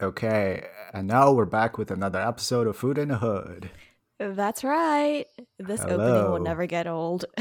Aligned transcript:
Okay, 0.00 0.64
and 0.94 1.08
now 1.08 1.32
we're 1.32 1.44
back 1.44 1.76
with 1.76 1.90
another 1.90 2.20
episode 2.20 2.68
of 2.68 2.76
Food 2.76 2.98
in 2.98 3.08
the 3.08 3.18
Hood. 3.18 3.68
That's 4.20 4.62
right. 4.62 5.26
This 5.58 5.80
opening 5.80 6.30
will 6.30 6.40
never 6.40 6.66
get 6.66 6.86
old. 6.86 7.24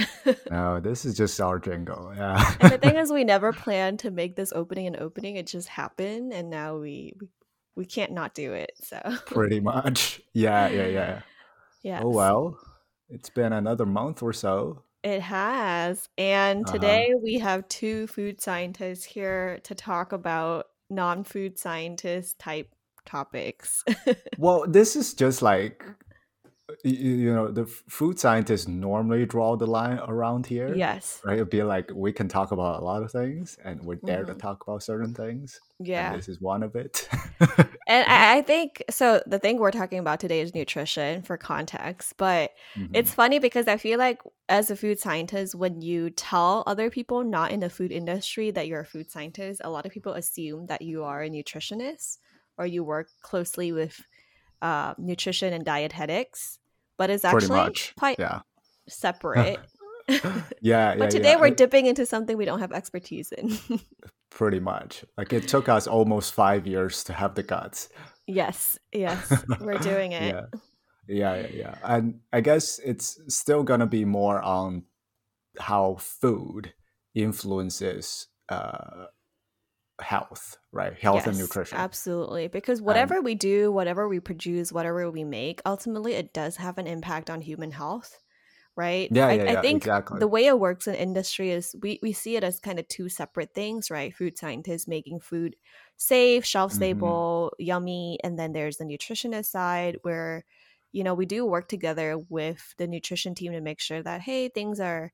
No, 0.51 0.79
this 0.81 1.05
is 1.05 1.15
just 1.15 1.39
our 1.39 1.57
jingle. 1.57 2.11
Yeah. 2.15 2.55
and 2.59 2.71
the 2.73 2.77
thing 2.77 2.95
is, 2.97 3.11
we 3.11 3.23
never 3.23 3.53
planned 3.53 3.99
to 3.99 4.11
make 4.11 4.35
this 4.35 4.51
opening 4.53 4.87
an 4.87 4.97
opening. 4.99 5.37
It 5.37 5.47
just 5.47 5.69
happened, 5.69 6.33
and 6.33 6.49
now 6.49 6.77
we 6.77 7.13
we, 7.21 7.27
we 7.75 7.85
can't 7.85 8.11
not 8.11 8.33
do 8.33 8.51
it. 8.53 8.71
So 8.83 8.99
Pretty 9.27 9.59
much. 9.61 10.19
Yeah, 10.33 10.67
yeah, 10.67 10.87
yeah. 10.87 11.21
yeah. 11.83 12.01
Oh 12.03 12.09
well. 12.09 12.59
It's 13.09 13.29
been 13.29 13.53
another 13.53 13.85
month 13.85 14.21
or 14.21 14.33
so. 14.33 14.83
It 15.03 15.21
has. 15.21 16.09
And 16.17 16.65
Uh-huh. 16.65 16.73
today 16.73 17.13
we 17.23 17.35
have 17.39 17.67
two 17.69 18.07
food 18.07 18.41
scientists 18.41 19.05
here 19.05 19.59
to 19.63 19.75
talk 19.75 20.11
about 20.11 20.65
non 20.89 21.23
food 21.23 21.57
scientist 21.57 22.39
type 22.39 22.69
topics. 23.05 23.83
Well, 24.37 24.65
this 24.67 24.95
is 24.95 25.15
just 25.15 25.41
like 25.41 25.83
you 26.83 27.33
know, 27.33 27.49
the 27.49 27.65
food 27.65 28.19
scientists 28.19 28.67
normally 28.67 29.25
draw 29.25 29.55
the 29.55 29.65
line 29.65 29.99
around 29.99 30.45
here. 30.45 30.73
yes. 30.75 31.21
Right? 31.25 31.35
It'd 31.35 31.49
be 31.49 31.63
like 31.63 31.89
we 31.93 32.11
can 32.11 32.27
talk 32.27 32.51
about 32.51 32.81
a 32.81 32.83
lot 32.83 33.03
of 33.03 33.11
things 33.11 33.57
and 33.63 33.81
we're 33.81 33.99
there 34.03 34.25
to 34.25 34.33
talk 34.33 34.67
about 34.67 34.83
certain 34.83 35.13
things. 35.13 35.59
Yeah. 35.79 36.11
And 36.11 36.19
this 36.19 36.27
is 36.27 36.41
one 36.41 36.63
of 36.63 36.75
it. 36.75 37.07
And 37.87 38.05
I, 38.07 38.37
I 38.37 38.41
think 38.41 38.83
so. 38.89 39.21
The 39.27 39.39
thing 39.39 39.59
we're 39.59 39.71
talking 39.71 39.99
about 39.99 40.19
today 40.19 40.41
is 40.41 40.53
nutrition 40.53 41.21
for 41.21 41.37
context, 41.37 42.15
but 42.17 42.51
Mhm. 42.75 42.91
it's 42.93 43.13
funny 43.13 43.39
because 43.39 43.67
I 43.67 43.77
feel 43.77 43.97
like 43.97 44.19
as 44.49 44.69
a 44.69 44.75
food 44.75 44.99
scientist, 44.99 45.55
when 45.55 45.81
you 45.81 46.09
tell 46.09 46.63
other 46.67 46.89
people 46.89 47.23
not 47.23 47.51
in 47.51 47.59
the 47.61 47.69
food 47.69 47.91
industry 47.91 48.51
that 48.51 48.67
you're 48.67 48.81
a 48.81 48.85
food 48.85 49.09
scientist, 49.09 49.61
a 49.63 49.69
lot 49.69 49.85
of 49.85 49.91
people 49.91 50.13
assume 50.13 50.65
that 50.67 50.81
you 50.81 51.03
are 51.05 51.23
a 51.23 51.29
nutritionist 51.29 52.17
or 52.57 52.65
you 52.65 52.83
work 52.83 53.07
closely 53.21 53.71
with 53.71 54.01
uh, 54.61 54.95
nutrition 54.97 55.53
and 55.53 55.63
dietetics, 55.63 56.56
but 56.97 57.09
it's 57.09 57.25
actually 57.25 57.73
quite 57.97 58.19
Yeah. 58.19 58.41
separate. 58.87 59.59
Yeah, 60.09 60.41
yeah. 60.61 60.95
but 60.95 61.11
today 61.11 61.31
yeah. 61.31 61.39
we're 61.39 61.49
dipping 61.51 61.85
into 61.85 62.05
something 62.05 62.37
we 62.37 62.45
don't 62.45 62.59
have 62.59 62.71
expertise 62.71 63.31
in. 63.31 63.57
pretty 64.29 64.59
much. 64.59 65.03
Like 65.17 65.33
it 65.33 65.47
took 65.47 65.67
us 65.69 65.87
almost 65.87 66.33
five 66.33 66.65
years 66.67 67.03
to 67.05 67.13
have 67.13 67.35
the 67.35 67.43
guts. 67.43 67.89
yes, 68.27 68.77
yes, 68.93 69.43
we're 69.59 69.77
doing 69.79 70.11
it. 70.23 70.33
Yeah. 70.33 70.45
Yeah, 71.09 71.35
yeah, 71.35 71.47
yeah. 71.53 71.75
And 71.83 72.19
I 72.33 72.41
guess 72.41 72.79
it's 72.79 73.17
still 73.33 73.63
gonna 73.63 73.87
be 73.87 74.03
more 74.05 74.41
on 74.41 74.83
how 75.59 75.95
food 75.99 76.73
influences 77.15 78.27
uh 78.49 79.05
health, 80.01 80.57
right? 80.71 80.93
Health 80.97 81.27
and 81.27 81.37
nutrition. 81.37 81.85
Absolutely. 81.91 82.47
Because 82.47 82.81
whatever 82.81 83.21
we 83.21 83.35
do, 83.35 83.71
whatever 83.71 84.07
we 84.07 84.19
produce, 84.19 84.71
whatever 84.71 85.09
we 85.11 85.23
make, 85.23 85.61
ultimately 85.65 86.13
it 86.13 86.33
does 86.33 86.57
have 86.57 86.77
an 86.77 86.87
impact 86.87 87.29
on 87.29 87.41
human 87.41 87.71
health. 87.71 88.23
Right. 88.75 89.11
Yeah, 89.11 89.27
I, 89.27 89.41
yeah, 89.41 89.45
I 89.47 89.55
yeah, 89.55 89.61
think 89.61 89.89
exactly. 90.01 90.21
the 90.21 90.27
way 90.29 90.45
it 90.47 90.59
works 90.59 90.87
in 90.87 90.95
industry 90.95 91.49
is 91.51 91.75
we, 91.81 91.99
we 92.03 92.13
see 92.13 92.37
it 92.37 92.43
as 92.43 92.59
kind 92.59 92.79
of 92.79 92.87
two 92.87 93.09
separate 93.09 93.53
things, 93.53 93.91
right? 93.91 94.15
Food 94.15 94.37
scientists 94.37 94.87
making 94.87 95.19
food 95.19 95.57
safe, 95.97 96.45
shelf 96.45 96.71
Mhm. 96.71 96.71
stable, 96.73 97.53
yummy. 97.59 98.19
And 98.23 98.39
then 98.39 98.53
there's 98.53 98.77
the 98.77 98.85
nutritionist 98.85 99.47
side 99.47 99.97
where, 100.03 100.45
you 100.93 101.03
know, 101.03 101.15
we 101.15 101.25
do 101.25 101.45
work 101.45 101.67
together 101.67 102.19
with 102.29 102.75
the 102.77 102.87
nutrition 102.87 103.35
team 103.35 103.51
to 103.53 103.61
make 103.61 103.79
sure 103.81 104.03
that, 104.03 104.21
hey, 104.21 104.49
things 104.49 104.79
are 104.79 105.11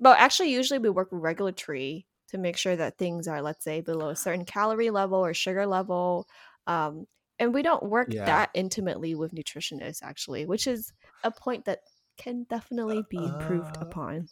well, 0.00 0.14
actually, 0.18 0.50
usually 0.52 0.78
we 0.78 0.90
work 0.90 1.12
with 1.12 1.22
regulatory 1.22 2.07
to 2.28 2.38
make 2.38 2.56
sure 2.56 2.76
that 2.76 2.98
things 2.98 3.28
are, 3.28 3.42
let's 3.42 3.64
say, 3.64 3.80
below 3.80 4.08
a 4.10 4.16
certain 4.16 4.44
calorie 4.44 4.90
level 4.90 5.18
or 5.18 5.34
sugar 5.34 5.66
level. 5.66 6.28
Um, 6.66 7.06
and 7.38 7.54
we 7.54 7.62
don't 7.62 7.82
work 7.84 8.14
Yeah. 8.14 8.24
that 8.24 8.50
intimately 8.54 9.14
with 9.14 9.32
nutritionists, 9.32 10.02
actually, 10.02 10.46
which 10.46 10.66
is 10.66 10.92
a 11.22 11.30
point 11.30 11.64
that 11.66 11.80
can 12.16 12.44
definitely 12.44 13.02
be 13.02 13.26
improved 13.26 13.76
Uh, 13.76 13.80
upon. 13.80 14.28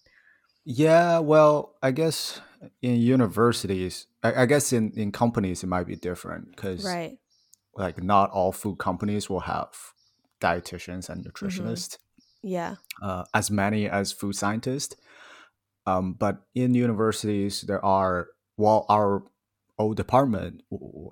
Yeah, 0.65 1.21
well, 1.21 1.76
I 1.82 1.93
guess 1.93 2.41
in 2.82 2.97
universities, 2.97 4.06
I, 4.22 4.42
I 4.42 4.47
guess 4.47 4.72
in, 4.72 4.92
in 4.97 5.12
companies 5.12 5.62
it 5.62 5.69
might 5.69 5.87
be 5.87 5.97
different 5.97 6.50
because 6.50 6.82
Right. 6.84 7.19
like 7.76 8.03
not 8.03 8.31
all 8.31 8.53
food 8.53 8.78
companies 8.78 9.31
will 9.31 9.41
have 9.41 9.94
dietitians 10.41 11.09
and 11.10 11.25
Mm-hmm. 11.42 11.84
nutritionists. 11.84 11.98
Yeah. 12.42 12.76
uh, 13.03 13.25
as 13.34 13.50
many 13.50 13.88
as 13.88 14.12
food 14.12 14.34
scientists. 14.34 14.97
Um, 15.86 16.14
but 16.14 16.42
in 16.54 16.74
universities, 16.74 17.62
there 17.62 17.84
are 17.84 18.28
well, 18.56 18.86
our 18.88 19.22
old 19.78 19.97
department 19.97 20.62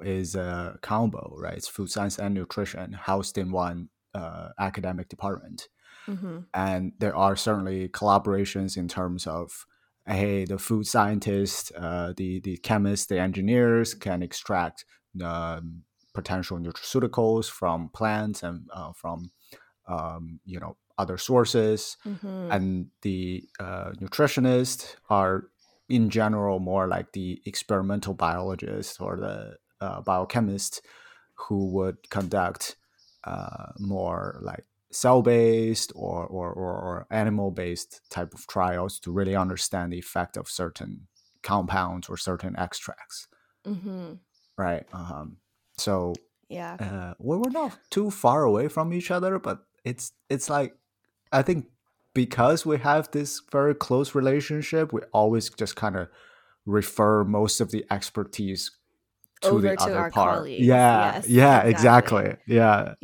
is 0.00 0.34
a 0.34 0.78
combo, 0.82 1.34
right? 1.38 1.56
It's 1.56 1.68
food 1.68 1.90
science 1.90 2.18
and 2.18 2.34
nutrition 2.34 2.92
housed 2.92 3.36
in 3.36 3.52
one 3.52 3.90
uh, 4.14 4.50
academic 4.58 5.08
department, 5.08 5.68
hmm 6.06 6.40
and 6.52 6.92
there 6.98 7.16
are 7.16 7.36
certainly 7.36 7.88
collaborations 7.88 8.76
in 8.76 8.88
terms 8.88 9.26
of 9.26 9.66
hey, 10.06 10.44
the 10.44 10.58
food 10.58 10.86
scientists, 10.86 11.72
uh, 11.76 12.12
the 12.16 12.40
the 12.40 12.56
chemists, 12.58 13.06
the 13.06 13.18
engineers 13.18 13.94
can 13.94 14.22
extract 14.22 14.84
um, 15.22 15.82
potential 16.14 16.58
nutraceuticals 16.58 17.50
from 17.50 17.88
plants 17.88 18.42
and 18.42 18.68
uh, 18.72 18.92
from 18.92 19.30
um, 19.88 20.40
you 20.44 20.60
know 20.60 20.76
other 20.98 21.18
sources 21.18 21.96
hmm 22.04 22.50
and 22.50 22.90
the 23.02 23.48
uh, 23.60 23.92
nutritionists 24.00 24.96
are 25.10 25.50
in 25.88 26.10
general 26.10 26.60
more 26.60 26.88
like 26.88 27.12
the 27.12 27.42
experimental 27.46 28.14
biologists 28.14 29.00
or 29.00 29.16
the 29.16 29.56
uh, 29.80 30.02
biochemists 30.02 30.80
who 31.34 31.66
would 31.72 32.08
conduct 32.10 32.76
uh, 33.24 33.72
more 33.78 34.38
like 34.42 34.64
cell-based 34.92 35.92
or, 35.96 36.26
or, 36.26 36.52
or, 36.52 36.72
or 36.72 37.06
animal-based 37.10 38.02
type 38.10 38.32
of 38.34 38.46
trials 38.46 39.00
to 39.00 39.10
really 39.10 39.34
understand 39.34 39.92
the 39.92 39.98
effect 39.98 40.36
of 40.36 40.48
certain 40.48 41.08
compounds 41.42 42.08
or 42.08 42.16
certain 42.16 42.56
extracts. 42.58 43.26
Hmm 43.64 44.20
right 44.56 44.86
um, 44.92 45.38
so 45.78 46.20
Yeah. 46.48 46.78
uh, 46.78 47.14
we're 47.18 47.50
not 47.50 47.78
too 47.90 48.10
far 48.10 48.44
away 48.44 48.68
from 48.68 48.92
each 48.92 49.10
other, 49.10 49.38
but 49.38 49.66
it's 49.84 50.12
it's 50.30 50.50
like 50.50 50.76
I 51.34 51.42
think 51.42 51.70
because 52.14 52.66
we 52.66 52.78
have 52.78 53.10
this 53.12 53.42
very 53.52 53.74
close 53.74 54.14
relationship, 54.14 54.92
we 54.92 55.02
always 55.12 55.50
just 55.50 55.76
kind 55.76 55.96
of 55.96 56.08
refer 56.66 57.24
most 57.24 57.60
of 57.60 57.70
the 57.72 57.86
expertise 57.90 58.70
to 59.42 59.60
Over 59.60 59.62
the 59.62 59.76
to 59.76 59.92
other 59.92 59.96
our 59.96 60.10
part. 60.10 60.50
colleagues. 60.50 60.88
Yeah, 60.92 60.94
Yes, 60.94 61.28
yeah, 61.28 61.62
exactly. 61.62 61.62
exactly. 61.62 62.36
Yeah, 62.46 62.94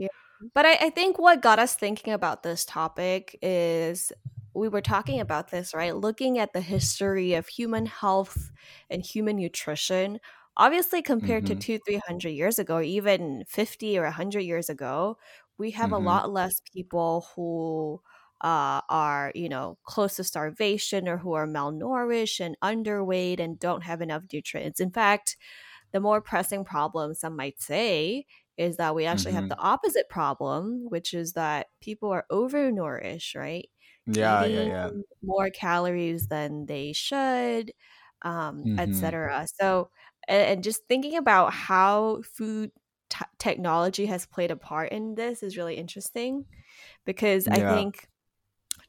But 0.55 0.67
I, 0.67 0.75
I 0.87 0.91
think 0.91 1.19
what 1.19 1.43
got 1.43 1.59
us 1.59 1.75
thinking 1.75 2.13
about 2.13 2.43
this 2.43 2.65
topic 2.65 3.39
is 3.43 4.13
we 4.55 4.69
were 4.69 4.81
talking 4.81 5.21
about 5.21 5.51
this, 5.51 5.75
right? 5.75 5.95
Looking 5.95 6.39
at 6.39 6.53
the 6.53 6.61
history 6.63 7.35
of 7.35 7.47
human 7.49 7.87
health 7.87 8.51
and 8.89 9.03
human 9.05 9.37
nutrition. 9.37 10.19
Obviously, 10.57 11.03
compared 11.03 11.47
to 11.47 11.55
Mhm. 11.55 11.57
two, 11.57 11.79
three 11.87 12.01
hundred 12.07 12.31
years 12.31 12.59
ago, 12.59 12.81
even 12.81 13.45
50 13.49 13.99
or 13.99 14.05
100 14.05 14.41
years 14.41 14.69
ago, 14.71 15.19
we 15.59 15.71
have 15.73 15.93
Mhm. 15.93 15.93
a 15.93 15.99
lot 15.99 16.31
less 16.31 16.55
people 16.75 17.27
who 17.37 18.03
uh, 18.43 18.81
are, 18.89 19.33
you 19.35 19.49
know, 19.49 19.79
close 19.85 20.17
to 20.17 20.25
starvation 20.25 21.09
or 21.09 21.19
who 21.19 21.35
are 21.35 21.47
malnourished 21.47 22.41
and 22.41 22.57
underweight 22.63 23.41
and 23.41 23.59
don't 23.59 23.83
have 23.83 24.01
enough 24.03 24.25
nutrients. 24.33 24.81
In 24.81 24.91
fact, 24.91 25.37
the 25.93 26.01
more 26.01 26.21
pressing 26.21 26.65
problem, 26.65 27.15
some 27.15 27.37
might 27.37 27.61
say, 27.61 28.27
is 28.57 28.77
that 28.79 28.95
we 28.95 29.07
actually 29.07 29.33
have 29.35 29.49
Mhm. 29.49 29.51
the 29.51 29.59
opposite 29.59 30.09
problem, 30.09 30.87
which 30.91 31.15
is 31.15 31.35
that 31.35 31.69
people 31.81 32.11
are 32.11 32.27
overnourished, 32.31 33.37
right? 33.39 33.71
yeah, 34.07 34.45
yeah, 34.45 34.63
yeah. 34.63 34.91
more 35.23 35.51
calories 35.51 36.29
than 36.29 36.67
they 36.67 36.93
should, 36.93 37.73
um, 38.23 38.69
Mhm. 38.75 38.75
etc. 38.79 39.47
So, 39.61 39.91
and, 40.29 40.43
and 40.59 40.65
just 40.65 40.87
thinking 40.89 41.17
about 41.17 41.53
how 41.53 42.23
food 42.23 42.73
t- 43.11 43.25
technology 43.39 44.07
has 44.07 44.27
played 44.27 44.51
a 44.51 44.57
part 44.57 44.93
in 44.93 45.15
this 45.15 45.43
is 45.43 45.57
really 45.57 45.77
interesting 45.77 46.47
because 47.07 47.49
I 47.53 47.63
think 47.63 48.09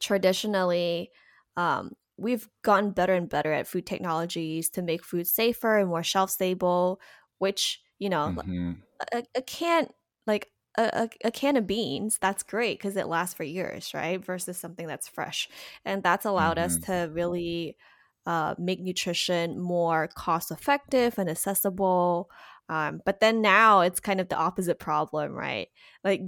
traditionally 0.02 1.10
um, 1.56 1.92
we've 2.18 2.48
gotten 2.62 2.92
better 2.92 3.14
and 3.14 3.28
better 3.28 3.52
at 3.52 3.66
food 3.68 3.86
technologies 3.86 4.70
to 4.70 4.82
make 4.82 5.04
food 5.04 5.26
safer 5.26 5.78
and 5.78 5.88
more 5.88 6.02
shelf 6.02 6.30
stable, 6.30 7.00
which 7.38 7.82
you 7.98 8.08
know 8.10 8.34
Mhm. 8.36 8.82
a, 9.12 9.24
a 9.34 9.42
can 9.42 9.88
like 10.26 10.52
a, 10.78 11.08
a, 11.24 11.30
can 11.30 11.56
of 11.56 11.66
beans 11.66 12.18
that's 12.20 12.42
great 12.42 12.78
because 12.78 12.96
it 12.96 13.06
lasts 13.08 13.34
for 13.34 13.44
years 13.44 13.92
right 13.94 14.24
versus 14.24 14.56
something 14.58 14.86
that's 14.86 15.08
fresh 15.08 15.48
and 15.84 16.02
that's 16.02 16.24
allowed 16.24 16.58
us 16.58 16.78
Mhm. 16.78 16.86
to 16.86 17.10
really 17.12 17.76
uh, 18.26 18.54
make 18.58 18.80
nutrition 18.80 19.60
more 19.60 20.08
cost 20.08 20.50
effective 20.50 21.18
and 21.18 21.28
accessible 21.28 22.30
um, 22.68 23.02
but 23.04 23.20
then 23.20 23.42
now 23.42 23.80
it's 23.80 24.00
kind 24.00 24.20
of 24.20 24.28
the 24.28 24.36
opposite 24.36 24.78
problem 24.78 25.32
right 25.32 25.68
like 26.04 26.20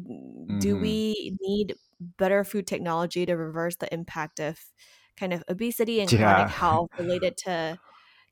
do 0.58 0.76
Mhm. 0.76 0.76
we 0.76 1.36
need 1.40 1.74
better 2.18 2.44
food 2.44 2.66
technology 2.66 3.26
to 3.26 3.34
reverse 3.34 3.76
the 3.76 3.92
impact 3.92 4.40
of 4.40 4.58
kind 5.16 5.32
of 5.32 5.42
obesity 5.48 6.00
and 6.00 6.10
Yeah. 6.12 6.18
chronic 6.34 6.52
health 6.52 6.90
related 6.98 7.36
to 7.38 7.78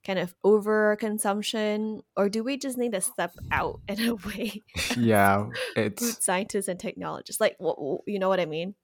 kind 0.05 0.19
of 0.19 0.35
overconsumption, 0.45 2.01
or 2.17 2.29
do 2.29 2.43
we 2.43 2.57
just 2.57 2.77
need 2.79 2.93
to 2.93 3.01
step 3.01 3.33
out 3.51 3.81
in 3.89 4.01
a 4.09 4.15
way? 4.27 4.61
yeah, 4.97 5.45
food 5.45 5.55
it's 5.77 6.25
scientists 6.25 6.69
and 6.69 6.79
technologists, 6.81 7.41
like 7.41 7.57
you 7.61 8.19
know 8.19 8.29
what 8.29 8.41
I 8.41 8.47
mean? 8.47 8.75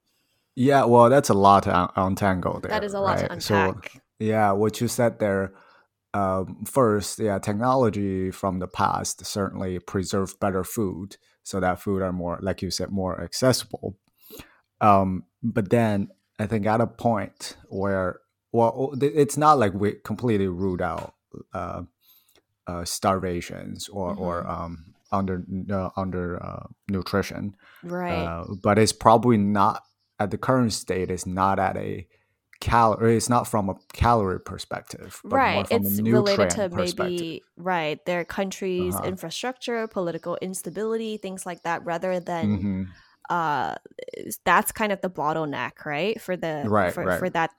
yeah. 0.56 0.84
Well, 0.84 1.08
that's 1.10 1.28
a 1.28 1.34
lot 1.34 1.64
to 1.64 1.76
un- 1.76 1.90
untangle 1.96 2.60
there. 2.60 2.70
That 2.70 2.84
is 2.84 2.94
a 2.94 3.00
lot 3.00 3.18
to 3.18 3.26
right? 3.28 3.42
So 3.42 3.54
unpack. 3.70 4.02
yeah, 4.18 4.52
what 4.52 4.80
you 4.80 4.88
said 4.88 5.18
there. 5.18 5.52
Um, 6.14 6.64
first, 6.64 7.18
yeah, 7.18 7.38
technology 7.38 8.30
from 8.30 8.60
the 8.60 8.66
past 8.66 9.24
certainly 9.26 9.78
preserved 9.78 10.40
better 10.40 10.64
food, 10.64 11.16
so 11.42 11.60
that 11.60 11.80
food 11.80 12.00
are 12.02 12.12
more, 12.12 12.38
like 12.40 12.62
you 12.62 12.70
said, 12.70 12.90
more 12.90 13.20
accessible. 13.20 13.94
Um, 14.80 15.24
but 15.42 15.70
then 15.70 16.08
I 16.38 16.46
think 16.46 16.66
at 16.66 16.80
a 16.80 16.86
point 16.86 17.56
where, 17.68 18.20
well, 18.52 18.94
it's 19.00 19.36
not 19.36 19.58
like 19.58 19.74
we 19.74 19.94
completely 20.04 20.48
ruled 20.48 20.82
out 20.82 21.14
uh, 21.52 21.82
uh, 22.66 22.84
starvations 22.84 23.88
or 23.88 24.14
or 24.14 24.46
Mhm. 24.46 24.48
um, 24.48 24.94
under 25.12 25.44
uh, 25.72 25.90
under 25.96 26.42
uh, 26.42 26.66
nutrition, 26.88 27.56
right. 27.82 28.32
uh, 28.32 28.44
but 28.62 28.78
it's 28.78 28.92
probably 28.92 29.36
not 29.36 29.82
at 30.18 30.30
the 30.30 30.38
current 30.38 30.72
state. 30.72 31.10
It's 31.10 31.26
not 31.26 31.58
at 31.58 31.76
a 31.76 32.06
calorie. 32.60 33.16
It's 33.16 33.28
not 33.28 33.48
from 33.48 33.68
a 33.70 33.76
calorie 33.92 34.40
perspective, 34.40 35.24
but 35.30 35.46
more 35.46 35.64
Right. 35.64 35.66
from 35.66 35.84
It's 35.84 36.00
related 36.08 36.50
to 36.50 36.68
perspective. 36.70 37.28
maybe 37.28 37.44
right 37.56 38.04
their 38.06 38.24
country's 38.24 39.00
Uh-huh. 39.00 39.00
infrastructure, 39.00 39.86
political 39.88 40.36
instability, 40.40 41.16
things 41.16 41.44
like 41.44 41.64
that, 41.64 41.84
rather 41.84 42.20
than 42.20 42.68
hmm 42.68 42.94
uh 43.28 43.74
that's 44.44 44.72
kind 44.72 44.92
of 44.92 45.00
the 45.00 45.10
bottleneck, 45.10 45.84
right? 45.84 46.20
For 46.20 46.36
the 46.36 46.70
Right, 46.70 46.90
for 46.90 47.10
right. 47.10 47.10
for 47.10 47.30
that 47.30 47.50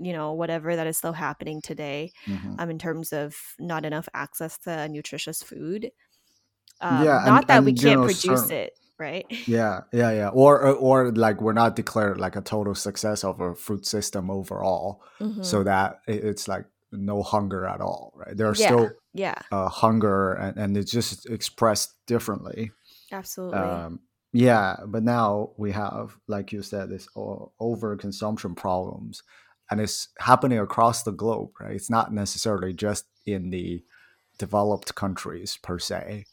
you 0.00 0.12
know 0.12 0.32
whatever 0.32 0.76
that 0.76 0.86
is 0.86 0.96
still 0.98 1.12
happening 1.12 1.60
today 1.62 2.12
hmm 2.26 2.58
um 2.58 2.70
in 2.70 2.78
terms 2.78 3.12
of 3.12 3.36
not 3.58 3.84
enough 3.84 4.08
access 4.14 4.56
to 4.58 4.88
nutritious 4.88 5.42
food 5.42 5.90
um 6.80 7.10
Yeah, 7.10 7.26
and 7.26 7.42
not 7.42 7.48
that 7.48 7.64
we 7.64 7.72
and 7.72 7.80
you 7.80 7.90
can't 7.90 8.00
know, 8.00 8.06
produce 8.06 8.50
certain, 8.50 8.52
it 8.52 8.72
right 8.98 9.26
yeah, 9.46 9.82
yeah, 9.92 10.12
yeah, 10.12 10.28
or, 10.30 10.60
or 10.62 10.74
or 11.06 11.12
like 11.12 11.40
we're 11.42 11.52
not 11.54 11.76
declared 11.76 12.18
like 12.20 12.36
a 12.36 12.42
total 12.42 12.74
success 12.74 13.24
of 13.24 13.40
a 13.40 13.54
food 13.54 13.86
system 13.86 14.30
overall, 14.30 15.02
hmm 15.20 15.38
so 15.40 15.64
that 15.64 16.00
it's 16.08 16.48
like 16.48 16.66
no 16.92 17.22
hunger 17.22 17.66
at 17.66 17.80
all, 17.80 18.12
right? 18.16 18.36
There 18.36 18.48
are 18.50 18.54
yeah 18.54 18.56
still 18.56 18.98
yeah 19.14 19.40
uh, 19.52 19.68
hunger, 19.68 20.34
and 20.34 20.58
and 20.58 20.76
it's 20.78 20.92
just 20.92 21.26
expressed 21.30 21.94
differently. 22.06 22.72
absolutely 23.12 23.86
Um, 23.86 24.00
yeah, 24.32 24.76
but 24.86 25.02
now 25.02 25.52
we 25.56 25.72
have, 25.72 26.16
like 26.26 26.52
you 26.52 26.62
said, 26.62 26.90
this 26.90 27.08
overconsumption 27.16 28.56
problems, 28.56 29.22
and 29.70 29.80
it's 29.80 30.08
happening 30.18 30.58
across 30.58 31.02
the 31.02 31.12
globe, 31.12 31.50
right? 31.60 31.72
It's 31.74 31.90
not 31.90 32.12
necessarily 32.12 32.72
just 32.74 33.06
in 33.26 33.50
the 33.50 33.82
developed 34.38 34.94
countries 34.94 35.58
per 35.62 35.78
se. 35.78 36.26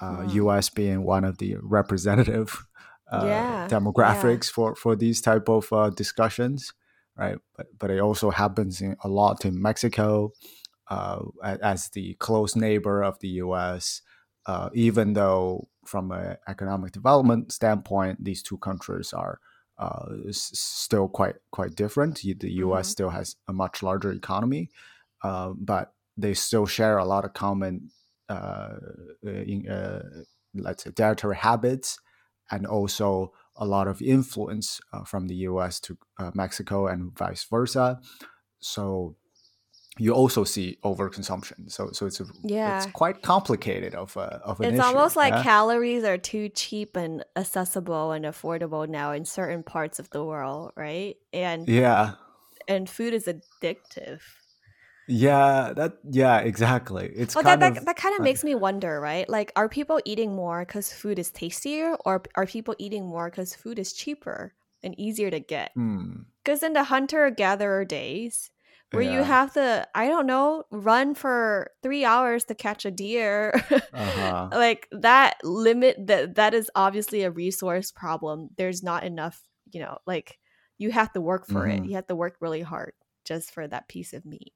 Uh, 0.00 0.20
hmm 0.20 0.26
U.S. 0.26 0.68
being 0.68 1.02
one 1.04 1.24
of 1.24 1.38
the 1.38 1.56
representative 1.60 2.66
uh, 3.12 3.42
yeah 3.42 3.68
yeah 3.68 3.68
demographics 3.68 4.50
for 4.50 4.74
for 4.76 4.94
these 4.96 5.20
type 5.20 5.48
of 5.48 5.72
uh, 5.72 5.90
discussions, 5.90 6.72
right? 7.16 7.38
But 7.56 7.66
but 7.78 7.90
it 7.90 7.98
also 8.00 8.30
happens 8.30 8.80
in, 8.80 8.96
a 9.02 9.08
lot 9.08 9.44
in 9.44 9.60
Mexico, 9.60 10.32
uh, 10.88 11.20
as 11.42 11.88
the 11.90 12.14
close 12.14 12.56
neighbor 12.56 13.02
of 13.02 13.18
the 13.20 13.28
U.S. 13.44 14.02
Uh, 14.46 14.70
even 14.74 15.12
though 15.14 15.68
from 15.88 16.12
an 16.12 16.36
economic 16.46 16.92
development 16.92 17.52
standpoint, 17.52 18.22
these 18.22 18.42
two 18.42 18.58
countries 18.58 19.12
are 19.12 19.40
uh, 19.78 20.06
still 20.30 21.08
quite 21.08 21.36
quite 21.50 21.74
different. 21.74 22.20
The 22.20 22.52
U.S. 22.66 22.88
hmm 22.88 22.90
still 22.90 23.10
has 23.10 23.36
a 23.46 23.52
much 23.52 23.82
larger 23.82 24.12
economy, 24.12 24.70
uh, 25.22 25.52
but 25.56 25.92
they 26.16 26.34
still 26.34 26.66
share 26.66 26.98
a 26.98 27.04
lot 27.04 27.24
of 27.24 27.32
common, 27.32 27.90
uh, 28.28 28.76
in, 29.22 29.68
uh, 29.68 30.02
let's 30.54 30.84
say, 30.84 30.90
dietary 30.90 31.36
habits, 31.36 31.98
and 32.50 32.66
also 32.66 33.32
a 33.56 33.64
lot 33.64 33.88
of 33.88 34.02
influence 34.02 34.80
uh, 34.92 35.04
from 35.04 35.28
the 35.28 35.36
U.S. 35.50 35.80
to 35.80 35.96
uh, 36.18 36.30
Mexico 36.34 36.86
and 36.86 37.16
vice 37.16 37.44
versa. 37.44 38.00
So 38.60 39.16
you 39.98 40.12
also 40.14 40.44
see 40.44 40.78
overconsumption. 40.84 41.70
So 41.70 41.90
so 41.92 42.06
it's 42.06 42.20
a, 42.20 42.26
it's 42.64 42.86
quite 42.86 43.22
complicated 43.22 43.94
of 43.94 44.16
a, 44.16 44.40
of 44.44 44.60
an 44.60 44.70
It's 44.70 44.78
issue. 44.78 44.96
almost 44.96 45.16
like 45.16 45.36
Yeah. 45.36 45.42
calories 45.42 46.04
are 46.04 46.18
too 46.18 46.48
cheap 46.48 46.96
and 46.96 47.24
accessible 47.36 48.12
and 48.12 48.24
affordable 48.24 48.88
now 48.88 49.12
in 49.12 49.24
certain 49.24 49.62
parts 49.62 49.98
of 49.98 50.10
the 50.10 50.24
world, 50.24 50.72
right? 50.76 51.16
And 51.32 51.68
Yeah. 51.68 52.14
and 52.68 52.88
food 52.88 53.14
is 53.14 53.26
addictive. 53.26 54.22
Yeah. 55.06 55.72
That. 55.74 55.98
Yeah. 56.10 56.38
Exactly. 56.40 57.10
It's 57.14 57.34
Well, 57.34 57.44
that 57.44 57.60
kind 57.60 57.62
that, 57.62 57.74
of. 57.78 57.86
that 57.86 57.96
kind 57.96 58.14
of 58.16 58.20
uh, 58.20 58.22
makes 58.22 58.42
me 58.42 58.54
wonder, 58.54 59.00
right? 59.00 59.28
Like, 59.28 59.52
are 59.56 59.68
people 59.68 60.00
eating 60.04 60.34
more 60.34 60.64
because 60.64 60.92
food 60.92 61.18
is 61.18 61.30
tastier, 61.30 61.96
or 62.04 62.22
are 62.34 62.46
people 62.46 62.74
eating 62.78 63.06
more 63.06 63.30
because 63.30 63.54
food 63.54 63.78
is 63.78 63.92
cheaper 63.92 64.54
and 64.82 64.98
easier 64.98 65.30
to 65.30 65.38
get? 65.40 65.72
hmm, 65.74 66.22
Because 66.44 66.62
in 66.62 66.72
the 66.74 66.84
hunter 66.84 67.30
gatherer 67.30 67.84
days, 67.84 68.50
where 68.92 69.04
you 69.04 69.22
have 69.22 69.52
to, 69.54 69.88
I 69.94 70.08
don't 70.08 70.26
know, 70.26 70.64
run 70.70 71.14
for 71.14 71.70
three 71.82 72.04
hours 72.04 72.44
to 72.46 72.54
catch 72.54 72.84
a 72.84 72.90
deer, 72.90 73.52
Uh 73.92 74.10
huh. 74.10 74.52
like 74.52 74.88
that 74.92 75.38
limit 75.44 75.96
that 76.06 76.36
that 76.36 76.54
is 76.54 76.70
obviously 76.74 77.22
a 77.22 77.30
resource 77.30 77.92
problem. 77.92 78.48
There's 78.56 78.82
not 78.82 79.04
enough, 79.04 79.42
you 79.70 79.80
know, 79.80 79.98
like 80.06 80.38
you 80.78 80.90
have 80.90 81.12
to 81.12 81.20
work 81.20 81.46
for 81.46 81.66
it. 81.68 81.80
hmm 81.80 81.86
You 81.86 81.96
have 81.96 82.06
to 82.08 82.16
work 82.16 82.36
really 82.40 82.62
hard 82.62 82.94
just 83.24 83.50
for 83.52 83.66
that 83.68 83.88
piece 83.88 84.12
of 84.14 84.24
meat. 84.24 84.54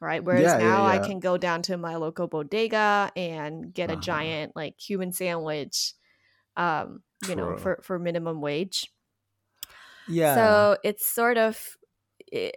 Right. 0.00 0.24
Whereas 0.24 0.56
Yeah. 0.56 0.58
Yeah. 0.58 0.58
now 0.58 0.84
I 0.84 0.98
can 0.98 1.20
go 1.20 1.38
down 1.38 1.62
to 1.62 1.76
my 1.76 1.96
local 1.96 2.26
bodega 2.26 3.12
and 3.16 3.72
get 3.72 3.90
a 3.90 3.96
Uh 3.96 4.00
huh. 4.00 4.32
giant 4.36 4.56
like 4.56 4.80
human 4.80 5.12
sandwich, 5.12 5.94
um, 6.56 7.04
you 7.20 7.36
know, 7.36 7.56
for 7.56 7.80
for 7.82 7.98
minimum 7.98 8.40
wage. 8.40 8.92
Yeah. 10.06 10.66
So 10.66 10.78
it's 10.84 11.06
sort 11.06 11.38
of 11.38 11.76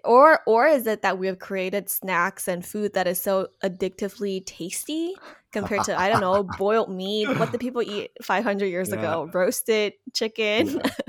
or 0.03 0.39
or 0.45 0.67
is 0.67 0.87
it 0.87 1.01
that 1.01 1.17
we 1.17 1.27
have 1.27 1.39
created 1.39 1.89
snacks 1.89 2.47
and 2.47 2.65
food 2.65 2.93
that 2.93 3.07
is 3.07 3.21
so 3.21 3.47
addictively 3.63 4.45
tasty 4.45 5.13
compared 5.51 5.83
to 5.83 5.99
I 5.99 6.09
don't 6.09 6.21
know 6.21 6.43
boiled 6.57 6.89
meat? 6.89 7.27
What 7.37 7.51
did 7.51 7.59
people 7.59 7.81
eat 7.81 8.11
500 8.21 8.65
years 8.65 8.89
yeah. 8.89 8.95
ago? 8.95 9.29
Roasted 9.33 9.93
chicken. 10.13 10.67
Yeah. 10.67 10.91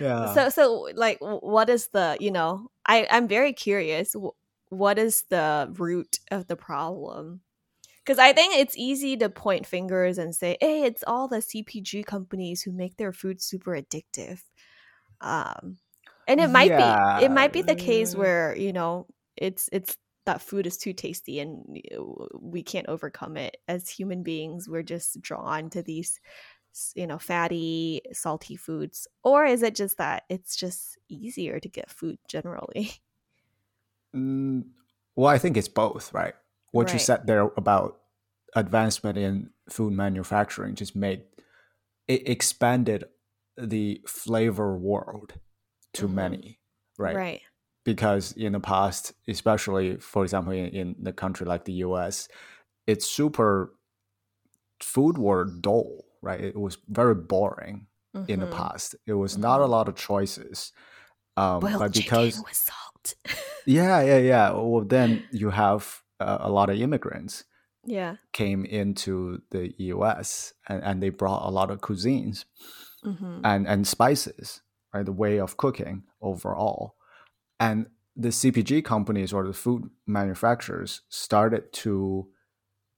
Yeah. 0.00 0.32
so 0.32 0.48
so 0.48 0.88
like 0.94 1.18
what 1.20 1.68
is 1.68 1.88
the 1.88 2.16
you 2.20 2.30
know 2.30 2.70
I 2.86 3.08
I'm 3.10 3.26
very 3.26 3.52
curious. 3.52 4.14
What 4.68 4.96
is 4.96 5.24
the 5.28 5.74
root 5.76 6.20
of 6.30 6.46
the 6.46 6.54
problem? 6.54 7.40
Because 8.04 8.20
I 8.20 8.32
think 8.32 8.54
it's 8.54 8.76
easy 8.76 9.16
to 9.16 9.28
point 9.28 9.66
fingers 9.66 10.18
and 10.18 10.32
say, 10.36 10.56
"Hey, 10.60 10.84
it's 10.84 11.02
all 11.04 11.26
the 11.26 11.38
CPG 11.38 12.06
companies 12.06 12.62
who 12.62 12.70
make 12.70 12.96
their 12.96 13.12
food 13.12 13.42
super 13.42 13.72
addictive." 13.72 14.42
Um, 15.20 15.78
and 16.26 16.40
it 16.40 16.50
might 16.50 16.76
be 16.76 16.98
it 17.16 17.30
might 17.30 17.52
be 17.52 17.62
the 17.62 17.76
case 17.76 18.14
where 18.14 18.56
you 18.56 18.72
know 18.72 19.06
it's 19.36 19.68
it's 19.72 19.98
that 20.26 20.42
food 20.42 20.66
is 20.66 20.76
too 20.76 20.92
tasty 20.92 21.38
and 21.38 21.80
we 22.40 22.62
can't 22.62 22.88
overcome 22.88 23.36
it 23.36 23.58
as 23.68 23.88
human 23.88 24.24
beings. 24.24 24.68
We're 24.68 24.82
just 24.82 25.20
drawn 25.20 25.70
to 25.70 25.82
these 25.82 26.20
you 26.94 27.06
know 27.06 27.18
fatty, 27.18 28.02
salty 28.12 28.56
foods, 28.56 29.06
or 29.24 29.44
is 29.46 29.62
it 29.62 29.74
just 29.74 29.98
that 29.98 30.24
it's 30.28 30.56
just 30.56 30.98
easier 31.08 31.60
to 31.60 31.68
get 31.68 31.90
food 31.90 32.18
generally? 32.28 32.92
Mm, 34.14 34.70
well, 35.14 35.28
I 35.28 35.38
think 35.38 35.56
it's 35.56 35.68
both, 35.68 36.12
right? 36.12 36.34
What 36.72 36.92
you 36.92 36.98
said 36.98 37.26
there 37.26 37.42
about 37.56 38.00
advancement 38.54 39.18
in 39.18 39.50
food 39.68 39.92
manufacturing 39.92 40.74
just 40.74 40.94
made 40.96 41.24
it 42.08 42.28
expanded 42.28 43.04
the 43.56 44.02
flavor 44.06 44.76
world 44.76 45.34
to 45.96 46.08
Mhm. 46.08 46.08
many, 46.08 46.60
right? 46.98 47.22
Right. 47.22 47.42
Because 47.84 48.32
in 48.32 48.52
the 48.54 48.60
past, 48.60 49.14
especially 49.28 49.98
for 49.98 50.24
example 50.24 50.52
in, 50.52 50.66
in 50.68 50.96
the 51.00 51.12
country 51.12 51.46
like 51.46 51.64
the 51.64 51.74
US, 51.74 52.28
it's 52.86 53.06
super 53.06 53.74
food 54.82 55.18
were 55.18 55.44
dull, 55.44 56.04
right? 56.22 56.40
It 56.40 56.56
was 56.58 56.78
very 56.88 57.14
boring 57.14 57.86
in 58.26 58.40
the 58.40 58.46
Mhm. 58.46 58.46
past. 58.46 58.94
It 59.06 59.14
was 59.14 59.38
not 59.38 59.60
a 59.60 59.66
Mhm. 59.66 59.66
lot 59.66 59.88
of 59.88 59.96
choices. 59.96 60.72
Um, 61.36 61.68
Boiled 61.68 61.78
but 61.78 61.92
because 61.92 62.44
with 62.44 62.54
salt. 62.54 63.14
yeah, 63.64 64.00
yeah, 64.02 64.18
yeah. 64.18 64.50
Well, 64.52 64.82
then 64.84 65.26
you 65.30 65.50
have 65.50 66.02
uh, 66.20 66.38
a 66.40 66.50
lot 66.50 66.70
of 66.70 66.78
immigrants 66.80 67.44
yeah. 67.84 68.16
came 68.32 68.64
into 68.66 69.42
the 69.50 69.74
U.S. 69.80 70.54
and, 70.68 70.82
and 70.84 71.02
they 71.02 71.10
brought 71.10 71.48
a 71.48 71.52
lot 71.52 71.70
of 71.70 71.80
cuisines 71.80 72.44
hmm 73.02 73.44
and 73.44 73.66
and 73.68 73.86
spices, 73.86 74.62
right? 74.96 75.06
The 75.06 75.12
way 75.12 75.38
of 75.38 75.56
cooking 75.56 76.04
overall, 76.20 76.94
and 77.60 77.86
the 78.16 78.28
CPG 78.28 78.82
companies 78.84 79.32
or 79.32 79.46
the 79.46 79.52
food 79.52 79.90
manufacturers 80.06 81.02
started 81.08 81.72
to 81.84 82.28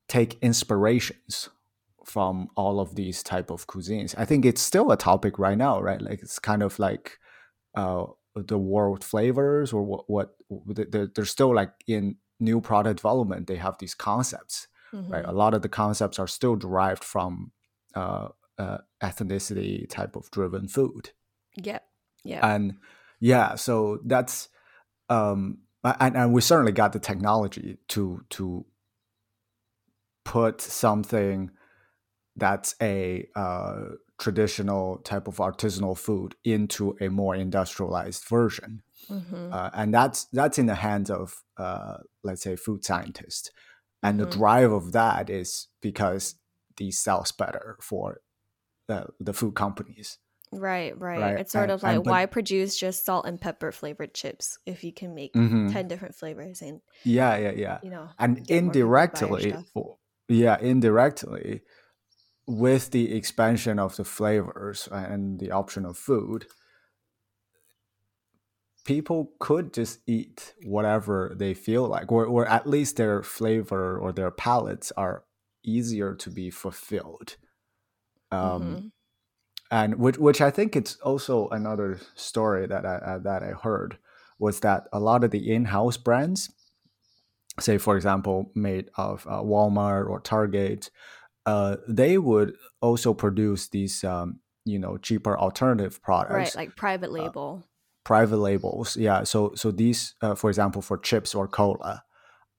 take 0.09 0.39
inspirations 0.41 1.49
from 2.05 2.49
all 2.57 2.81
of 2.81 2.95
these 2.95 3.23
type 3.23 3.51
of 3.51 3.67
cuisines. 3.67 4.15
I 4.17 4.25
think 4.25 4.45
it's 4.45 4.63
still 4.63 4.91
a 4.93 4.97
topic 4.97 5.39
right 5.39 5.59
now, 5.59 5.81
right? 5.81 6.01
Like 6.01 6.23
it's 6.23 6.39
kind 6.39 6.63
of 6.63 6.79
like 6.79 7.19
uh, 7.75 8.05
the 8.35 8.59
world 8.59 9.05
flavors 9.05 9.73
or 9.73 9.83
what 9.85 10.05
what 10.09 10.29
they're, 10.93 11.09
they're 11.15 11.25
still 11.25 11.55
like 11.55 11.73
in 11.87 12.17
new 12.41 12.61
product 12.61 12.97
development, 12.99 13.47
they 13.47 13.57
have 13.57 13.77
these 13.79 13.95
concepts, 13.95 14.69
Mm-hmm. 14.95 15.13
right? 15.13 15.25
A 15.27 15.33
lot 15.33 15.53
of 15.53 15.61
the 15.61 15.69
concepts 15.69 16.19
are 16.19 16.27
still 16.29 16.57
derived 16.57 17.05
from 17.05 17.53
uh, 17.95 18.29
uh, 18.57 18.79
ethnicity 19.03 19.87
type 19.87 20.17
of 20.17 20.31
driven 20.31 20.67
food, 20.67 21.11
Yep. 21.57 21.83
Yep. 22.25 22.45
and 22.45 22.77
yeah, 23.21 23.55
so 23.57 23.99
that's 24.05 24.49
um, 25.09 25.59
and, 25.85 26.17
and 26.17 26.33
we 26.33 26.41
certainly 26.41 26.73
got 26.73 26.93
the 26.93 26.99
technology 27.01 27.79
to 27.89 28.25
to 28.31 28.65
put 30.25 30.61
something 30.61 31.51
that's 32.37 32.75
a 32.81 33.27
uh, 33.35 33.81
traditional 34.19 34.99
type 34.99 35.27
of 35.27 35.37
artisanal 35.37 35.97
food 35.97 36.35
into 36.45 36.97
a 37.01 37.09
more 37.09 37.35
industrialized 37.35 38.25
version 38.29 38.83
mm-hmm. 39.11 39.53
uh, 39.53 39.71
and 39.75 39.95
that's 39.95 40.27
that's 40.33 40.59
in 40.59 40.67
the 40.67 40.75
hands 40.75 41.11
of 41.11 41.43
uh, 41.57 41.97
let's 42.23 42.43
say 42.43 42.57
food 42.57 42.85
scientists 42.85 43.51
and 44.03 44.21
Mhm. 44.21 44.25
the 44.25 44.37
drive 44.39 44.73
of 44.73 44.93
that 44.93 45.31
is 45.31 45.69
because 45.81 46.35
these 46.77 46.99
sells 46.99 47.33
better 47.33 47.77
for 47.81 48.21
uh, 48.89 49.05
the 49.19 49.33
food 49.33 49.55
companies 49.55 50.19
Right, 50.53 50.99
right. 50.99 51.21
Right, 51.21 51.41
It's 51.41 51.53
sort 51.53 51.71
of 51.71 51.83
like 51.83 52.03
but- 52.05 52.11
why 52.11 52.27
produce 52.27 52.79
just 52.79 53.05
salt 53.05 53.27
and 53.27 53.41
pepper 53.41 53.71
flavored 53.73 54.15
chips 54.15 54.59
if 54.67 54.83
you 54.85 54.93
can 54.93 55.15
make 55.15 55.35
Mhm. 55.35 55.73
10 55.73 55.89
different 55.89 56.15
flavors 56.15 56.63
and, 56.63 56.81
yeah 57.05 57.37
yeah 57.37 57.51
yeah 57.53 57.79
you 57.83 57.91
know, 57.91 58.09
and 58.19 58.47
get 58.47 58.65
more 58.65 58.73
people 58.73 59.11
to 59.11 59.27
buy 59.27 59.29
your 59.29 59.39
indirectly 59.59 59.95
yeah 60.29 60.59
indirectly 60.61 61.63
with 62.47 62.91
the 62.93 63.15
expansion 63.15 63.79
of 63.79 63.97
the 63.97 64.05
flavors 64.05 64.89
and 64.91 65.39
the 65.39 65.51
option 65.51 65.85
of 65.85 65.97
food 65.99 66.47
people 68.85 69.33
could 69.39 69.75
just 69.75 70.01
eat 70.07 70.55
whatever 70.65 71.35
they 71.37 71.53
feel 71.53 71.87
like 71.87 72.11
or, 72.11 72.25
or 72.25 72.47
at 72.49 72.67
least 72.67 72.97
their 72.97 73.23
flavor 73.23 73.99
or 73.99 74.13
their 74.13 74.31
palates 74.31 74.91
are 74.97 75.25
easier 75.63 76.15
to 76.15 76.31
be 76.31 76.51
fulfilled 76.51 77.37
um, 78.31 78.63
Mhm. 78.63 78.93
And 79.71 79.97
which 79.97 80.19
which 80.19 80.41
I 80.41 80.51
think 80.51 80.77
it's 80.77 80.97
also 80.97 81.49
another 81.49 81.99
story 82.15 82.67
that 82.67 82.85
I 82.87 82.95
uh, 82.97 83.19
that 83.19 83.43
I 83.43 83.53
heard 83.53 83.99
was 84.39 84.61
that 84.61 84.85
a 84.93 85.01
lot 85.01 85.25
of 85.25 85.31
the 85.33 85.53
in-house 85.53 85.97
brands, 85.97 86.51
say 87.61 87.79
for 87.79 87.97
example, 87.97 88.51
made 88.55 88.91
of 88.97 89.27
uh, 89.27 89.41
Walmart 89.43 90.09
or 90.09 90.21
Target, 90.21 90.91
uh, 91.47 91.77
they 91.89 92.19
would 92.19 92.55
also 92.81 93.13
produce 93.15 93.69
these 93.69 94.05
um, 94.05 94.41
you 94.65 94.79
know 94.79 94.97
cheaper 94.99 95.39
alternative 95.39 96.01
products, 96.03 96.55
Right, 96.55 96.57
like 96.57 96.77
private 96.77 97.11
label. 97.13 97.65
private 98.05 98.39
labels. 98.39 98.97
Yeah, 98.97 99.25
so 99.25 99.53
so 99.55 99.71
these, 99.71 100.15
uh, 100.23 100.35
for 100.35 100.51
example, 100.51 100.83
for 100.83 100.99
chips 100.99 101.35
or 101.35 101.49
cola, 101.49 102.05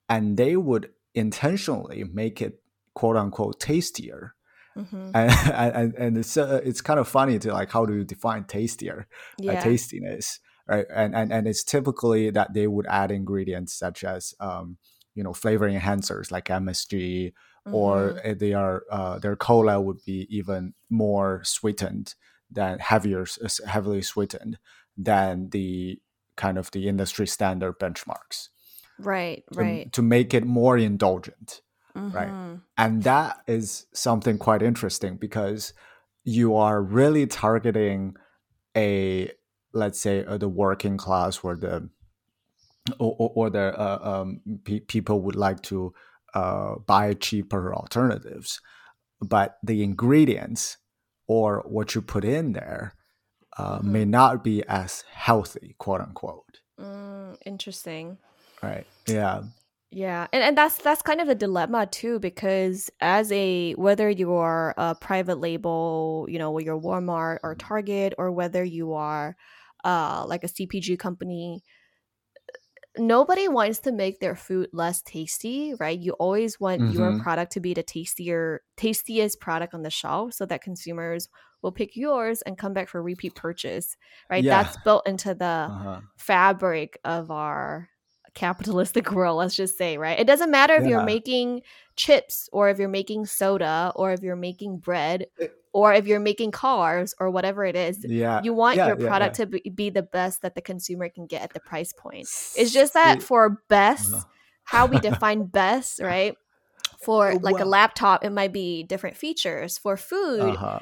and 0.08 0.38
they 0.38 0.58
would 0.58 0.89
intentionally 1.16 2.04
make 2.04 2.42
it 2.42 2.62
quote 2.94 3.16
unquote 3.16 3.60
tastier 3.60 4.36
hmm 4.80 5.12
and 5.14 5.76
and, 5.76 5.96
and 5.96 6.18
it's 6.18 6.38
uh, 6.38 6.62
it's 6.64 6.82
kind 6.82 7.00
of 7.00 7.08
funny 7.08 7.40
to 7.40 7.52
like 7.54 7.72
how 7.72 7.86
do 7.86 7.96
you 7.96 8.04
define 8.04 8.44
tastier? 8.44 9.08
Uh, 9.48 9.56
tastiness 9.56 10.40
right? 10.68 10.86
And, 10.94 11.16
and 11.16 11.34
and 11.34 11.48
it's 11.48 11.64
typically 11.64 12.30
that 12.30 12.54
they 12.54 12.68
would 12.68 12.86
add 12.88 13.12
ingredients 13.12 13.74
such 13.74 14.04
as 14.04 14.34
um 14.40 14.78
you 15.16 15.24
know 15.24 15.34
flavor 15.34 15.70
enhancers 15.70 16.32
like 16.32 16.46
msg 16.46 17.34
or 17.72 18.14
Mhm. 18.14 18.32
uh, 18.32 18.36
they 18.38 18.54
are 18.54 18.84
uh, 18.92 19.20
their 19.20 19.36
cola 19.36 19.80
would 19.80 20.04
be 20.06 20.28
even 20.30 20.74
more 20.90 21.42
sweetened 21.44 22.16
than 22.52 22.80
heavier 22.80 23.26
heavily 23.68 24.02
sweetened 24.02 24.58
than 24.98 25.50
the 25.52 26.02
kind 26.36 26.58
of 26.58 26.72
the 26.72 26.88
industry 26.88 27.28
standard 27.28 27.78
benchmarks. 27.80 28.50
Right, 28.98 29.44
to, 29.54 29.60
right. 29.60 29.94
to 29.94 30.02
make 30.02 30.34
it 30.34 30.46
more 30.46 30.78
indulgent 30.78 31.62
right. 32.13 32.34
Mhm. 32.34 32.62
and 32.77 33.03
that 33.03 33.41
is 33.48 33.86
something 33.94 34.38
quite 34.38 34.62
interesting 34.62 35.18
because 35.18 35.74
you 36.24 36.56
are 36.56 36.82
really 36.82 37.25
targeting 37.27 38.15
a 38.75 39.29
let's 39.74 40.00
say 40.00 40.24
uh, 40.25 40.38
the 40.38 40.50
working 40.50 40.98
class 40.98 41.39
or 41.44 41.56
the 41.56 41.89
or, 43.00 43.15
or, 43.20 43.32
or 43.36 43.50
the 43.50 43.79
uh, 43.79 44.00
um, 44.01 44.41
pe- 44.63 44.79
people 44.79 45.22
would 45.22 45.36
like 45.36 45.62
to 45.62 45.94
uh, 46.34 46.75
buy 46.88 47.13
cheaper 47.13 47.74
alternatives 47.74 48.60
but 49.22 49.58
the 49.63 49.84
ingredients 49.84 50.77
or 51.27 51.63
what 51.68 51.94
you 51.96 52.01
put 52.01 52.24
in 52.24 52.53
there 52.53 52.94
uh, 53.58 53.79
Mhm. 53.79 53.84
may 53.84 54.06
not 54.06 54.44
be 54.44 54.63
as 54.68 55.03
healthy 55.12 55.75
quote 55.77 56.01
unquote 56.01 56.62
Mm, 56.79 57.36
interesting. 57.46 58.18
right 58.63 58.88
yeah 59.08 59.44
Yeah, 59.91 60.27
and 60.31 60.43
and 60.43 60.55
that's 60.55 60.77
that's 60.77 61.01
kind 61.01 61.19
of 61.19 61.29
a 61.29 61.36
dilemma 61.36 61.88
too 61.88 62.19
because 62.19 62.91
as 63.01 63.31
a 63.31 63.74
whether 63.74 64.08
you 64.08 64.34
are 64.34 64.75
a 64.77 64.93
private 64.93 65.39
label, 65.39 66.27
you 66.29 66.38
know, 66.38 66.60
your 66.60 66.79
Walmart 66.79 67.39
or 67.43 67.55
Target, 67.55 68.13
or 68.19 68.31
whether 68.31 68.63
you 68.63 68.93
are 68.93 69.36
uh 69.84 70.25
like 70.27 70.43
a 70.43 70.48
CPG 70.48 70.96
company, 70.96 71.63
nobody 72.98 73.48
wants 73.48 73.79
to 73.79 73.91
make 73.91 74.19
their 74.19 74.36
food 74.36 74.69
less 74.74 75.01
tasty, 75.01 75.74
right? 75.79 75.98
You 76.00 76.13
always 76.13 76.60
want 76.60 76.84
your 76.88 77.13
Mhm. 77.13 77.19
product 77.24 77.51
to 77.53 77.60
be 77.60 77.74
the 77.74 77.84
tastier 77.84 78.62
tastiest 78.77 79.39
product 79.39 79.74
on 79.74 79.84
the 79.84 79.89
shelf 79.91 80.34
so 80.34 80.46
that 80.48 80.62
consumers 80.62 81.29
will 81.62 81.72
pick 81.72 81.96
yours 81.96 82.41
and 82.43 82.58
come 82.58 82.74
back 82.74 82.88
for 82.89 83.01
repeat 83.01 83.36
purchase, 83.36 83.96
right? 84.29 84.46
Yeah. 84.46 84.50
That's 84.50 84.77
built 84.77 85.08
into 85.08 85.34
the 85.36 85.72
uh-huh. 85.72 86.01
fabric 86.17 86.98
of 87.03 87.31
our 87.31 87.89
capitalistic 88.34 89.12
world 89.18 89.38
let's 89.38 89.56
just 89.56 89.78
say 89.78 89.98
right? 89.98 90.20
It 90.20 90.28
doesn't 90.28 90.52
matter 90.52 90.76
if 90.76 90.86
you're 90.88 91.04
making 91.04 91.62
chips 91.96 92.50
or 92.54 92.70
if 92.70 92.80
you're 92.80 92.88
making 92.88 93.26
soda 93.26 93.92
or 93.96 94.14
if 94.14 94.22
you're 94.22 94.36
making 94.36 94.78
bread 94.78 95.26
or 95.74 95.94
if 95.94 96.08
you're 96.08 96.20
making 96.20 96.52
cars 96.52 97.14
or 97.20 97.30
whatever 97.30 97.66
it 97.66 97.76
is 97.76 98.06
yeah. 98.08 98.42
you 98.44 98.54
want 98.54 98.78
yeah, 98.78 98.88
your 98.88 98.96
product 98.96 99.38
yeah. 99.38 99.46
to 99.46 99.52
be, 99.52 99.70
be 99.70 99.90
the 99.90 100.02
best 100.02 100.42
that 100.42 100.56
the 100.56 100.62
consumer 100.62 101.10
can 101.10 101.28
get 101.28 101.42
at 101.42 101.54
the 101.54 101.60
price 101.60 101.92
point. 101.92 102.24
It's 102.56 102.72
just 102.72 102.94
that 102.94 103.22
for 103.22 103.62
best 103.68 104.14
Uh-huh. 104.14 104.24
how 104.64 104.86
we 104.86 105.00
define 105.10 105.46
best 105.46 106.00
right? 106.00 106.36
For 107.04 107.36
like 107.36 107.60
a 107.60 107.66
laptop 107.66 108.24
it 108.24 108.32
might 108.32 108.54
be 108.54 108.84
different 108.84 109.18
features. 109.18 109.78
For 109.78 109.98
food 109.98 110.42
uh-huh. 110.42 110.80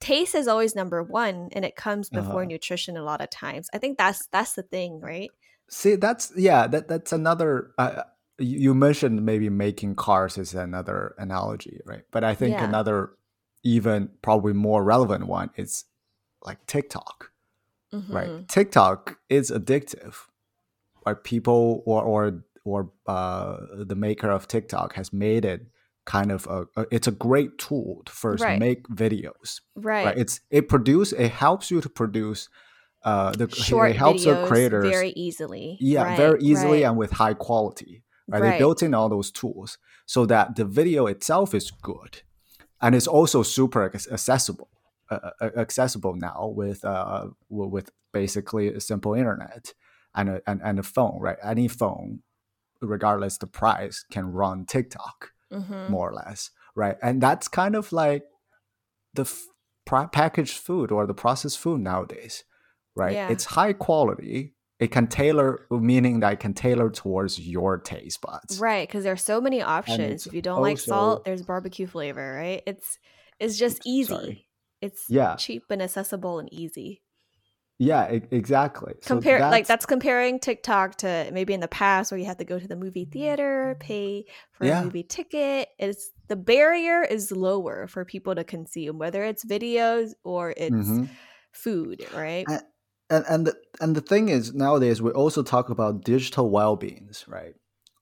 taste 0.00 0.34
is 0.34 0.48
always 0.48 0.74
number 0.74 1.02
one 1.02 1.48
and 1.52 1.64
it 1.64 1.76
comes 1.76 2.10
before 2.10 2.42
Uh-huh. 2.42 2.48
nutrition 2.48 2.96
a 2.96 3.02
lot 3.02 3.20
of 3.22 3.30
times. 3.30 3.68
I 3.72 3.78
think 3.78 3.96
that's 3.96 4.26
that's 4.28 4.52
the 4.52 4.62
thing 4.62 5.00
right 5.00 5.30
See, 5.68 5.96
that's 5.96 6.32
yeah, 6.36 6.66
that 6.68 6.88
that's 6.88 7.12
another. 7.12 7.72
Uh, 7.78 8.02
you 8.38 8.74
mentioned 8.74 9.24
maybe 9.24 9.48
making 9.48 9.94
cars 9.96 10.36
is 10.38 10.54
another 10.54 11.14
analogy, 11.18 11.80
right? 11.86 12.02
But 12.12 12.22
I 12.22 12.34
think 12.34 12.52
Yeah. 12.52 12.64
another, 12.64 13.12
even 13.64 14.10
probably 14.22 14.52
more 14.52 14.84
relevant 14.84 15.26
one 15.26 15.50
is 15.56 15.84
like 16.42 16.64
TikTok, 16.66 17.32
Mhm. 17.92 18.12
right? 18.12 18.48
TikTok 18.48 19.18
is 19.28 19.50
addictive, 19.50 20.14
right? 21.06 21.22
People 21.24 21.82
or 21.86 22.02
or 22.02 22.44
or 22.64 22.92
uh, 23.06 23.56
the 23.84 23.94
maker 23.96 24.30
of 24.30 24.46
TikTok 24.48 24.94
has 24.94 25.12
made 25.12 25.44
it 25.44 25.66
kind 26.04 26.30
of 26.30 26.46
a, 26.46 26.66
a 26.76 26.86
it's 26.92 27.08
a 27.08 27.12
great 27.12 27.58
tool 27.58 28.02
to 28.04 28.12
first 28.12 28.44
Right. 28.44 28.58
make 28.58 28.86
videos, 28.88 29.60
right, 29.74 30.04
right? 30.06 30.18
It's 30.18 30.40
it 30.50 30.68
produce 30.68 31.12
it 31.12 31.30
helps 31.30 31.70
you 31.70 31.80
to 31.80 31.88
produce. 31.88 32.48
Uh, 33.06 33.30
the 33.42 33.48
short 33.68 33.90
it 33.92 33.96
helps 33.96 34.24
the 34.24 34.34
creators 34.48 34.90
very 34.98 35.12
easily 35.26 35.66
yeah 35.80 36.02
Right, 36.06 36.16
very 36.24 36.38
easily 36.50 36.80
right, 36.82 36.88
and 36.88 36.96
with 37.02 37.12
high 37.22 37.34
quality 37.48 37.92
right? 38.28 38.40
Right. 38.42 38.50
they 38.52 38.58
built 38.58 38.82
in 38.86 38.92
all 38.94 39.08
those 39.16 39.30
tools 39.40 39.78
so 40.14 40.20
that 40.32 40.46
the 40.58 40.64
video 40.80 41.06
itself 41.14 41.48
is 41.60 41.70
good 41.70 42.12
and 42.82 42.90
it's 42.98 43.06
also 43.18 43.38
super 43.44 43.80
accessible 43.84 44.68
uh, 45.12 45.30
accessible 45.64 46.14
now 46.30 46.38
with 46.62 46.80
uh 46.84 47.26
with 47.48 47.86
basically 48.12 48.66
a 48.78 48.80
simple 48.80 49.14
internet 49.22 49.64
and 50.18 50.26
a, 50.34 50.36
and, 50.48 50.58
and 50.68 50.76
a 50.80 50.82
phone 50.82 51.18
right 51.26 51.38
any 51.54 51.68
phone 51.68 52.08
regardless 52.80 53.38
the 53.38 53.46
price 53.46 54.04
can 54.14 54.26
run 54.42 54.66
tiktok 54.66 55.18
Mhm. 55.52 55.88
more 55.94 56.08
or 56.10 56.14
less 56.14 56.50
right 56.82 56.96
and 57.06 57.22
that's 57.26 57.46
kind 57.60 57.74
of 57.76 57.92
like 57.92 58.24
the 59.14 59.22
f- 59.22 59.46
packaged 60.20 60.58
food 60.58 60.90
or 60.90 61.06
the 61.06 61.14
processed 61.24 61.58
food 61.64 61.80
nowadays 61.80 62.42
right 62.96 63.12
Yeah. 63.14 63.28
it's 63.30 63.44
high 63.44 63.72
quality 63.74 64.54
it 64.78 64.88
can 64.90 65.06
tailor 65.06 65.66
meaning 65.70 66.20
that 66.20 66.32
it 66.34 66.40
can 66.40 66.52
tailor 66.54 66.90
towards 66.90 67.38
your 67.40 67.78
taste 67.78 68.20
buds 68.20 68.58
right 68.60 68.86
because 68.88 69.04
there's 69.04 69.22
so 69.22 69.40
many 69.40 69.62
options 69.62 70.26
if 70.26 70.32
you 70.32 70.42
don't 70.42 70.60
like 70.62 70.78
salt 70.78 71.24
there's 71.24 71.42
barbecue 71.42 71.86
flavor 71.86 72.34
right 72.34 72.62
it's 72.66 72.98
it's 73.38 73.56
just 73.58 73.80
easy 73.86 74.14
Sorry. 74.14 74.48
it's 74.80 75.04
Yeah. 75.08 75.36
cheap 75.36 75.64
and 75.70 75.80
accessible 75.82 76.38
and 76.38 76.52
easy 76.52 77.02
yeah 77.78 78.10
e- 78.10 78.22
exactly 78.30 78.94
So 79.02 79.14
compare 79.16 79.38
like 79.40 79.66
that's 79.66 79.84
comparing 79.86 80.40
tiktok 80.40 80.96
to 80.96 81.28
maybe 81.32 81.52
in 81.52 81.60
the 81.60 81.68
past 81.68 82.10
where 82.10 82.18
you 82.18 82.24
had 82.26 82.38
to 82.38 82.44
go 82.44 82.58
to 82.58 82.66
the 82.68 82.76
movie 82.76 83.04
theater 83.04 83.76
pay 83.80 84.24
for 84.52 84.64
Yeah. 84.66 84.80
a 84.80 84.84
movie 84.84 85.02
ticket 85.02 85.68
it's 85.78 86.10
the 86.28 86.36
barrier 86.36 87.02
is 87.02 87.30
lower 87.30 87.86
for 87.86 88.04
people 88.04 88.34
to 88.34 88.44
consume 88.44 88.98
whether 88.98 89.22
it's 89.24 89.44
videos 89.44 90.12
or 90.24 90.54
it's 90.56 90.74
Mhm. 90.74 91.08
food 91.52 92.06
right 92.14 92.46
And- 92.48 92.62
and 93.10 93.24
and 93.28 93.46
the, 93.46 93.54
and 93.80 93.96
the 93.96 94.00
thing 94.00 94.28
is 94.28 94.54
nowadays 94.54 95.00
we 95.02 95.10
also 95.10 95.42
talk 95.42 95.68
about 95.68 96.04
digital 96.04 96.50
well-beings 96.50 97.24
right 97.28 97.54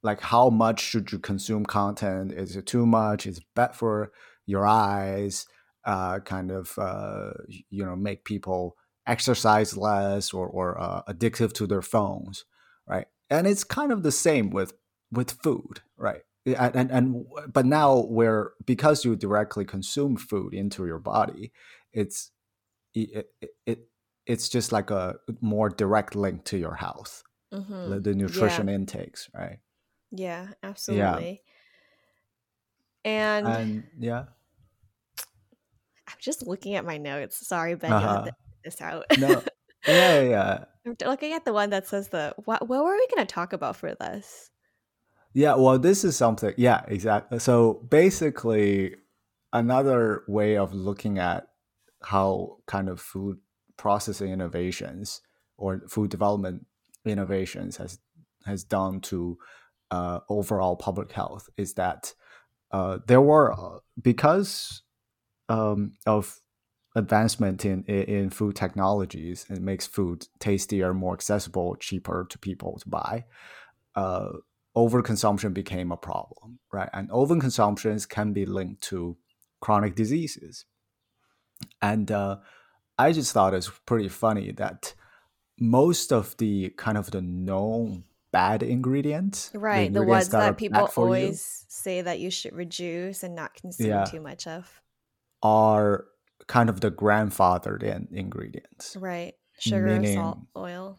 like 0.04 0.20
how 0.20 0.50
much 0.50 0.80
should 0.80 1.10
you 1.10 1.18
consume 1.18 1.64
content? 1.64 2.30
Is 2.30 2.54
it 2.54 2.66
too 2.66 2.86
much? 2.86 3.26
Is 3.26 3.38
it 3.38 3.44
bad 3.56 3.74
for 3.74 4.12
your 4.46 4.66
eyes? 4.66 5.46
Uh, 5.84 6.20
kind 6.20 6.50
of 6.50 6.78
uh, 6.78 7.30
you 7.70 7.84
know 7.84 7.96
make 7.96 8.24
people 8.24 8.76
exercise 9.06 9.76
less 9.76 10.32
or 10.32 10.46
or 10.46 10.80
uh, 10.80 11.02
addictive 11.08 11.52
to 11.54 11.66
their 11.66 11.82
phones, 11.82 12.44
right? 12.86 13.06
And 13.30 13.46
it's 13.46 13.64
kind 13.64 13.92
of 13.92 14.02
the 14.02 14.12
same 14.12 14.50
with 14.50 14.74
with 15.10 15.32
food, 15.42 15.80
right? 15.96 16.22
And, 16.46 16.76
and 16.76 16.90
and 16.90 17.26
but 17.50 17.64
now 17.64 18.00
where 18.00 18.52
because 18.64 19.04
you 19.04 19.16
directly 19.16 19.64
consume 19.64 20.16
food 20.16 20.52
into 20.52 20.86
your 20.86 20.98
body, 20.98 21.50
it's 21.92 22.30
it, 22.94 23.26
it, 23.40 23.50
it 23.66 23.78
it's 24.26 24.48
just 24.48 24.72
like 24.72 24.90
a 24.90 25.16
more 25.40 25.68
direct 25.68 26.14
link 26.16 26.44
to 26.44 26.58
your 26.58 26.74
health, 26.74 27.22
Mm-hmm. 27.52 27.90
the, 27.90 28.00
the 28.00 28.14
nutrition 28.14 28.68
Yeah. 28.68 28.74
intakes, 28.74 29.28
right? 29.34 29.58
Yeah, 30.10 30.48
absolutely. 30.62 31.42
And 33.04 33.46
And 33.46 33.84
yeah, 33.98 34.24
I'm 36.08 36.16
just 36.20 36.46
looking 36.46 36.74
at 36.74 36.84
my 36.84 36.98
notes. 36.98 37.46
Sorry, 37.46 37.74
Ben, 37.74 37.92
uh-huh. 37.92 38.24
to 38.26 38.32
this 38.64 38.80
out. 38.80 39.04
no, 39.18 39.42
yeah, 39.86 40.20
yeah, 40.20 40.22
yeah. 40.22 40.64
I'm 40.86 40.96
looking 41.06 41.32
at 41.32 41.44
the 41.44 41.52
one 41.52 41.70
that 41.70 41.86
says 41.86 42.08
the 42.08 42.34
what 42.44 42.68
what 42.68 42.84
were 42.84 42.94
we 42.94 43.06
gonna 43.14 43.26
talk 43.26 43.52
about 43.52 43.76
for 43.76 43.94
this? 43.94 44.50
Yeah, 45.32 45.54
well, 45.56 45.78
this 45.78 46.04
is 46.04 46.16
something. 46.16 46.54
Yeah, 46.56 46.82
exactly. 46.86 47.38
So 47.40 47.74
basically, 47.90 48.96
another 49.52 50.22
way 50.28 50.56
of 50.56 50.72
looking 50.74 51.18
at 51.18 51.48
how 52.02 52.58
kind 52.66 52.88
of 52.88 53.00
food 53.00 53.38
processing 53.76 54.32
innovations 54.32 55.20
or 55.56 55.82
food 55.88 56.10
development 56.10 56.66
innovations 57.04 57.76
has 57.76 57.98
has 58.46 58.64
done 58.64 59.00
to 59.00 59.38
uh, 59.90 60.20
overall 60.28 60.76
public 60.76 61.12
health 61.12 61.48
is 61.56 61.74
that 61.74 62.14
uh, 62.72 62.98
there 63.06 63.20
were 63.20 63.52
uh, 63.52 63.78
because 64.00 64.82
um, 65.48 65.92
of 66.06 66.40
advancement 66.96 67.64
in, 67.64 67.82
in 67.84 68.30
food 68.30 68.54
technologies, 68.56 69.46
it 69.50 69.60
makes 69.60 69.86
food 69.86 70.26
tastier, 70.38 70.94
more 70.94 71.14
accessible, 71.14 71.76
cheaper 71.76 72.26
to 72.30 72.38
people 72.38 72.78
to 72.78 72.88
buy. 72.88 73.24
Uh, 73.94 74.28
overconsumption 74.76 75.52
became 75.52 75.92
a 75.92 75.96
problem, 75.96 76.58
right? 76.72 76.88
And 76.92 77.10
overconsumptions 77.10 78.08
can 78.08 78.32
be 78.32 78.46
linked 78.46 78.82
to 78.84 79.16
chronic 79.60 79.94
diseases. 79.94 80.66
And 81.80 82.10
uh, 82.10 82.38
I 82.98 83.12
just 83.12 83.32
thought 83.32 83.54
it's 83.54 83.70
pretty 83.86 84.08
funny 84.08 84.52
that 84.52 84.94
most 85.58 86.12
of 86.12 86.36
the 86.38 86.70
kind 86.76 86.96
of 86.98 87.10
the 87.10 87.20
known 87.22 88.04
bad 88.32 88.62
ingredients, 88.62 89.50
Right, 89.54 89.92
the 89.92 90.00
ingredients 90.00 90.08
ones 90.08 90.28
that, 90.30 90.50
are 90.50 90.54
people 90.54 90.86
for 90.88 91.00
you, 91.02 91.24
always 91.26 91.64
say 91.68 92.02
that 92.02 92.18
you 92.20 92.30
should 92.30 92.54
reduce 92.54 93.22
and 93.22 93.34
not 93.34 93.54
consume 93.54 93.88
Yeah. 93.88 94.04
too 94.04 94.20
much 94.20 94.46
of. 94.46 94.80
are 95.42 96.06
kind 96.46 96.70
of 96.70 96.80
the 96.80 96.90
grandfathered 96.90 97.82
in 97.82 98.08
ingredients. 98.10 98.96
Right. 98.98 99.34
Sugar, 99.58 99.86
Meaning- 99.98 100.16
salt, 100.16 100.38
oil. 100.56 100.98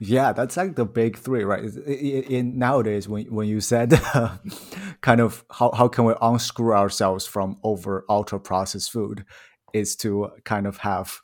Yeah, 0.00 0.32
that's 0.32 0.56
like 0.56 0.74
the 0.76 0.84
big 0.84 1.16
three, 1.16 1.44
right? 1.44 1.64
Is- 1.64 1.78
i- 1.78 1.90
i- 1.90 2.26
In 2.38 2.58
nowadays, 2.58 3.08
when 3.08 3.26
when 3.32 3.48
you 3.48 3.60
said 3.60 3.90
kind 5.00 5.20
of 5.20 5.44
how 5.50 5.70
how 5.72 5.88
can 5.88 6.04
we 6.04 6.14
unscrew 6.20 6.74
ourselves 6.74 7.26
from 7.26 7.58
over 7.62 8.04
ultra 8.08 8.38
processed 8.40 8.90
food, 8.92 9.24
is 9.72 9.96
to 9.96 10.30
kind 10.44 10.66
of 10.66 10.78
have 10.78 11.20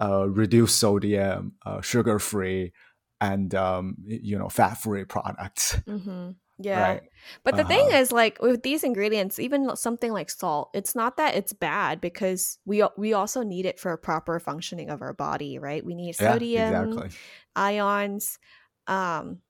uh, 0.00 0.28
reduced 0.28 0.78
sodium, 0.78 1.54
uh, 1.66 1.80
sugar 1.80 2.18
free, 2.18 2.72
and 3.20 3.54
um, 3.54 3.96
you 4.06 4.38
know 4.38 4.48
fat 4.48 4.74
free 4.74 5.04
products, 5.04 5.76
Mm-hmm. 5.88 6.32
Yeah. 6.58 6.78
right? 6.78 7.02
But 7.44 7.56
the 7.56 7.64
thing 7.64 7.80
Uh-huh. 7.80 7.92
is, 7.94 8.12
like 8.12 8.40
with 8.42 8.62
these 8.62 8.84
ingredients, 8.84 9.38
even 9.38 9.74
something 9.76 10.12
like 10.12 10.28
salt, 10.28 10.70
it's 10.74 10.94
not 10.94 11.16
that 11.16 11.34
it's 11.34 11.52
bad 11.52 12.00
because 12.00 12.58
we 12.64 12.82
we 12.96 13.12
also 13.14 13.42
need 13.42 13.64
it 13.64 13.80
for 13.80 13.92
a 13.92 13.98
proper 13.98 14.38
functioning 14.40 14.90
of 14.90 15.00
our 15.00 15.14
body, 15.14 15.58
right? 15.58 15.84
We 15.84 15.94
need 15.94 16.14
Yeah, 16.20 16.38
sodium, 16.38 17.04
exactly. 17.04 17.10
ions, 17.56 18.38
um, 18.86 19.40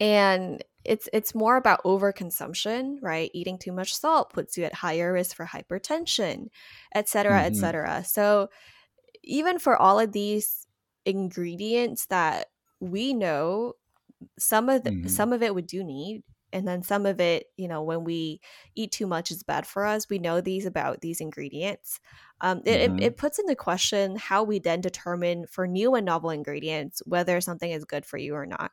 and 0.00 0.64
it's 0.84 1.08
it's 1.12 1.34
more 1.34 1.56
about 1.56 1.82
overconsumption, 1.84 2.98
right? 3.02 3.30
Eating 3.34 3.58
too 3.58 3.72
much 3.72 3.94
salt 3.94 4.32
puts 4.32 4.56
you 4.58 4.64
at 4.64 4.74
higher 4.74 5.12
risk 5.12 5.36
for 5.36 5.46
hypertension, 5.46 6.48
et 6.94 7.08
cetera, 7.08 7.42
et 7.44 7.56
Mhm. 7.56 7.56
cetera. 7.56 8.04
So 8.04 8.48
even 9.22 9.58
for 9.58 9.76
all 9.76 9.98
of 10.00 10.12
these 10.12 10.66
ingredients 11.04 12.06
that 12.06 12.48
we 12.80 13.12
know 13.14 13.74
some 14.38 14.68
of 14.68 14.84
the, 14.84 14.92
Mhm. 14.92 15.02
some 15.06 15.32
of 15.32 15.42
it 15.42 15.54
we 15.54 15.62
do 15.62 15.84
need 15.84 16.22
and 16.52 16.68
then 16.68 16.82
some 16.82 17.06
of 17.06 17.20
it 17.20 17.46
you 17.56 17.68
know 17.68 17.82
when 17.82 18.04
we 18.04 18.40
eat 18.76 18.92
too 18.92 19.06
much 19.06 19.30
is 19.30 19.42
bad 19.42 19.66
for 19.66 19.84
us 19.86 20.08
we 20.10 20.18
know 20.18 20.40
these 20.40 20.66
about 20.66 21.00
these 21.00 21.20
ingredients 21.20 22.00
um, 22.40 22.62
it, 22.66 22.68
Mhm. 22.70 22.98
it, 22.98 23.04
it 23.12 23.16
puts 23.16 23.38
into 23.38 23.56
question 23.56 24.16
how 24.16 24.42
we 24.42 24.58
then 24.58 24.80
determine 24.80 25.46
for 25.46 25.66
new 25.66 25.94
and 25.94 26.06
novel 26.06 26.30
ingredients 26.30 27.02
whether 27.06 27.40
something 27.40 27.70
is 27.70 27.84
good 27.84 28.06
for 28.06 28.18
you 28.18 28.34
or 28.34 28.46
not 28.46 28.72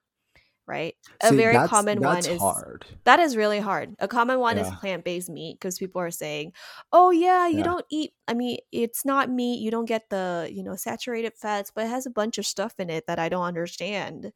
right 0.70 0.96
a 1.24 1.34
very 1.34 1.54
that's- 1.54 1.70
common 1.70 2.00
that's 2.00 2.28
one 2.28 2.36
is 2.36 2.42
hard. 2.42 2.86
that 3.06 3.20
is 3.20 3.36
really 3.36 3.60
hard. 3.60 3.96
A 4.00 4.08
common 4.08 4.40
one 4.40 4.58
is 4.60 4.70
plant 4.80 5.04
based 5.04 5.30
meat 5.30 5.56
because 5.60 5.78
people 5.80 6.00
are 6.00 6.12
saying, 6.12 6.54
"Oh 6.94 7.10
yeah, 7.12 7.48
you 7.48 7.58
Yeah. 7.58 7.64
don't 7.64 7.86
eat. 7.90 8.14
I 8.28 8.34
mean, 8.36 8.60
it's 8.72 9.04
not 9.04 9.30
meat. 9.30 9.60
You 9.60 9.72
don't 9.72 9.86
get 9.86 10.10
the 10.10 10.48
you 10.52 10.64
know 10.64 10.76
saturated 10.76 11.34
fats, 11.36 11.72
but 11.74 11.86
it 11.86 11.90
has 11.90 12.06
a 12.06 12.12
bunch 12.12 12.38
of 12.38 12.46
stuff 12.46 12.76
in 12.80 12.90
it 12.90 13.08
that 13.08 13.18
I 13.20 13.28
don't 13.30 13.44
understand. 13.44 14.32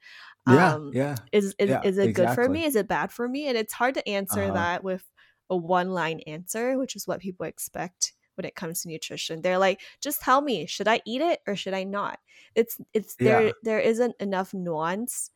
Yeah, 0.49 0.73
Um, 0.73 0.91
yeah, 0.93 1.15
Is 1.31 1.53
is, 1.59 1.69
Yeah, 1.69 1.81
is 1.83 1.97
it 1.97 2.13
good 2.13 2.31
for 2.31 2.49
me? 2.49 2.65
Is 2.65 2.75
it 2.75 2.87
bad 2.87 3.11
for 3.11 3.29
me? 3.29 3.47
And 3.47 3.57
it's 3.57 3.73
hard 3.73 3.93
to 3.93 4.09
answer 4.09 4.43
Uh-huh. 4.43 4.53
that 4.55 4.83
with 4.83 5.03
a 5.49 5.55
one 5.55 5.91
line 5.91 6.19
answer, 6.27 6.77
which 6.77 6.95
is 6.95 7.07
what 7.07 7.19
people 7.21 7.45
expect 7.45 8.13
when 8.35 8.45
it 8.45 8.55
comes 8.55 8.81
to 8.81 8.87
nutrition. 8.89 9.41
They're 9.43 9.59
like, 9.59 9.79
just 10.01 10.19
tell 10.21 10.41
me, 10.41 10.65
should 10.65 10.87
I 10.87 11.01
eat 11.05 11.21
it 11.21 11.39
or 11.45 11.55
should 11.55 11.75
I 11.75 11.83
not? 11.83 12.17
It's 12.55 12.77
it's 12.93 13.15
there 13.15 13.47
Yeah. 13.47 13.51
there 13.61 13.79
isn't 13.79 14.15
enough 14.19 14.53
nuance 14.53 15.29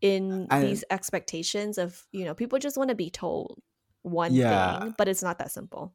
in 0.00 0.46
And- 0.50 0.62
these 0.62 0.84
expectations 0.90 1.78
of 1.78 2.06
you 2.12 2.24
know 2.24 2.34
people 2.34 2.58
just 2.58 2.76
want 2.76 2.90
to 2.90 2.96
be 2.96 3.10
told 3.10 3.60
one 4.02 4.34
Yeah. 4.34 4.80
thing 4.80 4.94
but 4.98 5.08
it's 5.08 5.22
not 5.22 5.38
that 5.38 5.50
simple. 5.50 5.94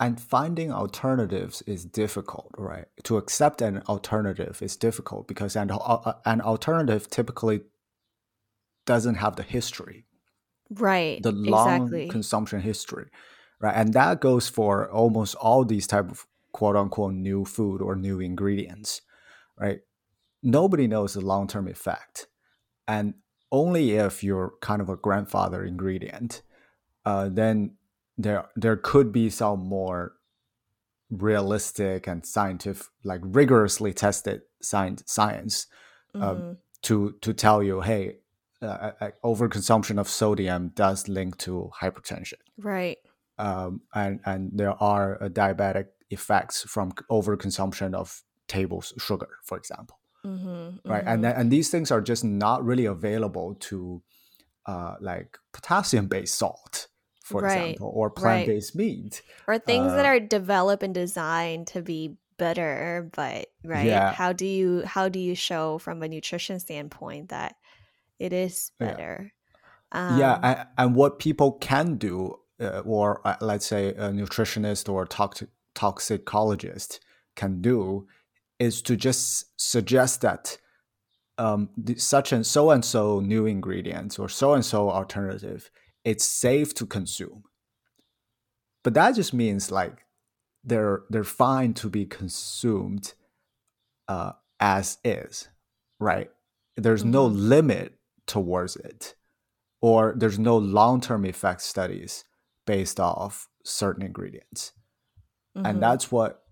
And 0.00 0.20
finding 0.20 0.70
alternatives 0.72 1.62
is 1.62 1.84
difficult 1.84 2.54
right? 2.58 2.86
To 3.04 3.16
accept 3.16 3.60
an 3.62 3.82
alternative 3.88 4.62
is 4.62 4.76
difficult 4.76 5.26
because 5.26 5.56
an, 5.56 5.70
uh, 5.72 6.12
an 6.24 6.40
alternative 6.40 7.08
typically 7.08 7.62
doesn't 8.86 9.16
have 9.16 9.36
the 9.36 9.42
history. 9.42 10.06
Right 10.70 11.22
the 11.22 11.32
long 11.32 11.82
exactly. 11.84 12.08
consumption 12.08 12.60
history 12.60 13.08
right? 13.60 13.74
And 13.74 13.92
that 13.94 14.20
goes 14.20 14.48
for 14.48 14.88
almost 14.90 15.34
all 15.36 15.64
these 15.64 15.86
type 15.86 16.10
of 16.10 16.26
quote 16.52 16.76
unquote 16.76 17.14
new 17.14 17.44
food 17.44 17.80
or 17.80 17.96
new 17.96 18.20
ingredients 18.20 19.00
right? 19.58 19.80
Nobody 20.42 20.86
knows 20.86 21.14
the 21.14 21.20
long-term 21.20 21.66
effect 21.68 22.28
and 22.88 23.14
only 23.52 23.92
if 23.92 24.24
you're 24.24 24.54
kind 24.60 24.82
of 24.82 24.88
a 24.88 24.96
grandfather 24.96 25.64
ingredient 25.64 26.42
uh, 27.04 27.28
then 27.30 27.76
there 28.16 28.48
there 28.56 28.76
could 28.76 29.12
be 29.12 29.30
some 29.30 29.60
more 29.60 30.12
realistic 31.10 32.06
and 32.06 32.26
scientific 32.26 32.86
like 33.04 33.20
rigorously 33.24 33.92
tested 33.92 34.42
science 34.60 35.02
science 35.06 35.66
um, 36.14 36.20
Mhm. 36.22 36.56
to 36.82 37.12
to 37.22 37.32
tell 37.32 37.62
you 37.62 37.80
hey 37.80 38.18
uh, 38.60 38.90
uh, 39.00 39.10
overconsumption 39.24 39.98
of 40.00 40.08
sodium 40.08 40.70
does 40.74 41.06
link 41.08 41.38
to 41.38 41.70
hypertension. 41.80 42.40
Right. 42.56 42.98
Um, 43.38 43.82
and 43.94 44.20
and 44.24 44.50
there 44.52 44.74
are 44.82 45.22
uh, 45.22 45.28
diabetic 45.28 45.86
effects 46.10 46.64
from 46.64 46.90
overconsumption 47.10 47.94
of 47.94 48.22
table 48.48 48.80
sugar 48.80 49.28
for 49.44 49.56
example 49.56 49.96
hmm 50.36 50.78
right 50.84 51.04
and 51.06 51.24
then, 51.24 51.34
and 51.36 51.50
these 51.50 51.70
things 51.70 51.90
are 51.90 52.00
just 52.00 52.24
not 52.24 52.64
really 52.64 52.84
available 52.86 53.54
to 53.60 54.02
uh, 54.66 54.96
like 55.00 55.38
potassium 55.52 56.06
based 56.06 56.36
salt 56.36 56.88
for 57.22 57.40
Right, 57.40 57.44
example 57.44 57.90
or 57.94 58.10
plant 58.10 58.46
based 58.46 58.76
meat. 58.76 59.22
Or 59.46 59.58
things 59.58 59.94
that 59.94 60.04
uh, 60.04 60.06
are 60.06 60.20
developed 60.20 60.82
and 60.82 60.94
designed 60.94 61.66
to 61.68 61.82
be 61.82 62.16
better 62.38 63.10
but 63.14 63.48
right 63.64 63.84
Yeah. 63.84 64.10
how 64.10 64.32
do 64.32 64.46
you 64.46 64.82
how 64.86 65.08
do 65.08 65.18
you 65.18 65.34
show 65.34 65.78
from 65.78 66.02
a 66.02 66.08
nutrition 66.08 66.60
standpoint 66.60 67.30
that 67.30 67.56
it 68.18 68.32
is 68.32 68.72
better? 68.78 69.32
Yeah 70.06 70.38
Um, 70.38 70.42
and, 70.42 70.66
and 70.78 70.94
what 70.94 71.18
people 71.18 71.52
can 71.52 71.96
do 71.96 72.38
uh, 72.60 72.80
or 72.84 73.20
uh, 73.26 73.36
let's 73.40 73.66
say 73.66 73.88
a 73.90 74.10
nutritionist 74.10 74.88
or 74.88 75.06
toxic 75.06 75.48
toxicologist 75.74 77.00
can 77.36 77.60
do 77.60 78.06
is 78.58 78.82
to 78.82 78.96
just 78.96 79.46
suggest 79.60 80.20
that 80.22 80.58
um, 81.38 81.68
the, 81.76 81.94
such 81.96 82.32
and 82.32 82.44
so 82.46 82.70
and 82.70 82.84
so 82.84 83.20
new 83.20 83.46
ingredients 83.46 84.18
or 84.18 84.28
so 84.28 84.54
and 84.54 84.64
so 84.64 84.90
alternative 84.90 85.70
it's 86.04 86.24
safe 86.24 86.74
to 86.74 86.86
consume 86.86 87.44
but 88.84 88.94
that 88.94 89.14
just 89.14 89.32
means 89.34 89.70
like 89.70 90.04
they're 90.64 91.02
they're 91.10 91.24
fine 91.24 91.74
to 91.74 91.88
be 91.88 92.04
consumed 92.04 93.14
uh, 94.08 94.32
as 94.60 94.98
is 95.04 95.48
right 96.00 96.30
there's 96.76 97.04
no 97.04 97.28
Mhm. 97.28 97.48
limit 97.48 97.98
towards 98.26 98.76
it 98.76 99.14
or 99.80 100.14
there's 100.16 100.38
no 100.38 100.56
long-term 100.58 101.24
effect 101.24 101.60
studies 101.62 102.24
based 102.66 102.98
off 103.00 103.48
certain 103.64 104.02
ingredients 104.04 104.72
Mhm. 105.56 105.70
and 105.70 105.82
that's 105.82 106.10
what 106.10 106.42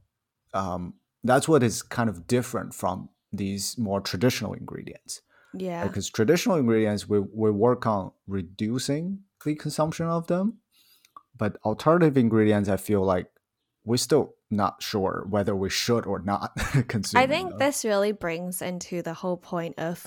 um, 0.55 0.95
that's 1.29 1.49
what 1.49 1.62
is 1.62 1.83
kind 1.83 2.09
of 2.09 2.27
different 2.27 2.75
from 2.75 3.09
these 3.33 3.77
more 3.79 4.01
traditional 4.01 4.53
ingredients 4.53 5.23
yeah. 5.55 5.87
because 5.87 6.09
traditional 6.11 6.57
ingredients 6.57 7.09
we, 7.09 7.21
we 7.21 7.51
work 7.51 7.87
on 7.87 8.12
reducing 8.27 9.21
the 9.45 9.55
consumption 9.55 10.07
of 10.07 10.27
them 10.27 10.59
but 11.37 11.57
alternative 11.65 12.17
ingredients 12.17 12.69
i 12.69 12.77
feel 12.77 13.03
like 13.03 13.27
we're 13.85 13.97
still 13.97 14.35
not 14.51 14.83
sure 14.83 15.27
whether 15.29 15.55
we 15.55 15.71
should 15.71 16.07
or 16.07 16.21
not 16.21 16.53
consume 16.89 17.21
I 17.21 17.27
think 17.27 17.51
them. 17.51 17.59
this 17.59 17.85
really 17.85 18.12
brings 18.12 18.62
into 18.62 19.03
the 19.03 19.15
whole 19.15 19.37
point 19.37 19.79
of 19.79 20.07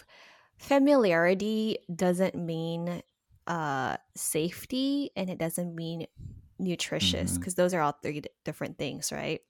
familiarity 0.58 1.78
doesn't 1.94 2.36
mean 2.36 3.02
uh 3.48 3.98
safety 4.16 5.12
and 5.16 5.30
it 5.30 5.38
doesn't 5.38 5.74
mean 5.76 6.08
nutritious 6.60 7.38
because 7.38 7.56
those 7.56 7.74
are 7.74 7.82
all 7.82 7.96
three 8.02 8.22
d- 8.22 8.30
different 8.44 8.78
things, 8.78 9.12
right? 9.12 9.42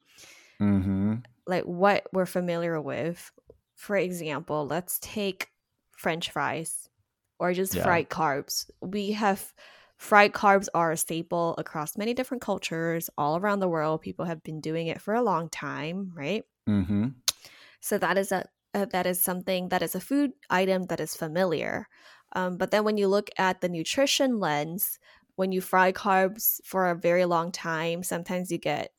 Hmm 0.60 1.24
Like 1.46 1.64
what 1.64 2.08
we're 2.14 2.26
familiar 2.26 2.80
with. 2.82 3.32
For 3.76 3.96
example, 3.96 4.68
let's 4.68 5.00
take 5.00 5.50
french 5.92 6.32
fries 6.32 6.90
or 7.40 7.54
just 7.54 7.76
Yeah. 7.76 7.80
fried 7.80 8.10
carbs. 8.10 8.70
We 8.82 9.12
have 9.14 9.54
fried 9.98 10.34
carbs 10.34 10.68
are 10.74 10.92
a 10.92 10.98
staple 10.98 11.56
across 11.58 11.98
many 11.98 12.14
different 12.14 12.42
cultures 12.42 13.10
all 13.18 13.38
around 13.38 13.60
the 13.60 13.70
world. 13.70 14.02
People 14.02 14.26
have 14.26 14.44
been 14.44 14.62
doing 14.62 14.88
it 14.88 15.02
for 15.02 15.14
a 15.14 15.22
long 15.24 15.50
time, 15.50 16.12
right? 16.16 16.44
hmm 16.68 17.22
So 17.82 17.98
that 17.98 18.18
is 18.18 18.32
a 18.32 18.46
uh, 18.76 18.86
that 18.86 19.08
is 19.08 19.22
something 19.22 19.70
that 19.70 19.82
is 19.82 19.96
a 19.96 20.00
food 20.00 20.32
item 20.50 20.84
that 20.86 21.00
is 21.00 21.16
familiar. 21.16 21.88
Um, 22.34 22.58
but 22.58 22.70
then 22.70 22.84
when 22.84 22.98
you 22.98 23.08
look 23.08 23.30
at 23.38 23.62
the 23.62 23.70
nutrition 23.70 24.40
lens, 24.40 25.00
when 25.36 25.52
you 25.52 25.60
fry 25.62 25.92
carbs 25.92 26.64
for 26.64 26.88
a 26.90 26.96
very 26.96 27.26
long 27.26 27.52
time, 27.52 28.04
sometimes 28.04 28.52
you 28.52 28.60
get 28.60 28.94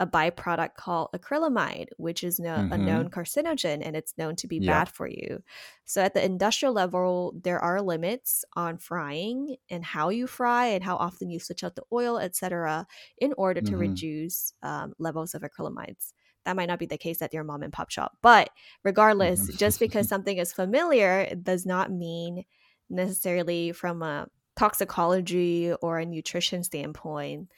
a 0.00 0.06
byproduct 0.06 0.74
called 0.76 1.08
acrylamide, 1.14 1.88
which 1.96 2.22
is 2.22 2.38
no, 2.38 2.64
a 2.70 2.78
Mhm. 2.78 2.84
known 2.84 3.10
carcinogen 3.10 3.82
and 3.84 3.96
it's 3.96 4.16
known 4.16 4.36
to 4.36 4.46
be 4.46 4.58
Yeah. 4.58 4.84
bad 4.84 4.88
for 4.88 5.08
you. 5.08 5.42
So 5.84 6.02
at 6.02 6.14
the 6.14 6.24
industrial 6.24 6.72
level, 6.72 7.34
there 7.42 7.58
are 7.60 7.82
limits 7.82 8.44
on 8.54 8.78
frying 8.78 9.56
and 9.70 9.84
how 9.84 10.10
you 10.10 10.26
fry 10.26 10.66
and 10.66 10.84
how 10.84 10.96
often 10.96 11.30
you 11.30 11.40
switch 11.40 11.64
out 11.64 11.74
the 11.76 11.82
oil, 11.92 12.18
etc., 12.18 12.86
in 13.18 13.34
order 13.36 13.60
to 13.62 13.76
Mhm. 13.76 13.78
reduce 13.78 14.52
um, 14.62 14.94
levels 14.98 15.34
of 15.34 15.42
acrylamides. 15.42 16.12
That 16.44 16.56
might 16.56 16.66
not 16.68 16.78
be 16.78 16.86
the 16.86 16.96
case 16.98 17.20
at 17.20 17.34
your 17.34 17.44
mom 17.44 17.62
and 17.62 17.72
pop 17.72 17.90
shop, 17.90 18.16
but 18.22 18.50
regardless, 18.84 19.40
Mhm. 19.40 19.56
just 19.58 19.80
because 19.80 20.06
something 20.08 20.38
is 20.38 20.52
familiar 20.52 21.34
does 21.34 21.66
not 21.66 21.90
mean 21.90 22.44
necessarily 22.88 23.72
from 23.72 24.02
a 24.02 24.28
toxicology 24.56 25.72
or 25.82 25.98
a 25.98 26.06
nutrition 26.06 26.62
standpoint 26.62 27.48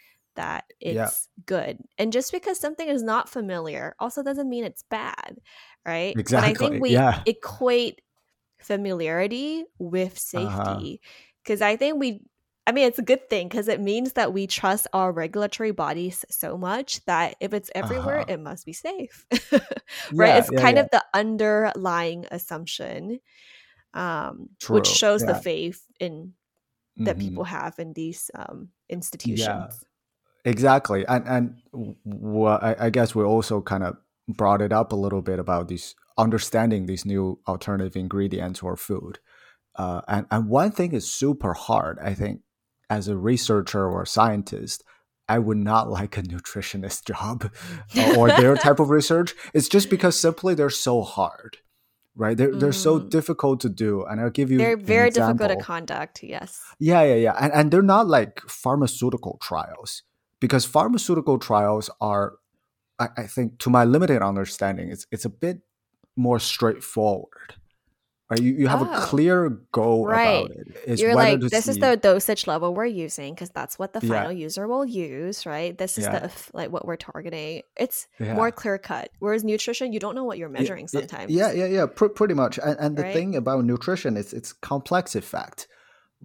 that 0.41 0.65
it's 0.81 0.97
Yeah. 0.97 1.11
good. 1.47 1.79
And 1.99 2.13
just 2.13 2.33
because 2.33 2.59
something 2.61 2.89
is 2.89 3.03
not 3.05 3.29
familiar 3.29 3.95
also 4.01 4.23
doesn't 4.25 4.49
mean 4.51 4.65
it's 4.65 4.85
bad, 4.85 5.39
right? 5.87 6.19
Exactly. 6.19 6.31
But 6.35 6.45
I 6.45 6.55
think 6.55 6.81
we 6.81 6.93
yeah. 6.95 7.25
equate 7.27 8.03
familiarity 8.61 9.65
with 9.79 10.19
Uh-huh. 10.35 10.83
safety 10.83 11.01
because 11.43 11.63
I 11.63 11.77
think 11.77 11.99
we 12.01 12.23
I 12.67 12.73
mean, 12.73 12.87
it's 12.87 12.99
a 13.01 13.03
good 13.03 13.29
thing 13.29 13.49
because 13.49 13.69
it 13.69 13.81
means 13.81 14.13
that 14.13 14.33
we 14.33 14.47
trust 14.47 14.87
our 14.93 15.13
regulatory 15.13 15.73
bodies 15.73 16.25
so 16.31 16.57
much 16.57 17.05
that 17.07 17.35
if 17.41 17.53
it's 17.55 17.71
everywhere, 17.75 18.23
Uh-huh. 18.23 18.27
it 18.29 18.39
must 18.39 18.65
be 18.67 18.73
safe. 18.73 19.27
right? 20.19 20.37
Yeah, 20.37 20.37
It's 20.37 20.51
yeah, 20.51 20.61
kind 20.61 20.79
yeah. 20.79 20.81
of 20.81 20.89
the 20.93 21.05
underlying 21.15 22.27
assumption, 22.31 23.21
um, 23.95 24.51
which 24.69 24.87
shows 24.87 25.25
the 25.25 25.35
faith 25.35 25.87
in 26.01 26.35
that 27.05 27.19
Mhm. 27.19 27.21
people 27.21 27.45
have 27.45 27.79
in 27.79 27.93
these 27.95 28.31
um, 28.35 28.71
institutions. 28.91 29.85
Exactly, 30.45 31.05
and 31.07 31.27
and 31.27 31.57
what 32.03 32.63
I, 32.63 32.77
I 32.87 32.91
guess 32.91 33.15
we 33.15 33.25
also 33.25 33.61
kind 33.61 33.85
of 33.85 33.97
brought 34.29 34.63
it 34.63 34.73
up 34.73 34.93
a 34.93 34.97
little 34.97 35.23
bit 35.23 35.39
about 35.39 35.69
these 35.69 35.95
understanding 36.17 36.87
these 36.87 37.05
new 37.05 37.39
alternative 37.47 37.97
ingredients 37.97 38.63
or 38.63 38.77
food, 38.77 39.19
uh, 39.77 40.01
and 40.09 40.27
and 40.31 40.49
one 40.49 40.71
thing 40.73 40.93
is 40.93 41.11
super 41.11 41.53
hard. 41.53 41.99
I 42.01 42.15
think 42.15 42.41
as 42.89 43.07
a 43.09 43.17
researcher 43.17 43.87
or 43.89 44.07
scientist, 44.07 44.83
I 45.29 45.39
would 45.39 45.59
not 45.59 45.91
like 45.99 46.17
a 46.17 46.23
nutritionist 46.23 47.05
job 47.05 47.51
uh, 47.99 48.17
or 48.19 48.29
their 48.31 48.57
type 48.57 48.81
of 48.81 48.91
research. 48.99 49.35
It's 49.53 49.69
just 49.69 49.91
because 49.91 50.19
simply 50.19 50.55
they're 50.55 50.71
so 50.71 51.03
hard, 51.03 51.59
right? 52.17 52.37
They're 52.37 52.55
they're 52.55 52.73
so 52.73 52.99
Mm. 52.99 53.11
difficult 53.11 53.61
to 53.61 53.69
do, 53.69 54.05
and 54.05 54.21
I'll 54.21 54.31
give 54.31 54.51
you 54.51 54.59
They're 54.59 54.77
very 54.77 55.11
difficult 55.11 55.51
to 55.51 55.57
conduct. 55.57 56.23
Yes. 56.23 56.61
Yeah, 56.79 57.03
yeah, 57.03 57.15
yeah. 57.17 57.37
And, 57.39 57.53
and 57.53 57.71
they're 57.71 57.83
not 57.83 58.09
like 58.09 58.41
pharmaceutical 58.49 59.39
trials 59.43 60.03
because 60.41 60.65
pharmaceutical 60.65 61.39
trials 61.39 61.91
are, 62.01 62.35
I, 62.99 63.09
I 63.17 63.27
think, 63.27 63.59
to 63.61 63.71
my 63.71 63.85
limited 63.85 64.23
understanding, 64.23 64.91
it's 64.91 65.07
it's 65.11 65.25
a 65.25 65.31
bit 65.31 65.61
more 66.17 66.39
straightforward. 66.41 67.55
Right? 68.31 68.41
You, 68.41 68.53
you 68.55 68.69
have 68.69 68.81
a 68.83 68.89
Oh, 68.89 69.01
clear 69.07 69.49
goal 69.73 70.07
right. 70.07 70.45
about 70.47 70.51
it. 70.53 70.67
It's 70.87 71.03
You're 71.03 71.17
like, 71.17 71.41
this 71.41 71.67
is 71.67 71.79
the 71.79 71.97
dosage 71.97 72.47
level 72.47 72.73
we're 72.73 72.85
using 72.87 73.35
because 73.35 73.51
that's 73.51 73.77
what 73.77 73.93
the 73.93 73.99
Yeah. 74.07 74.09
final 74.15 74.31
user 74.31 74.69
will 74.69 74.85
use, 74.85 75.45
right? 75.47 75.77
This 75.77 75.99
is 75.99 76.05
Yeah. 76.05 76.21
the 76.21 76.33
like 76.53 76.71
what 76.71 76.87
we're 76.87 76.95
targeting. 76.95 77.63
It's 77.77 78.07
Yeah. 78.21 78.35
more 78.35 78.53
clear 78.53 78.79
cut. 78.79 79.11
Whereas 79.19 79.43
nutrition, 79.43 79.93
you 79.93 79.99
don't 79.99 80.15
know 80.15 80.23
what 80.23 80.39
you're 80.39 80.49
measuring 80.49 80.87
yeah, 80.93 81.01
sometimes. 81.01 81.33
Yeah, 81.33 81.51
yeah, 81.51 81.67
yeah. 81.67 81.87
Pr- 81.87 82.07
pretty 82.07 82.35
much. 82.35 82.57
And, 82.63 82.77
and 82.79 82.97
the 82.97 83.03
Right? 83.03 83.13
thing 83.13 83.35
about 83.35 83.65
nutrition 83.65 84.17
is 84.17 84.33
it's 84.33 84.53
complex 84.53 85.17
effect 85.17 85.67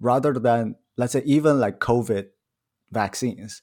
rather 0.00 0.32
than 0.34 0.76
let's 0.96 1.12
say 1.12 1.22
even 1.24 1.58
like 1.58 1.80
COVID 1.80 2.28
vaccines, 2.92 3.62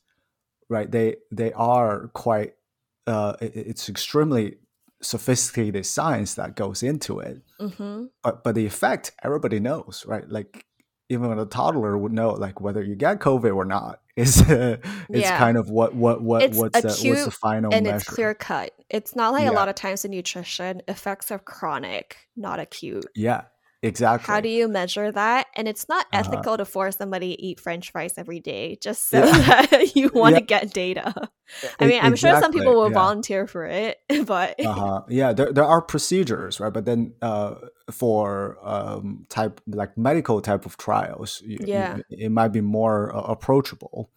right? 0.73 0.89
They 0.91 1.15
they 1.31 1.51
are 1.53 2.09
quite. 2.13 2.53
Uh, 3.07 3.33
it- 3.41 3.55
it's 3.71 3.89
extremely 3.89 4.57
sophisticated 5.01 5.85
science 5.85 6.35
that 6.35 6.55
goes 6.55 6.81
into 6.83 7.19
it. 7.19 7.41
Mm-hmm. 7.59 8.05
But 8.23 8.43
but 8.43 8.55
the 8.55 8.65
effect 8.65 9.11
everybody 9.23 9.59
knows, 9.59 10.05
right? 10.07 10.27
Like 10.27 10.65
even 11.09 11.37
a 11.37 11.45
toddler 11.45 11.97
would 11.97 12.13
know, 12.13 12.29
like 12.31 12.61
whether 12.61 12.81
you 12.81 12.95
get 12.95 13.19
COVID 13.19 13.53
or 13.55 13.65
not 13.65 13.99
is 14.15 14.41
it's 14.49 14.79
Yeah. 15.09 15.37
kind 15.37 15.57
of 15.57 15.69
what 15.69 15.93
what 15.93 16.21
what 16.23 16.43
It's 16.43 16.57
what's 16.57 16.81
the, 16.81 16.87
what's 16.87 17.01
the 17.01 17.11
acute 17.11 17.33
final 17.33 17.73
and 17.73 17.83
measure. 17.85 17.95
it's 17.97 18.05
clear 18.05 18.33
cut. 18.33 18.71
It's 18.89 19.15
not 19.15 19.33
like 19.33 19.47
a 19.47 19.51
lot 19.51 19.67
of 19.69 19.75
times 19.75 20.05
in 20.05 20.11
nutrition, 20.11 20.81
effects 20.87 21.29
are 21.31 21.39
chronic, 21.39 22.17
not 22.37 22.59
acute. 22.59 23.05
Yeah, 23.15 23.43
exactly. 23.83 24.25
How 24.33 24.39
do 24.41 24.49
you 24.49 24.67
measure 24.67 25.11
that? 25.11 25.47
And 25.55 25.67
it's 25.67 25.87
not 25.87 26.07
Uh-huh. 26.11 26.19
ethical 26.31 26.57
to 26.57 26.65
force 26.65 26.97
somebody 26.97 27.35
to 27.35 27.41
eat 27.41 27.59
French 27.59 27.91
fries 27.91 28.13
every 28.17 28.39
day 28.39 28.77
just 28.81 29.09
so 29.09 29.19
Yeah. 29.23 29.65
that 29.71 29.95
you 29.95 30.09
want 30.13 30.33
Yeah. 30.33 30.39
to 30.39 30.45
get 30.45 30.73
data. 30.73 31.13
I 31.79 31.85
mean, 31.85 31.99
I'm 32.01 32.15
sure 32.15 32.39
some 32.39 32.51
people 32.51 32.73
will 32.73 32.89
yeah. 32.89 32.93
volunteer 33.03 33.45
for 33.45 33.65
it, 33.65 33.99
but 34.25 34.59
uh-huh 34.65 35.01
yeah 35.09 35.33
there, 35.33 35.51
there 35.53 35.65
are 35.65 35.81
procedures 35.81 36.59
right 36.59 36.73
but 36.73 36.85
then 36.85 37.13
uh 37.21 37.55
for 37.91 38.57
um 38.63 39.25
type 39.29 39.59
like 39.67 39.97
medical 39.97 40.41
type 40.41 40.65
of 40.65 40.77
trials 40.77 41.41
you, 41.45 41.57
you- 41.59 41.67
Yeah. 41.67 41.97
it 42.09 42.31
might 42.31 42.53
be 42.53 42.61
more 42.61 43.13
uh, 43.15 43.21
approachable 43.21 44.09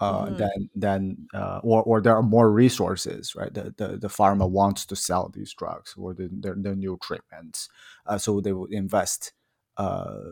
uh 0.00 0.30
Mhm. 0.30 0.36
than 0.36 0.70
than 0.74 1.26
uh 1.34 1.60
or 1.62 1.82
or 1.84 2.00
there 2.00 2.14
are 2.16 2.22
more 2.22 2.50
resources 2.50 3.34
right 3.34 3.54
the 3.54 3.74
the, 3.76 3.98
the 3.98 4.08
pharma 4.08 4.48
wants 4.48 4.86
to 4.86 4.96
sell 4.96 5.28
these 5.28 5.52
drugs 5.54 5.94
or 5.96 6.14
the 6.14 6.28
the, 6.40 6.54
the 6.54 6.74
new 6.76 6.98
treatments 7.02 7.68
uh, 8.06 8.18
so 8.18 8.40
they 8.40 8.52
will 8.52 8.66
invest 8.70 9.32
uh, 9.78 10.30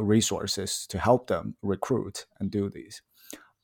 resources 0.00 0.86
to 0.88 0.98
help 0.98 1.26
them 1.26 1.56
recruit 1.62 2.26
and 2.38 2.50
do 2.50 2.70
these 2.70 3.02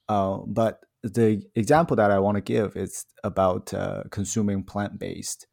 uh, 0.08 0.38
but 0.46 0.80
the 1.02 1.42
example 1.54 1.96
that 1.96 2.10
I 2.10 2.18
want 2.18 2.36
to 2.36 2.40
give 2.42 2.76
is 2.76 3.06
about 3.24 3.72
uh, 3.74 4.04
consuming 4.10 4.64
plant 4.64 4.98
based, 4.98 5.46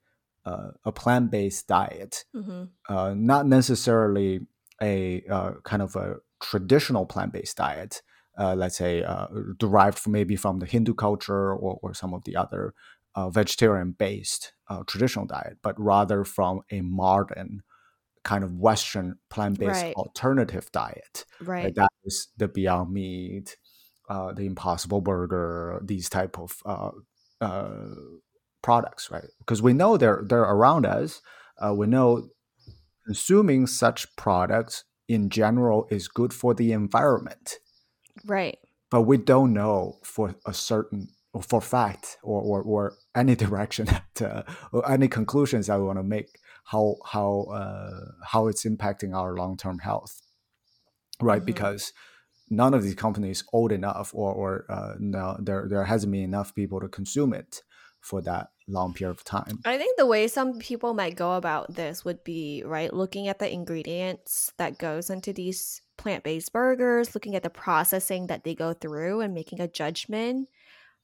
uh, 0.45 0.71
a 0.83 0.91
plant 0.91 1.31
based 1.31 1.67
diet, 1.67 2.25
Mhm. 2.33 2.73
uh, 2.89 3.13
not 3.15 3.47
necessarily 3.47 4.41
a 4.81 5.23
uh, 5.27 5.53
kind 5.63 5.81
of 5.81 5.95
a 5.95 6.17
traditional 6.41 7.05
plant 7.05 7.33
based 7.33 7.57
diet. 7.57 8.01
Uh, 8.37 8.55
let's 8.55 8.77
say 8.77 9.03
uh, 9.03 9.27
derived 9.57 9.99
from 9.99 10.13
maybe 10.13 10.35
from 10.35 10.59
the 10.59 10.65
Hindu 10.65 10.93
culture 10.95 11.53
or, 11.53 11.79
or 11.81 11.93
some 11.93 12.13
of 12.13 12.23
the 12.23 12.35
other 12.35 12.73
uh, 13.15 13.29
vegetarian 13.29 13.91
based 13.91 14.53
uh, 14.69 14.83
traditional 14.87 15.25
diet, 15.25 15.57
but 15.61 15.79
rather 15.79 16.23
from 16.23 16.61
a 16.71 16.81
modern 16.81 17.61
kind 18.23 18.43
of 18.43 18.53
Western 18.57 19.17
plant 19.29 19.59
based 19.59 19.85
Right. 19.85 19.95
alternative 19.95 20.71
diet 20.71 21.25
right. 21.41 21.65
right? 21.65 21.75
That 21.75 21.89
is 22.05 22.29
the 22.37 22.47
Beyond 22.47 22.91
Meat, 22.91 23.57
uh, 24.09 24.33
the 24.33 24.45
Impossible 24.45 25.01
Burger, 25.01 25.79
these 25.83 26.09
type 26.09 26.39
of 26.39 26.57
uh, 26.65 26.91
uh, 27.41 27.95
products, 28.61 29.11
right? 29.11 29.25
Because 29.39 29.61
we 29.61 29.73
know 29.73 29.97
they're 29.97 30.23
they're 30.27 30.41
around 30.41 30.85
us. 30.85 31.21
Uh, 31.59 31.73
we 31.73 31.87
know 31.87 32.29
consuming 33.05 33.67
such 33.67 34.15
products 34.15 34.85
in 35.07 35.29
general 35.29 35.87
is 35.91 36.07
good 36.07 36.33
for 36.33 36.53
the 36.53 36.71
environment, 36.71 37.59
Right. 38.25 38.57
but 38.89 39.01
we 39.03 39.17
don't 39.17 39.53
know 39.53 39.99
for 40.03 40.35
a 40.45 40.53
certain 40.53 41.07
or 41.33 41.41
for 41.41 41.61
fact 41.61 42.17
or 42.23 42.41
or, 42.41 42.61
or 42.61 42.93
any 43.15 43.35
direction 43.45 43.85
that, 44.15 44.21
uh, 44.21 44.43
or 44.71 44.89
any 44.89 45.07
conclusions 45.07 45.67
that 45.67 45.79
we 45.79 45.85
want 45.85 45.99
to 45.99 46.03
make 46.03 46.27
how 46.65 46.95
how 47.05 47.47
uh, 47.53 48.11
how 48.31 48.47
it's 48.47 48.65
impacting 48.65 49.13
our 49.15 49.35
long 49.35 49.57
term 49.57 49.79
health. 49.79 50.21
right? 51.21 51.41
Mhm. 51.41 51.45
Because 51.45 51.93
none 52.49 52.73
of 52.73 52.83
these 52.83 52.95
companies 52.95 53.43
old 53.53 53.71
enough, 53.71 54.11
or 54.13 54.33
or 54.33 54.65
uh, 54.69 54.93
no, 54.99 55.37
there 55.39 55.67
there 55.69 55.85
hasn't 55.85 56.11
been 56.11 56.23
enough 56.23 56.53
people 56.55 56.79
to 56.79 56.87
consume 56.87 57.33
it 57.33 57.61
for 58.01 58.21
that 58.21 58.47
long 58.67 58.93
period 58.93 59.11
of 59.17 59.23
time. 59.23 59.59
I 59.65 59.77
think 59.77 59.97
the 59.97 60.05
way 60.05 60.27
some 60.27 60.59
people 60.59 60.93
might 60.93 61.15
go 61.15 61.33
about 61.33 61.75
this 61.75 62.03
would 62.05 62.23
be 62.23 62.63
right 62.65 62.93
looking 62.93 63.27
at 63.27 63.39
the 63.39 63.51
ingredients 63.51 64.51
that 64.57 64.77
goes 64.77 65.09
into 65.09 65.31
these 65.33 65.81
plant-based 65.97 66.51
burgers, 66.53 67.15
looking 67.15 67.35
at 67.35 67.43
the 67.43 67.49
processing 67.49 68.27
that 68.27 68.43
they 68.43 68.55
go 68.55 68.73
through 68.73 69.21
and 69.21 69.33
making 69.33 69.61
a 69.61 69.67
judgment 69.67 70.49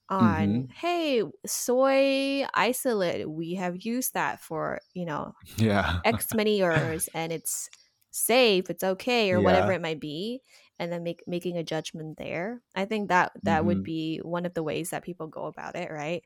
on 0.10 0.58
Mhm. 0.58 0.74
hey, 0.76 1.24
soy 1.46 2.46
isolate, 2.54 3.30
we 3.30 3.56
have 3.56 3.86
used 3.86 4.14
that 4.16 4.42
for, 4.42 4.82
you 4.94 5.06
know, 5.06 5.34
Yeah, 5.58 6.02
X 6.04 6.34
many 6.34 6.58
years 6.58 7.10
and 7.14 7.32
it's 7.34 7.70
safe, 8.12 8.70
it's 8.70 8.84
okay 8.84 9.32
or 9.32 9.42
whatever 9.42 9.72
it 9.72 9.82
might 9.82 10.00
be 10.00 10.42
and 10.80 10.92
then 10.92 11.04
make 11.04 11.24
making 11.28 11.58
a 11.58 11.64
judgment 11.64 12.18
there. 12.18 12.62
I 12.76 12.86
think 12.86 13.10
that 13.10 13.34
that 13.44 13.66
would 13.66 13.84
hmm 13.84 13.84
be 13.84 14.20
one 14.20 14.46
of 14.46 14.54
the 14.54 14.64
ways 14.64 14.92
that 14.92 15.04
people 15.04 15.28
go 15.28 15.46
about 15.46 15.76
it, 15.76 15.92
right? 15.92 16.24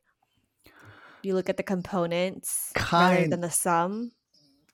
You 1.21 1.33
look 1.35 1.49
at 1.49 1.57
the 1.57 1.63
components 1.63 2.75
rather 2.97 3.25
than 3.25 3.41
the 3.41 3.49
sum. 3.49 4.11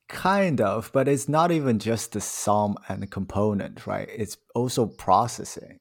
Kind 0.09 0.61
of, 0.61 0.91
but 0.93 1.07
it's 1.07 1.29
not 1.29 1.51
even 1.51 1.79
just 1.79 2.13
the 2.13 2.21
sum 2.21 2.77
and 2.89 3.03
the 3.03 3.07
component, 3.07 3.87
right? 3.87 4.09
It's 4.11 4.37
also 4.55 4.87
processing. 4.87 5.77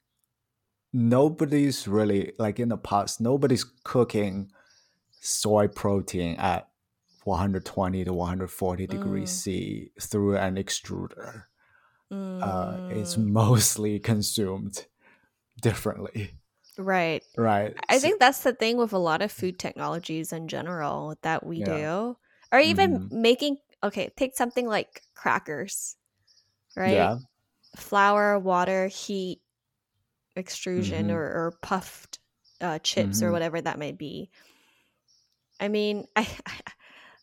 Nobody's 0.92 1.86
really 1.88 2.32
like 2.38 2.60
in 2.60 2.70
the 2.70 2.78
past. 2.78 3.20
Nobody's 3.20 3.64
cooking 3.64 4.52
soy 5.20 5.68
protein 5.68 6.36
at 6.36 6.70
120 7.24 8.04
to 8.04 8.14
140 8.14 8.86
degrees 8.86 9.32
Mm, 9.32 9.32
C 9.32 9.92
through 10.00 10.38
an 10.38 10.56
extruder. 10.56 11.44
Uh, 12.42 12.78
it's 12.88 13.16
mm, 13.16 13.28
mostly 13.32 14.00
consumed 14.00 14.86
differently, 15.62 16.32
right. 16.76 17.22
right? 17.36 17.76
I 17.88 17.98
So, 17.98 18.00
think 18.00 18.20
that's 18.20 18.42
the 18.42 18.54
thing 18.54 18.76
with 18.78 18.92
a 18.92 18.98
lot 18.98 19.22
of 19.22 19.32
food 19.32 19.58
technologies 19.58 20.32
in 20.32 20.48
general 20.48 21.16
that 21.22 21.46
we 21.46 21.60
yeah. 21.60 21.62
do. 21.62 22.18
Or 22.52 22.60
even 22.60 23.00
hmm 23.00 23.08
making, 23.10 23.58
okay, 23.82 24.10
take 24.16 24.36
something 24.36 24.66
like 24.66 25.02
crackers, 25.14 25.96
right? 26.76 26.94
Yeah. 26.94 27.18
Flour, 27.76 28.38
water, 28.38 28.88
heat, 28.88 29.40
extrusion, 30.36 31.10
or, 31.10 31.22
hmm 31.22 31.22
or 31.22 31.58
puffed 31.62 32.18
uh, 32.60 32.78
chips, 32.80 33.22
or 33.22 33.30
hmm 33.30 33.32
whatever 33.32 33.60
that 33.60 33.78
may 33.78 33.92
be. 33.92 34.30
I 35.60 35.68
mean, 35.68 36.06
I, 36.16 36.28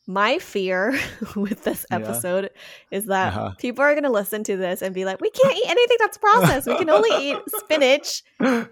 my 0.08 0.39
fear 0.39 0.98
with 1.36 1.63
this 1.63 1.86
Yeah. 1.89 1.96
episode 1.96 2.52
is 2.91 3.06
that 3.08 3.30
Uh-huh. 3.30 3.52
people 3.58 3.84
are 3.84 3.94
going 3.94 4.04
to 4.04 4.12
listen 4.12 4.44
to 4.46 4.58
this 4.58 4.82
and 4.82 4.94
be 4.94 5.06
like, 5.06 5.22
we 5.22 5.30
can't 5.30 5.58
eat 5.58 5.70
anything 5.70 5.98
that's 6.00 6.18
processed. 6.20 6.68
We 6.68 6.76
can 6.76 6.89
only 6.89 7.12
eat 7.32 7.50
spinach 7.50 8.24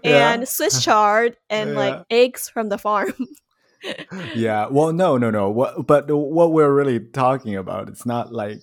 yeah. 0.02 0.36
and 0.38 0.48
Swiss 0.48 0.82
chard 0.82 1.36
and 1.50 1.74
like 1.74 2.00
eggs 2.10 2.48
from 2.48 2.68
the 2.68 2.78
farm. 2.78 3.14
Yeah. 4.34 4.68
Well, 4.70 4.92
no, 4.92 5.18
no, 5.18 5.30
no. 5.30 5.50
What, 5.50 5.86
but 5.86 6.10
what 6.10 6.52
we're 6.52 6.72
really 6.72 7.00
talking 7.00 7.56
about, 7.56 7.88
it's 7.88 8.06
not 8.06 8.32
like 8.32 8.60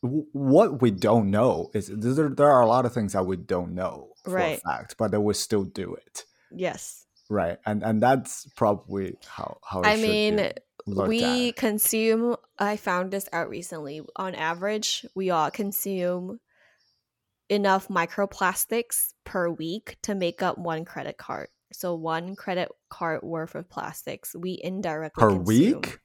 what 0.00 0.82
we 0.82 0.90
don't 0.90 1.30
know 1.30 1.70
is 1.74 1.88
there, 1.88 2.28
there 2.28 2.50
are 2.50 2.62
a 2.62 2.66
lot 2.66 2.86
of 2.86 2.92
things 2.92 3.12
that 3.12 3.24
we 3.24 3.36
don't 3.36 3.74
know 3.74 4.08
for 4.24 4.30
a 4.30 4.34
right. 4.34 4.62
fact, 4.62 4.96
but 4.98 5.10
that 5.12 5.20
we 5.20 5.34
still 5.34 5.64
do 5.64 5.94
it. 5.94 6.24
Yes. 6.50 7.06
Right. 7.28 7.58
And 7.64 7.82
and 7.82 8.02
that's 8.02 8.46
probably 8.56 9.16
how 9.26 9.58
how 9.64 9.80
it 9.80 9.86
I 9.86 9.96
mean, 9.96 10.52
we 10.86 11.48
at. 11.48 11.56
consume, 11.56 12.36
I 12.58 12.76
found 12.76 13.12
this 13.12 13.28
out 13.32 13.48
recently. 13.48 14.02
On 14.16 14.34
average, 14.34 15.06
we 15.14 15.30
all 15.30 15.50
consume 15.50 16.40
enough 17.48 17.88
microplastics 17.88 19.12
per 19.24 19.48
week 19.48 19.96
to 20.02 20.14
make 20.14 20.42
up 20.42 20.58
one 20.58 20.84
credit 20.84 21.16
card. 21.16 21.48
So, 21.72 21.94
one 21.94 22.36
credit 22.36 22.68
card 22.88 23.22
worth 23.22 23.54
of 23.54 23.68
plastics 23.68 24.34
we 24.38 24.58
indirectly 24.62 25.20
Per 25.20 25.28
consume. 25.30 25.44
week? 25.44 25.98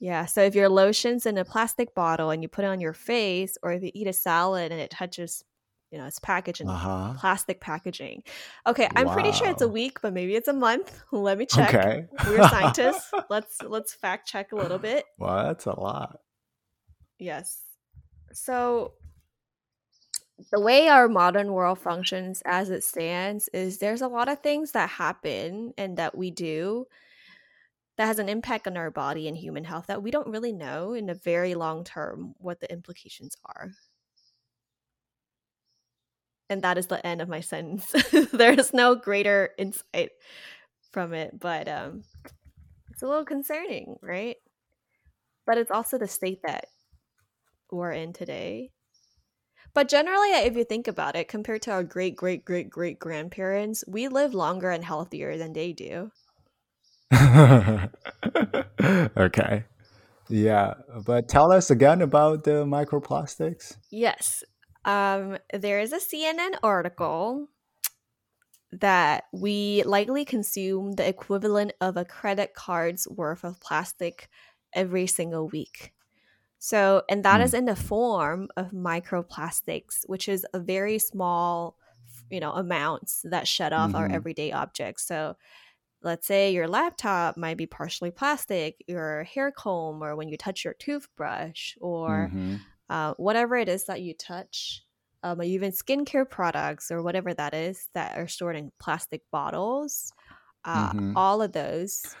Yeah. 0.00 0.26
So, 0.26 0.42
if 0.42 0.54
your 0.54 0.68
lotion's 0.68 1.26
in 1.26 1.38
a 1.38 1.44
plastic 1.44 1.94
bottle 1.94 2.30
and 2.30 2.42
you 2.42 2.48
put 2.48 2.64
it 2.64 2.68
on 2.68 2.80
your 2.80 2.92
face, 2.94 3.56
or 3.62 3.72
if 3.72 3.82
you 3.82 3.90
eat 3.94 4.06
a 4.06 4.12
salad 4.12 4.72
and 4.72 4.80
it 4.80 4.90
touches, 4.90 5.44
you 5.90 5.98
know, 5.98 6.06
it's 6.06 6.18
packaged 6.18 6.60
in 6.62 6.68
Uh-huh. 6.68 7.14
plastic 7.18 7.60
packaging. 7.60 8.22
Okay, 8.66 8.88
I'm 8.96 9.08
pretty 9.10 9.30
sure 9.32 9.48
it's 9.50 9.62
a 9.62 9.68
week, 9.68 10.00
but 10.00 10.12
maybe 10.14 10.34
it's 10.34 10.48
a 10.48 10.52
month. 10.52 11.02
Let 11.12 11.36
me 11.38 11.46
check. 11.46 11.74
Okay. 11.74 12.06
We're 12.26 12.48
scientists. 12.48 13.10
let's 13.30 13.60
let's 13.62 13.92
fact 13.94 14.26
check 14.26 14.52
a 14.52 14.56
little 14.56 14.78
bit. 14.78 15.04
well, 15.18 15.44
that's 15.44 15.66
a 15.66 15.78
lot. 15.78 16.20
Yes. 17.18 17.60
So 18.32 18.94
the 20.50 20.60
way 20.60 20.88
our 20.88 21.08
modern 21.08 21.52
world 21.52 21.78
functions 21.78 22.42
as 22.44 22.70
it 22.70 22.84
stands 22.84 23.48
is 23.52 23.78
there's 23.78 24.02
a 24.02 24.08
lot 24.08 24.28
of 24.28 24.40
things 24.40 24.72
that 24.72 24.88
happen 24.88 25.72
and 25.78 25.96
that 25.96 26.16
we 26.16 26.30
do 26.30 26.86
that 27.96 28.06
has 28.06 28.18
an 28.18 28.28
impact 28.28 28.66
on 28.66 28.76
our 28.76 28.90
body 28.90 29.28
and 29.28 29.36
human 29.36 29.64
health 29.64 29.86
that 29.86 30.02
we 30.02 30.10
don't 30.10 30.28
really 30.28 30.52
know 30.52 30.94
in 30.94 31.08
a 31.10 31.14
very 31.14 31.54
long 31.54 31.84
term 31.84 32.34
what 32.38 32.60
the 32.60 32.72
implications 32.72 33.36
are. 33.44 33.72
And 36.48 36.62
that 36.62 36.78
is 36.78 36.86
the 36.86 37.04
end 37.06 37.20
of 37.22 37.28
my 37.28 37.40
sentence. 37.40 37.92
there's 38.32 38.72
no 38.72 38.94
greater 38.94 39.50
insight 39.58 40.10
from 40.90 41.14
it, 41.14 41.38
but 41.38 41.68
um 41.68 42.04
it's 42.90 43.02
a 43.02 43.06
little 43.06 43.24
concerning, 43.24 43.96
right? 44.02 44.36
But 45.46 45.58
it's 45.58 45.70
also 45.70 45.98
the 45.98 46.08
state 46.08 46.40
that 46.44 46.66
we're 47.70 47.92
in 47.92 48.12
today. 48.12 48.70
But 49.74 49.88
generally, 49.88 50.30
if 50.30 50.56
you 50.56 50.64
think 50.64 50.86
about 50.86 51.16
it, 51.16 51.28
compared 51.28 51.62
to 51.62 51.70
our 51.70 51.82
great, 51.82 52.14
great, 52.14 52.44
great, 52.44 52.68
great 52.68 52.98
grandparents, 52.98 53.84
we 53.88 54.08
live 54.08 54.34
longer 54.34 54.70
and 54.70 54.84
healthier 54.84 55.38
than 55.38 55.54
they 55.54 55.72
do. 55.72 56.10
okay. 59.16 59.64
Yeah, 60.28 60.74
but 61.04 61.28
tell 61.28 61.52
us 61.52 61.70
again 61.70 62.02
about 62.02 62.44
the 62.44 62.64
microplastics. 62.64 63.76
Yes. 63.90 64.42
Um, 64.84 65.38
there 65.52 65.80
is 65.80 65.92
a 65.92 65.98
CNN 65.98 66.56
article 66.62 67.48
that 68.72 69.24
we 69.32 69.82
likely 69.84 70.24
consume 70.24 70.92
the 70.92 71.06
equivalent 71.06 71.72
of 71.80 71.96
a 71.96 72.04
credit 72.04 72.54
card's 72.54 73.06
worth 73.08 73.44
of 73.44 73.60
plastic 73.60 74.28
every 74.74 75.06
single 75.06 75.48
week. 75.48 75.92
So, 76.64 77.02
and 77.08 77.24
that 77.24 77.40
Hmm. 77.40 77.42
is 77.42 77.54
in 77.54 77.64
the 77.64 77.74
form 77.74 78.48
of 78.56 78.70
microplastics, 78.70 80.08
which 80.08 80.28
is 80.28 80.46
a 80.54 80.60
very 80.60 80.98
small, 81.00 81.76
you 82.30 82.38
know, 82.38 82.52
amounts 82.52 83.22
that 83.24 83.48
shed 83.48 83.72
off 83.72 83.96
our 83.96 84.06
Mhm. 84.06 84.12
everyday 84.12 84.52
objects. 84.52 85.04
So, 85.04 85.36
let's 86.02 86.26
say 86.26 86.52
your 86.52 86.68
laptop 86.68 87.36
might 87.36 87.56
be 87.56 87.66
partially 87.66 88.10
plastic, 88.10 88.82
your 88.88 89.24
hair 89.24 89.52
comb, 89.52 90.02
or 90.02 90.16
when 90.16 90.28
you 90.28 90.36
touch 90.36 90.64
your 90.64 90.74
toothbrush, 90.74 91.76
or 91.80 92.32
hmm 92.32 92.72
uh, 92.90 93.14
whatever 93.16 93.56
it 93.56 93.68
is 93.68 93.86
that 93.86 94.02
you 94.02 94.14
touch, 94.14 94.84
um, 95.22 95.40
or 95.40 95.44
even 95.44 95.72
skincare 95.72 96.28
products 96.28 96.90
or 96.90 97.02
whatever 97.02 97.34
that 97.34 97.54
is 97.54 97.88
that 97.94 98.18
are 98.18 98.28
stored 98.28 98.56
in 98.56 98.72
plastic 98.80 99.22
bottles, 99.32 100.12
uh, 100.64 100.92
hmm 100.92 101.14
all 101.14 101.42
of 101.42 101.52
those 101.52 102.16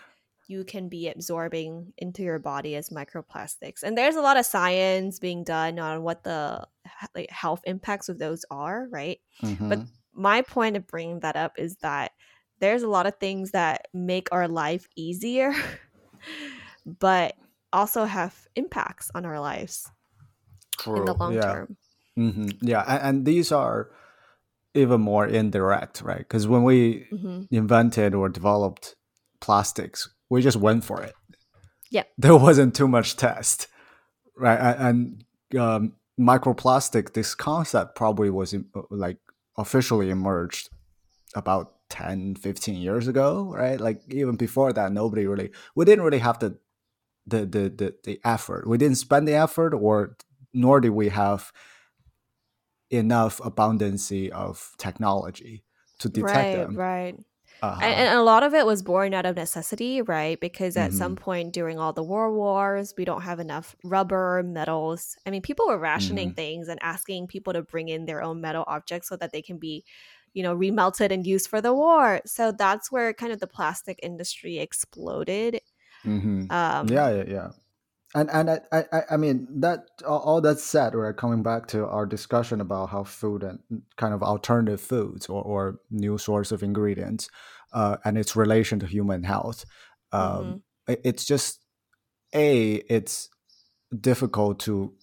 you 0.52 0.64
can 0.64 0.88
be 0.88 1.08
absorbing 1.08 1.92
into 1.96 2.22
your 2.22 2.38
body 2.38 2.76
as 2.76 2.90
microplastics. 2.90 3.82
And 3.82 3.96
there's 3.96 4.16
a 4.16 4.20
lot 4.20 4.36
of 4.36 4.44
science 4.44 5.18
being 5.18 5.44
done 5.44 5.78
on 5.78 6.02
what 6.02 6.22
the 6.24 6.66
like, 7.14 7.30
health 7.30 7.62
impacts 7.64 8.08
of 8.10 8.18
those 8.18 8.44
are, 8.50 8.86
right? 8.90 9.18
But 9.58 9.78
hmm 9.78 9.84
my 10.14 10.42
point 10.42 10.76
of 10.76 10.86
bringing 10.86 11.20
that 11.20 11.36
up 11.36 11.54
is 11.58 11.76
that 11.76 12.12
there's 12.60 12.82
a 12.82 12.88
lot 12.88 13.06
of 13.06 13.16
things 13.18 13.52
that 13.52 13.88
make 13.94 14.28
our 14.30 14.46
life 14.46 14.86
easier, 14.94 15.54
but 16.86 17.34
also 17.72 18.04
have 18.04 18.36
impacts 18.54 19.10
on 19.14 19.24
our 19.24 19.40
lives 19.40 19.90
in 20.94 21.04
the 21.06 21.14
long 21.14 21.34
Yeah. 21.34 21.52
term. 21.52 21.76
hmm 22.14 22.48
Yeah, 22.60 22.84
and, 22.86 23.02
and 23.02 23.24
these 23.24 23.52
are 23.52 23.90
even 24.74 25.00
more 25.00 25.26
indirect, 25.26 26.02
right? 26.02 26.18
Because 26.18 26.46
when 26.46 26.62
we 26.62 27.06
hmm 27.10 27.42
invented 27.50 28.14
or 28.14 28.28
developed 28.28 28.96
plastics, 29.40 30.08
we 30.32 30.40
just 30.40 30.56
went 30.56 30.82
for 30.82 31.02
it. 31.02 31.14
Yeah. 31.90 32.04
There 32.18 32.36
wasn't 32.36 32.74
too 32.74 32.88
much 32.88 33.16
test, 33.16 33.68
right? 34.36 34.58
And 34.58 35.24
um, 35.58 35.92
microplastic, 36.18 37.12
this 37.12 37.34
concept 37.34 37.96
probably 37.96 38.30
was 38.30 38.54
like 38.90 39.18
officially 39.58 40.08
emerged 40.08 40.70
about 41.34 41.66
10, 41.90 42.36
15 42.36 42.76
years 42.76 43.08
ago, 43.08 43.52
right? 43.54 43.78
Like 43.78 44.00
even 44.08 44.36
before 44.36 44.72
that, 44.72 44.90
nobody 44.92 45.26
really, 45.26 45.50
we 45.76 45.84
didn't 45.84 46.04
really 46.04 46.24
have 46.28 46.38
the 46.38 46.56
the 47.26 47.40
the 47.54 47.64
the, 47.80 47.94
the 48.04 48.20
effort. 48.24 48.66
We 48.66 48.78
didn't 48.78 48.96
spend 49.06 49.28
the 49.28 49.34
effort, 49.34 49.74
or 49.74 50.16
nor 50.54 50.80
did 50.80 50.90
we 50.90 51.08
have 51.10 51.52
enough 52.90 53.38
abundancy 53.38 54.30
of 54.30 54.72
technology 54.78 55.64
to 55.98 56.08
detect 56.08 56.34
Right, 56.34 56.52
them. 56.52 56.76
right. 56.76 57.14
Uh-huh. 57.62 57.94
And, 57.96 58.08
and 58.08 58.18
a 58.18 58.22
lot 58.22 58.42
of 58.44 58.54
it 58.54 58.64
was 58.66 58.82
born 58.82 59.12
out 59.14 59.26
of 59.26 59.36
necessity, 59.36 60.02
right? 60.02 60.40
Because 60.40 60.76
at 60.76 60.92
Mhm. 60.92 60.92
some 60.94 61.16
point 61.16 61.52
during 61.52 61.78
all 61.78 61.92
the 61.92 62.02
war 62.02 62.32
wars, 62.32 62.94
we 62.96 63.04
don't 63.04 63.22
have 63.22 63.40
enough 63.40 63.74
rubber, 63.84 64.42
metals. 64.44 65.16
I 65.26 65.30
mean, 65.30 65.42
people 65.42 65.66
were 65.66 65.78
rationing 65.78 66.30
Mhm. 66.30 66.34
things 66.34 66.68
and 66.68 66.80
asking 66.82 67.26
people 67.28 67.52
to 67.52 67.62
bring 67.62 67.88
in 67.88 68.06
their 68.06 68.22
own 68.22 68.40
metal 68.40 68.64
objects 68.68 69.08
so 69.08 69.16
that 69.16 69.32
they 69.32 69.42
can 69.42 69.58
be, 69.58 69.84
you 70.32 70.42
know, 70.44 70.54
remelted 70.56 71.10
and 71.12 71.26
used 71.26 71.48
for 71.48 71.60
the 71.60 71.74
war. 71.74 72.20
So 72.24 72.52
that's 72.52 72.92
where 72.92 73.12
kind 73.14 73.32
of 73.32 73.40
the 73.40 73.48
plastic 73.48 73.98
industry 74.02 74.58
exploded. 74.58 75.60
Mhm. 76.04 76.50
Um, 76.50 76.88
yeah, 76.90 77.10
yeah, 77.10 77.24
yeah. 77.26 77.50
And 78.14 78.30
and 78.30 78.50
I, 78.50 78.60
I, 78.72 79.02
I- 79.12 79.16
mean 79.16 79.48
that 79.60 79.86
all, 80.06 80.40
that 80.42 80.58
said, 80.58 80.94
we're 80.94 81.14
coming 81.14 81.42
back 81.42 81.66
to 81.68 81.86
our 81.86 82.04
discussion 82.06 82.60
about 82.60 82.90
how 82.90 83.04
food 83.04 83.42
and 83.42 83.58
kind 83.96 84.12
of 84.12 84.22
alternative 84.22 84.80
foods 84.80 85.26
or, 85.28 85.42
or 85.42 85.80
new 85.90 86.18
source 86.18 86.52
of 86.52 86.62
ingredients, 86.62 87.30
uh, 87.72 87.96
and 88.04 88.18
its 88.18 88.36
relation 88.36 88.78
to 88.80 88.86
human 88.86 89.22
health. 89.24 89.64
Um, 90.12 90.62
Mhm. 90.88 90.98
it's 91.04 91.24
just 91.24 91.64
a 92.34 92.74
it's 92.88 93.30
difficult 94.00 94.60
to 94.60 94.94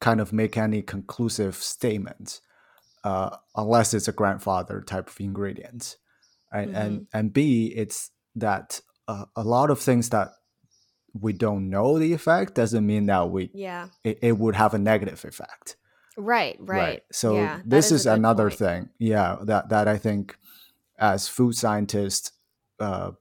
kind 0.00 0.20
of 0.20 0.32
make 0.32 0.56
any 0.56 0.82
conclusive 0.82 1.56
statements 1.56 2.40
uh, 3.04 3.36
unless 3.56 3.94
it's 3.94 4.08
a 4.08 4.12
grandfather 4.12 4.80
type 4.82 5.08
of 5.08 5.20
ingredients 5.20 5.96
right 6.52 6.68
and 6.70 7.06
and 7.12 7.32
b 7.32 7.72
it's 7.76 8.10
that 8.36 8.80
uh, 9.08 9.24
a 9.36 9.42
lot 9.42 9.70
of 9.70 9.80
things 9.80 10.10
that 10.10 10.30
we 11.14 11.32
don't 11.32 11.68
know 11.70 11.98
the 11.98 12.12
effect 12.12 12.54
doesn't 12.54 12.86
mean 12.86 13.06
that 13.06 13.30
we 13.30 13.50
Yeah. 13.54 13.88
it, 14.04 14.18
it 14.22 14.38
would 14.38 14.56
have 14.56 14.74
a 14.74 14.78
negative 14.78 15.24
effect 15.24 15.76
Right, 16.16 16.56
right. 16.60 17.02
so 17.12 17.34
Yeah, 17.34 17.60
this 17.64 17.86
is 17.92 18.00
is 18.02 18.06
another 18.06 18.48
point. 18.50 18.58
thing 18.58 18.88
yeah 18.98 19.36
that 19.42 19.68
that 19.68 19.86
i 19.88 19.96
think 19.96 20.36
as 20.98 21.28
food 21.28 21.54
scientists 21.54 22.32
uh, 22.80 23.12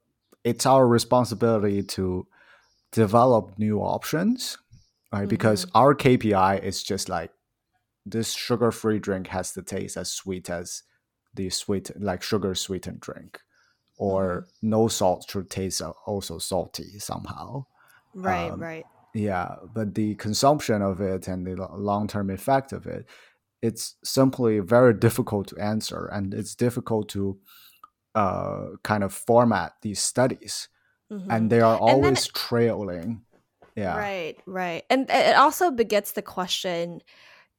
it's 0.43 0.65
our 0.65 0.87
responsibility 0.87 1.83
to 1.83 2.27
develop 2.91 3.57
new 3.57 3.79
options 3.79 4.57
right 5.13 5.27
because 5.29 5.65
Mm-hmm. 5.65 5.77
our 5.77 5.95
kpi 5.95 6.63
is 6.63 6.83
just 6.83 7.09
like 7.09 7.31
this 8.05 8.33
sugar-free 8.33 8.99
drink 8.99 9.27
has 9.27 9.51
to 9.53 9.61
taste 9.61 9.97
as 9.97 10.11
sweet 10.11 10.49
as 10.49 10.83
the 11.33 11.49
sweet 11.49 11.91
like 11.99 12.21
sugar 12.23 12.55
sweetened 12.55 12.99
drink 12.99 13.39
or 13.97 14.21
Mm-hmm. 14.41 14.69
no 14.69 14.87
salt 14.87 15.25
should 15.29 15.49
taste 15.49 15.81
al- 15.81 15.97
also 16.05 16.37
salty 16.39 16.99
somehow 16.99 17.65
Right, 18.13 18.51
um, 18.51 18.59
right. 18.59 18.85
yeah 19.13 19.55
but 19.73 19.95
the 19.95 20.15
consumption 20.15 20.81
of 20.81 21.01
it 21.01 21.27
and 21.27 21.45
the 21.45 21.55
long-term 21.55 22.29
effect 22.29 22.71
of 22.73 22.85
it 22.87 23.05
it's 23.61 23.95
simply 24.03 24.59
very 24.59 24.93
difficult 24.93 25.47
to 25.47 25.57
answer 25.57 26.07
and 26.11 26.33
it's 26.33 26.55
difficult 26.55 27.09
to 27.09 27.39
uh, 28.15 28.67
kind 28.83 29.03
of 29.03 29.13
format 29.13 29.73
these 29.81 30.01
studies 30.01 30.69
Mhm. 31.11 31.27
and 31.29 31.49
they 31.49 31.61
are 31.61 31.77
always 31.77 32.27
trailing 32.27 33.21
yeah 33.75 33.95
Right, 33.97 34.35
right. 34.45 34.83
And 34.89 35.09
it 35.09 35.35
also 35.37 35.71
begets 35.71 36.11
the 36.13 36.21
question 36.21 37.01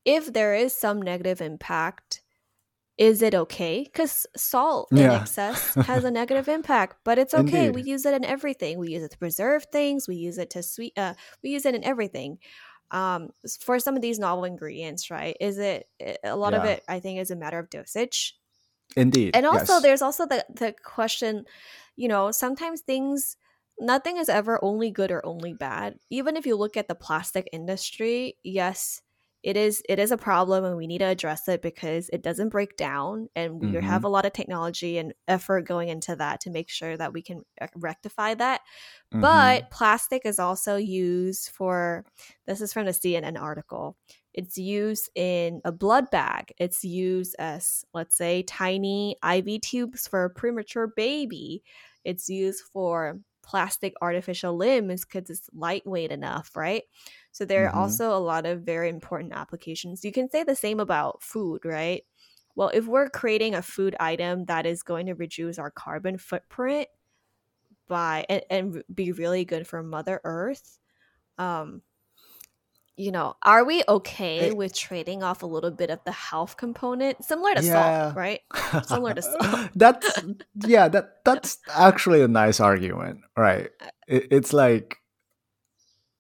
if 0.05 0.33
there 0.33 0.55
is 0.55 0.73
some 0.73 1.01
negative 1.03 1.41
impact, 1.41 2.23
is 2.99 3.23
it 3.23 3.35
okay? 3.35 3.85
Because 3.85 4.27
salt 4.37 4.91
in 4.93 4.99
Yeah. 4.99 5.15
excess 5.23 5.75
has 5.87 6.05
a 6.05 6.11
negative 6.11 6.49
impact, 6.49 6.97
but 7.05 7.19
it's 7.19 7.33
okay. 7.33 7.71
We 7.71 7.83
use 7.83 8.05
it 8.05 8.15
in 8.15 8.25
everything. 8.25 8.79
We 8.79 8.91
use 8.91 9.05
it 9.05 9.13
to 9.13 9.19
preserve 9.19 9.67
things. 9.73 10.09
We 10.09 10.17
use 10.17 10.37
it 10.39 10.51
to 10.51 10.63
sweet. 10.63 10.99
Uh, 10.99 11.15
we 11.43 11.51
use 11.51 11.65
it 11.65 11.75
in 11.75 11.85
everything. 11.85 12.39
Um, 12.91 13.31
for 13.61 13.79
some 13.79 13.97
of 13.97 14.03
these 14.03 14.19
novel 14.19 14.45
ingredients, 14.45 15.11
right? 15.11 15.37
Is 15.41 15.59
it 15.59 15.89
a 16.25 16.37
lot 16.37 16.55
of 16.55 16.65
it? 16.65 16.83
I 16.89 17.01
think 17.01 17.21
is 17.21 17.31
a 17.31 17.37
matter 17.37 17.59
of 17.59 17.71
dosage 17.71 18.35
indeed 18.97 19.37
and 19.37 19.47
also 19.47 19.75
yes. 19.75 19.83
there's 19.83 20.03
also 20.03 20.27
the 20.27 20.45
the 20.55 20.75
question 20.83 21.45
you 21.97 22.09
know 22.09 22.31
sometimes 22.31 22.81
things 22.81 23.37
nothing 23.79 24.17
is 24.17 24.29
ever 24.29 24.59
only 24.63 24.91
good 24.91 25.11
or 25.11 25.25
only 25.27 25.53
bad 25.53 25.99
even 26.11 26.37
if 26.37 26.47
you 26.47 26.57
look 26.57 26.77
at 26.77 26.89
the 26.89 26.95
plastic 26.95 27.49
industry 27.53 28.37
yes 28.43 29.03
it 29.43 29.57
is 29.57 29.83
it 29.89 29.99
is 29.99 30.11
a 30.13 30.17
problem 30.17 30.65
and 30.65 30.77
we 30.77 30.87
need 30.87 30.99
to 30.99 31.05
address 31.05 31.49
it 31.49 31.63
because 31.63 32.09
it 32.11 32.23
doesn't 32.23 32.49
break 32.51 32.77
down 32.77 33.29
and 33.37 33.61
we 33.61 33.73
have 33.75 34.05
a 34.05 34.09
lot 34.09 34.27
of 34.27 34.33
technology 34.33 34.99
and 34.99 35.15
effort 35.29 35.63
going 35.63 35.89
into 35.89 36.17
that 36.17 36.41
to 36.41 36.51
make 36.51 36.69
sure 36.71 36.97
that 36.97 37.13
we 37.13 37.23
can 37.23 37.45
uh, 37.61 37.69
rectify 37.77 38.35
that 38.35 38.63
Mhm. 39.13 39.21
but 39.21 39.71
plastic 39.71 40.23
is 40.25 40.39
also 40.39 40.77
used 40.77 41.51
for 41.51 42.05
this 42.47 42.61
is 42.61 42.73
from 42.73 42.87
the 42.87 42.93
CNN 42.93 43.37
article. 43.37 43.97
It's 44.35 44.57
used 44.59 45.11
in 45.17 45.61
a 45.65 45.73
blood 45.73 46.11
bag. 46.11 46.53
It's 46.59 46.85
used 46.85 47.35
as, 47.39 47.85
let's 47.95 48.17
say, 48.17 48.43
tiny 48.45 49.17
IV 49.23 49.59
tubes 49.59 50.07
for 50.07 50.25
a 50.25 50.31
premature 50.31 50.87
baby. 50.87 51.65
It's 52.05 52.29
used 52.29 52.63
for 52.73 53.21
plastic 53.43 53.95
artificial 54.03 54.57
limbs 54.57 55.05
because 55.05 55.31
it's 55.31 55.49
lightweight 55.53 56.13
enough, 56.13 56.55
right? 56.55 56.85
So 57.33 57.45
there 57.45 57.67
are 57.69 57.73
Mhm. 57.73 57.79
also 57.79 58.11
a 58.17 58.19
lot 58.19 58.47
of 58.47 58.63
very 58.63 58.89
important 58.89 59.33
applications. 59.33 60.05
You 60.05 60.13
can 60.13 60.29
say 60.31 60.43
the 60.45 60.57
same 60.57 60.81
about 60.81 61.23
food, 61.23 61.65
right? 61.65 62.05
Well, 62.57 62.71
if 62.75 62.87
we're 62.87 63.09
creating 63.11 63.55
a 63.55 63.63
food 63.63 63.95
item 64.01 64.47
that 64.47 64.67
is 64.67 64.83
going 64.83 65.07
to 65.07 65.15
reduce 65.15 65.59
our 65.59 65.71
carbon 65.71 66.19
footprint, 66.19 66.89
by 67.87 68.27
and, 68.29 68.43
and 68.51 68.83
be 68.95 69.13
really 69.13 69.45
good 69.47 69.67
for 69.67 69.83
mother 69.83 70.21
earth 70.25 70.79
um 71.39 71.81
you 72.97 73.11
know 73.13 73.35
are 73.43 73.65
we 73.65 73.83
okay 73.89 74.49
It- 74.49 74.57
with 74.57 74.75
trading 74.75 75.23
off 75.23 75.43
a 75.43 75.47
little 75.47 75.71
bit 75.71 75.89
of 75.91 76.01
the 76.05 76.13
health 76.13 76.57
component 76.57 77.25
similar 77.25 77.55
to 77.55 77.63
Yeah. 77.63 77.73
salt 78.05 78.17
right 78.17 78.41
Similar 78.87 79.15
to 79.15 79.23
salt. 79.23 79.71
that's 79.77 80.21
yeah 80.67 80.89
that 80.89 81.25
that's 81.25 81.59
actually 81.75 82.23
a 82.23 82.29
nice 82.29 82.61
argument 82.61 83.21
right 83.37 83.71
Uh, 83.81 83.89
it, 84.07 84.27
it's 84.31 84.53
like 84.53 84.99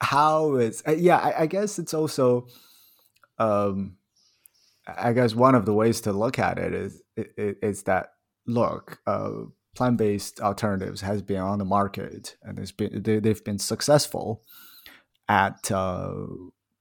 how 0.01 0.57
is 0.57 0.83
uh, 0.87 0.93
yeah 0.93 1.19
I, 1.19 1.43
I 1.43 1.47
guess 1.47 1.79
it's 1.79 1.95
also 1.95 2.47
um 3.39 3.97
i 4.87 5.13
guess 5.13 5.35
one 5.35 5.55
of 5.55 5.67
the 5.67 5.75
ways 5.75 6.01
to 6.03 6.13
look 6.13 6.39
at 6.39 6.59
it 6.59 6.75
is 6.75 7.03
i- 7.19 7.27
i- 7.39 7.57
is 7.63 7.83
that 7.85 8.11
look 8.47 9.01
uh 9.07 9.31
plant-based 9.77 10.41
alternatives 10.41 11.01
has 11.03 11.23
been 11.23 11.41
on 11.41 11.59
the 11.59 11.65
market 11.65 12.37
and 12.43 12.59
it's 12.59 12.73
been 12.73 13.03
they, 13.03 13.21
they've 13.21 13.45
been 13.45 13.59
successful 13.59 14.43
at 15.29 15.71
uh, 15.71 16.15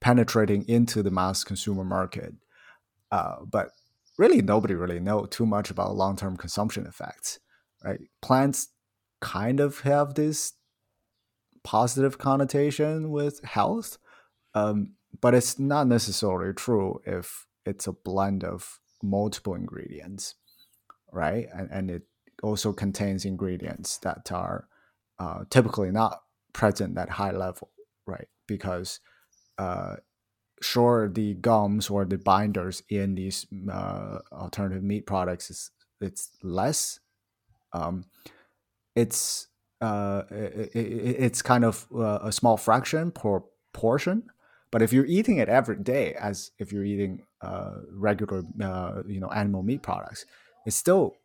penetrating 0.02 0.64
into 0.68 1.04
the 1.04 1.12
mass 1.12 1.44
consumer 1.44 1.84
market. 1.84 2.34
Uh, 3.12 3.38
but 3.50 3.70
really 4.18 4.42
nobody 4.42 4.74
really 4.74 5.00
know 5.00 5.26
too 5.26 5.46
much 5.46 5.70
about 5.70 5.96
long-term 5.96 6.38
consumption 6.38 6.86
effects 6.88 7.40
right? 7.84 8.00
Plants 8.22 8.70
kind 9.22 9.60
of 9.60 9.82
have 9.82 10.16
this 10.16 10.54
positive 11.68 12.18
connotation 12.18 13.12
with 13.12 13.44
health 13.44 13.98
um, 14.56 14.94
but 15.20 15.34
it's 15.34 15.60
not 15.60 15.86
necessarily 15.88 16.54
true 16.54 17.02
if 17.06 17.46
it's 17.66 17.88
a 17.88 17.92
blend 17.92 18.44
of 18.44 18.80
multiple 19.04 19.54
ingredients 19.54 20.36
right? 21.12 21.48
And, 21.54 21.70
and 21.72 21.92
it 21.92 22.04
also 22.44 22.74
contains 22.74 23.26
ingredients 23.26 23.98
that 24.00 24.32
are 24.32 24.68
uh, 25.20 25.44
typically 25.50 25.92
not 25.92 26.22
present 26.54 26.98
at 26.98 27.10
high 27.10 27.32
level 27.32 27.70
right? 28.06 28.28
Because 28.48 29.00
uh, 29.58 29.96
sure 30.62 31.10
the 31.10 31.34
gums 31.36 31.90
or 31.90 32.06
the 32.06 32.18
binders 32.18 32.82
in 32.90 33.16
these 33.16 33.46
uh, 33.72 34.20
alternative 34.32 34.84
meat 34.84 35.06
products 35.06 35.50
is 35.50 35.72
it's 36.00 36.30
less 36.44 37.00
um, 37.74 38.06
it's 38.96 39.48
uh, 39.82 40.24
i 40.32 40.36
i 40.36 40.70
it's 40.76 41.42
kind 41.42 41.66
of 41.66 41.88
uh, 41.96 42.20
a 42.22 42.32
small 42.32 42.58
fraction 42.58 43.12
per 43.12 43.42
portion 43.74 44.24
but 44.72 44.82
if 44.82 44.92
you're 44.92 45.06
eating 45.06 45.38
it 45.38 45.50
every 45.50 45.78
day 45.78 46.14
as 46.16 46.52
if 46.60 46.72
you're 46.72 46.84
eating 46.84 47.26
uh, 47.42 47.76
regular 47.92 48.44
uh, 48.62 49.04
you 49.08 49.20
know 49.20 49.30
animal 49.30 49.64
meat 49.64 49.84
products 49.84 50.26
it's 50.66 50.76
still 50.76 51.16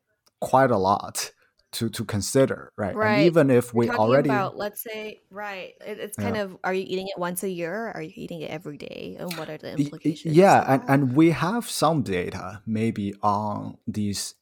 quite 0.40 0.70
a 0.70 0.78
lot 0.78 1.32
to 1.72 1.88
to 1.88 2.04
consider 2.04 2.72
right, 2.76 2.96
Right. 2.96 3.16
and 3.16 3.24
even 3.26 3.50
if 3.50 3.72
we 3.72 3.88
already 3.90 4.28
about 4.28 4.56
let's 4.58 4.82
say 4.82 5.22
right 5.30 5.74
it, 5.84 5.98
it's 5.98 6.16
kind 6.16 6.36
Yeah. 6.36 6.42
of 6.42 6.58
are 6.62 6.74
you 6.74 6.84
eating 6.86 7.08
it 7.08 7.18
once 7.18 7.42
a 7.42 7.48
year 7.48 7.86
or 7.86 7.96
are 7.96 8.02
you 8.02 8.12
eating 8.14 8.42
it 8.42 8.50
every 8.50 8.76
day 8.76 9.16
and 9.18 9.36
what 9.36 9.48
are 9.48 9.56
the 9.58 9.72
implications 9.72 10.36
Yeah, 10.36 10.64
and, 10.74 10.82
and 10.88 11.16
we 11.16 11.30
have 11.30 11.68
some 11.68 12.02
data 12.02 12.62
maybe 12.66 13.14
on 13.22 13.78
these 13.86 14.34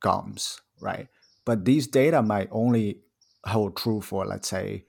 gums, 0.00 0.60
right? 0.80 1.08
But 1.44 1.64
these 1.64 1.86
data 1.86 2.22
might 2.22 2.48
only 2.50 3.00
hold 3.46 3.76
true 3.76 4.00
for, 4.00 4.26
let's 4.26 4.48
say, 4.48 4.84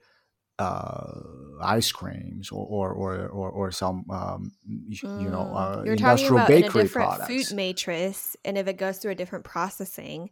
uh, 0.58 1.20
ice 1.62 1.92
creams 1.92 2.50
or 2.52 2.66
or 2.66 2.92
or 2.92 3.28
or, 3.28 3.50
or 3.50 3.72
some 3.72 4.04
um, 4.10 4.52
y- 4.68 4.98
you 5.14 5.30
know 5.30 5.44
Mm, 5.44 5.54
uh, 5.54 5.84
you're 5.84 5.96
talking 5.96 6.26
industrial 6.26 6.40
about 6.40 6.54
in 6.54 6.64
a 6.64 6.70
different 6.70 6.92
products. 6.94 7.14
food 7.14 7.50
matrix 7.50 8.36
and 8.44 8.56
if 8.58 8.66
it 8.66 8.78
goes 8.78 8.98
through 8.98 9.10
a 9.12 9.14
different 9.14 9.44
processing 9.44 10.30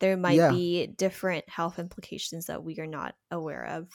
there 0.00 0.16
might 0.16 0.46
Yeah. 0.46 0.48
be 0.48 0.86
different 0.88 1.48
health 1.48 1.78
implications 1.78 2.46
that 2.46 2.64
we 2.64 2.78
are 2.80 2.86
not 2.86 3.16
aware 3.30 3.66
of 3.66 3.90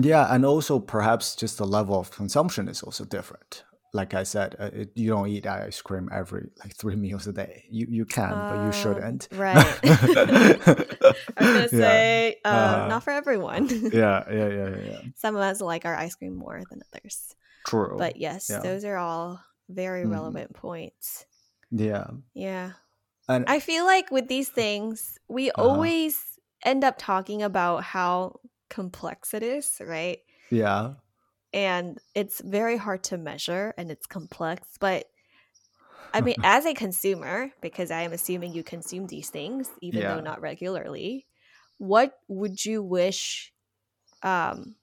Yeah, 0.00 0.32
and 0.34 0.44
also 0.44 0.78
perhaps 0.78 1.36
just 1.36 1.58
the 1.58 1.66
level 1.66 1.98
of 1.98 2.10
consumption 2.10 2.68
is 2.68 2.82
also 2.82 3.04
different, 3.04 3.64
like 3.92 4.14
I 4.14 4.22
said, 4.24 4.56
uh, 4.58 4.70
it, 4.72 4.92
you 4.94 5.10
don't 5.10 5.28
eat 5.28 5.46
ice 5.46 5.80
cream 5.82 6.08
every 6.12 6.48
like 6.62 6.74
three 6.76 6.96
meals 7.04 7.26
a 7.26 7.32
day. 7.32 7.64
You 7.70 7.86
you 7.88 8.04
can, 8.04 8.44
but 8.48 8.58
you 8.58 8.66
Um, 8.66 8.72
shouldn't. 8.72 9.28
right. 9.32 9.78
I 9.84 11.42
was 11.42 11.48
gonna 11.48 11.68
say, 11.68 12.36
uh, 12.44 12.48
Uh, 12.50 12.86
not 12.88 13.02
for 13.04 13.10
everyone. 13.10 13.68
yeah, 13.92 14.24
yeah, 14.30 14.48
yeah, 14.48 14.68
yeah. 14.68 15.00
Some 15.16 15.36
of 15.36 15.42
us 15.42 15.60
like 15.60 15.84
our 15.84 15.96
ice 15.96 16.14
cream 16.14 16.36
more 16.36 16.62
than 16.70 16.82
others. 16.92 17.34
True. 17.66 17.96
But 17.98 18.16
yes, 18.16 18.48
yeah. 18.50 18.60
those 18.60 18.84
are 18.84 18.96
all 18.96 19.40
very 19.68 20.04
Mhm. 20.04 20.10
relevant 20.10 20.54
points. 20.54 21.26
yeah, 21.70 22.06
Yeah. 22.34 22.72
and 23.28 23.44
I 23.48 23.60
feel 23.60 23.84
like 23.84 24.10
with 24.10 24.28
these 24.28 24.48
things, 24.48 25.18
we 25.28 25.50
Uh-huh. 25.50 25.62
always 25.68 26.38
end 26.64 26.84
up 26.84 26.96
talking 26.98 27.42
about 27.42 27.82
how 27.84 28.40
complex 28.68 29.34
it 29.34 29.42
is, 29.42 29.80
right? 29.80 30.18
yeah, 30.50 30.94
And 31.52 31.98
it's 32.14 32.40
very 32.40 32.76
hard 32.76 33.02
to 33.04 33.18
measure 33.18 33.74
and 33.76 33.90
it's 33.90 34.06
complex. 34.06 34.76
But 34.78 35.10
I 36.12 36.20
mean, 36.20 36.36
as 36.42 36.66
a 36.66 36.74
consumer, 36.74 37.50
because 37.60 37.90
I 37.90 38.02
am 38.02 38.12
assuming 38.12 38.52
you 38.52 38.62
consume 38.62 39.06
these 39.06 39.30
things, 39.30 39.70
even 39.80 40.00
Yeah. 40.00 40.08
though 40.08 40.20
not 40.20 40.40
regularly, 40.40 41.26
what 41.78 42.18
would 42.28 42.64
you 42.64 42.82
wish? 42.82 43.52
Um, 44.22 44.76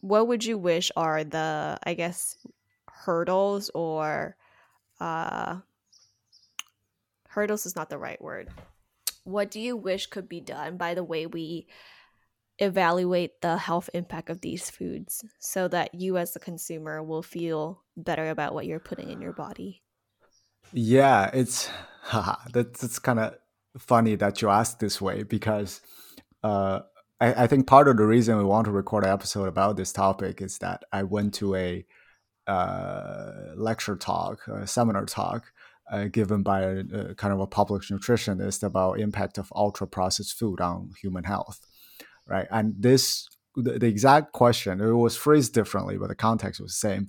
what 0.00 0.28
would 0.28 0.44
you 0.44 0.56
wish 0.58 0.90
are 0.96 1.24
the, 1.24 1.78
I 1.82 1.94
guess, 1.94 2.36
hurdles 2.88 3.70
or 3.74 4.36
uh, 5.00 5.60
hurdles 7.28 7.66
is 7.66 7.76
not 7.76 7.88
the 7.90 7.98
right 7.98 8.20
word. 8.20 8.50
What 9.24 9.50
do 9.50 9.60
you 9.60 9.76
wish 9.76 10.06
could 10.06 10.28
be 10.28 10.40
done 10.40 10.76
by 10.76 10.94
the 10.94 11.04
way 11.04 11.26
we 11.26 11.68
evaluate 12.60 13.40
the 13.40 13.56
health 13.56 13.90
impact 13.94 14.30
of 14.30 14.40
these 14.40 14.70
foods 14.70 15.24
so 15.38 15.66
that 15.68 15.94
you 15.94 16.18
as 16.18 16.32
the 16.32 16.40
consumer 16.40 17.02
will 17.02 17.22
feel 17.22 17.82
better 17.96 18.28
about 18.30 18.54
what 18.54 18.66
you're 18.66 18.80
putting 18.80 19.10
in 19.10 19.20
your 19.20 19.32
body? 19.32 19.82
yeah. 20.72 21.30
It's 21.32 21.68
haha, 22.02 22.36
that's 22.52 22.98
kind 22.98 23.18
of 23.18 23.36
funny 23.78 24.16
that 24.16 24.42
you 24.42 24.48
asked 24.48 24.80
this 24.80 25.00
way 25.00 25.22
because 25.22 25.80
uh, 26.42 26.80
I, 27.20 27.44
I 27.44 27.46
think 27.46 27.66
part 27.66 27.88
of 27.88 27.96
the 27.96 28.06
reason 28.06 28.38
we 28.38 28.44
want 28.44 28.64
to 28.66 28.72
record 28.72 29.04
an 29.04 29.12
episode 29.12 29.48
about 29.48 29.76
this 29.76 29.92
topic 29.92 30.40
is 30.40 30.58
that 30.58 30.84
I 30.92 31.02
went 31.04 31.34
to 31.34 31.54
a 31.54 31.86
uh, 32.46 33.32
lecture 33.56 33.96
talk, 33.96 34.46
a 34.48 34.66
seminar 34.66 35.06
talk, 35.06 35.52
uh, 35.90 36.04
given 36.04 36.42
by 36.42 36.62
a, 36.62 36.78
a 36.92 37.14
kind 37.14 37.32
of 37.32 37.40
a 37.40 37.46
public 37.46 37.82
nutritionist 37.82 38.62
about 38.62 38.98
impact 38.98 39.38
of 39.38 39.52
ultra 39.54 39.86
processed 39.86 40.38
food 40.38 40.60
on 40.60 40.90
human 41.00 41.24
health, 41.24 41.60
right? 42.30 42.46
And 42.50 42.74
this, 42.78 43.28
the, 43.56 43.78
the 43.78 43.86
exact 43.86 44.32
question, 44.32 44.80
it 44.80 44.92
was 44.92 45.16
phrased 45.16 45.52
differently, 45.54 45.98
but 45.98 46.08
the 46.08 46.14
context 46.14 46.60
was 46.60 46.72
the 46.72 46.88
same. 46.88 47.08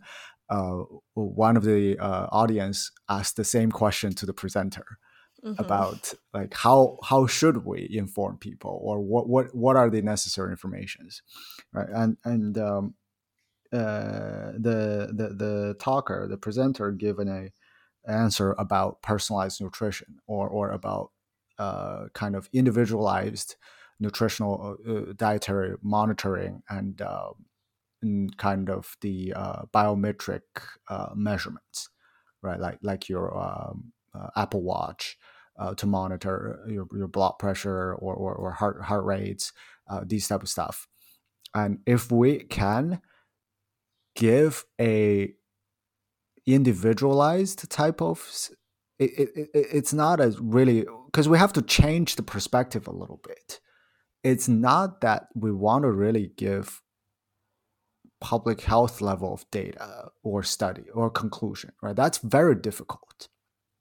Uh, 0.50 0.84
one 1.14 1.56
of 1.56 1.64
the 1.64 1.98
uh, 2.00 2.28
audience 2.32 2.92
asked 3.08 3.38
the 3.38 3.44
same 3.46 3.72
question 3.72 4.14
to 4.16 4.26
the 4.26 4.34
presenter 4.34 4.86
Mhm. 5.44 5.60
about 5.60 6.14
like 6.36 6.54
how 6.54 6.98
how 7.04 7.26
should 7.26 7.66
we 7.66 7.88
inform 7.92 8.38
people 8.38 8.80
or 8.84 9.00
what 9.00 9.28
what 9.28 9.56
what 9.56 9.76
are 9.76 9.90
the 9.90 10.02
necessary 10.04 10.52
informations 10.52 11.24
right 11.74 11.90
and 11.90 12.18
and 12.24 12.60
um 12.60 12.94
uh 13.74 14.52
the 14.54 15.10
the 15.14 15.36
the 15.36 15.76
talker 15.80 16.28
the 16.30 16.38
presenter 16.38 16.92
given 16.92 17.28
a 17.28 17.52
answer 18.12 18.54
about 18.60 19.02
personalized 19.02 19.62
nutrition 19.62 20.20
or 20.28 20.48
or 20.48 20.72
about 20.72 21.12
uh 21.58 22.06
kind 22.14 22.36
of 22.36 22.50
individualized 22.54 23.56
nutritional 24.02 24.78
uh, 24.88 24.94
uh, 24.94 25.14
dietary 25.16 25.76
monitoring 25.84 26.64
and 26.70 27.02
uh, 27.02 27.32
and 28.02 28.38
kind 28.38 28.70
of 28.70 28.98
the 29.02 29.34
uh, 29.36 29.64
biometric 29.74 30.42
uh, 30.90 31.10
measurements 31.16 31.90
right 32.44 32.60
like 32.60 32.80
like 32.82 33.10
your 33.10 33.38
um, 33.38 33.94
apple 34.36 34.64
watch 34.64 35.18
to 35.78 35.86
monitor 35.88 36.60
your, 36.68 36.88
your 36.94 37.08
blood 37.08 37.34
pressure 37.40 37.94
or, 37.96 38.16
or, 38.16 38.34
or 38.36 38.52
heart 38.52 38.82
heart 38.82 39.06
rates, 39.06 39.54
these 40.08 40.28
type 40.28 40.42
of 40.44 40.50
stuff. 40.50 40.88
And 41.56 41.80
if 41.86 42.12
we 42.12 42.40
can 42.40 43.02
give 44.16 44.66
a 44.80 45.34
individualized 46.46 47.70
type 47.70 48.02
of, 48.02 48.50
it, 49.00 49.30
it- 49.36 49.50
it's 49.54 49.94
not 49.94 50.20
as 50.20 50.40
really 50.40 50.86
because 51.06 51.28
we 51.30 51.38
have 51.38 51.54
to 51.54 51.62
change 51.62 52.16
the 52.16 52.24
perspective 52.24 52.88
a 52.88 52.92
little 52.92 53.22
bit. 53.24 53.60
It's 54.24 54.48
not 54.48 55.02
that 55.02 55.28
we 55.36 55.52
want 55.52 55.84
to 55.84 55.92
really 55.92 56.32
give 56.36 56.82
public 58.20 58.62
health 58.62 59.02
level 59.02 59.34
of 59.34 59.50
data 59.50 60.12
or 60.24 60.44
study 60.44 60.84
or 60.94 61.10
conclusion, 61.10 61.72
right? 61.82 61.96
That's 61.96 62.20
very 62.20 62.56
difficult. 62.56 63.28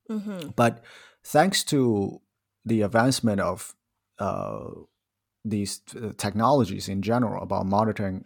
Mhm. 0.09 0.57
But 0.57 0.83
thanks 1.25 1.63
to 1.65 2.21
the 2.65 2.83
advancement 2.83 3.41
of 3.41 3.75
uh, 4.19 4.71
these 5.45 5.81
uh, 5.97 6.13
technologies 6.17 6.89
in 6.89 7.03
general 7.03 7.43
about 7.43 7.67
monitoring 7.67 8.25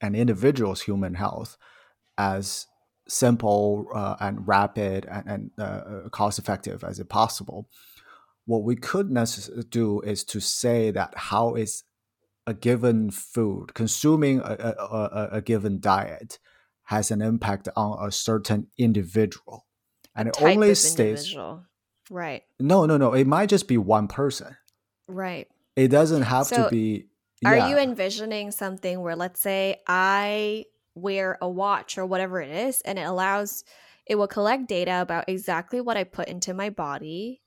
an 0.00 0.14
individual's 0.14 0.82
human 0.82 1.14
health 1.14 1.56
as 2.16 2.66
simple 3.08 3.86
uh, 3.94 4.16
and 4.20 4.46
rapid 4.48 5.06
and, 5.06 5.26
and 5.28 5.50
uh, 5.58 6.08
cost 6.10 6.38
effective 6.38 6.82
as 6.84 6.98
it 6.98 7.08
possible, 7.08 7.68
what 8.46 8.62
we 8.62 8.76
could 8.76 9.08
necess- 9.08 9.68
do 9.70 10.00
is 10.00 10.24
to 10.24 10.40
say 10.40 10.90
that 10.90 11.14
how 11.16 11.54
is 11.54 11.84
a 12.46 12.54
given 12.54 13.10
food 13.10 13.72
consuming 13.74 14.40
a, 14.40 14.74
a, 14.78 14.84
a, 14.84 15.28
a 15.32 15.42
given 15.42 15.80
diet 15.80 16.38
has 16.84 17.10
an 17.10 17.22
impact 17.22 17.68
on 17.74 18.06
a 18.06 18.12
certain 18.12 18.66
individual 18.76 19.66
and 20.14 20.28
it 20.28 20.34
Type 20.34 20.54
only 20.54 20.70
of 20.70 20.78
stays 20.78 21.20
individual. 21.20 21.64
Right. 22.10 22.42
no, 22.60 22.84
no, 22.84 22.96
no. 22.96 23.14
It 23.14 23.26
might 23.26 23.48
just 23.48 23.66
be 23.66 23.78
one 23.78 24.08
person. 24.08 24.56
Right. 25.08 25.48
It 25.76 25.88
doesn't 25.88 26.22
have 26.22 26.46
So, 26.46 26.64
to 26.64 26.70
be. 26.70 27.06
Are 27.44 27.56
yeah. 27.56 27.68
you 27.70 27.78
envisioning 27.78 28.50
something 28.50 29.00
where, 29.00 29.16
let's 29.16 29.40
say, 29.40 29.80
I 29.86 30.66
wear 30.94 31.36
a 31.40 31.48
watch 31.48 31.98
or 31.98 32.06
whatever 32.06 32.40
it 32.40 32.50
is, 32.50 32.80
and 32.82 32.98
it 32.98 33.02
allows, 33.02 33.64
it 34.06 34.14
will 34.14 34.28
collect 34.28 34.68
data 34.68 35.00
about 35.02 35.28
exactly 35.28 35.80
what 35.80 35.96
I 35.96 36.04
put 36.04 36.28
into 36.28 36.54
my 36.54 36.70
body, 36.70 37.42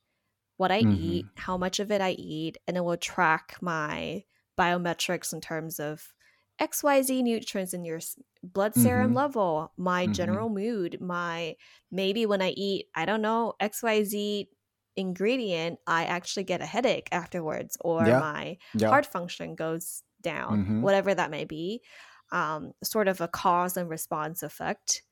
what 0.58 0.72
I 0.72 0.88
eat, 0.92 1.28
Mm-hmm. 1.28 1.38
how 1.38 1.58
much 1.58 1.80
of 1.80 1.92
it 1.92 2.02
I 2.02 2.12
eat, 2.12 2.58
and 2.68 2.78
it 2.78 2.84
will 2.86 2.98
track 2.98 3.58
my 3.62 4.26
biometrics 4.58 5.34
in 5.34 5.42
terms 5.42 5.80
of 5.80 6.14
XYZ 6.60 7.22
nutrients 7.24 7.74
in 7.74 7.86
your 7.86 8.00
blood 8.44 8.76
serum 8.76 9.14
Mhm. 9.14 9.16
level, 9.16 9.74
my 9.78 10.08
Mhm. 10.08 10.08
general 10.08 10.50
mood, 10.50 11.00
my 11.02 11.56
maybe 11.92 12.26
when 12.26 12.42
I 12.42 12.50
eat, 12.52 12.88
I 12.96 13.06
don't 13.06 13.22
know, 13.22 13.54
XYZ 13.60 14.50
ingredient, 14.96 15.80
I 15.88 16.06
actually 16.06 16.44
get 16.46 16.62
a 16.62 16.66
headache 16.66 17.10
afterwards, 17.12 17.78
or 17.82 18.12
Yeah. 18.12 18.24
my 18.28 18.58
Yeah. 18.74 18.98
heart 18.98 19.06
function 19.06 19.56
goes 19.56 20.04
down, 20.22 20.66
Mhm. 20.66 20.78
whatever 20.80 21.14
that 21.14 21.30
may 21.32 21.46
be, 21.46 21.84
um, 22.32 22.74
sort 22.84 23.08
of 23.08 23.22
a 23.22 23.28
cause 23.28 23.78
and 23.78 23.90
response 23.90 24.42
effect, 24.44 25.04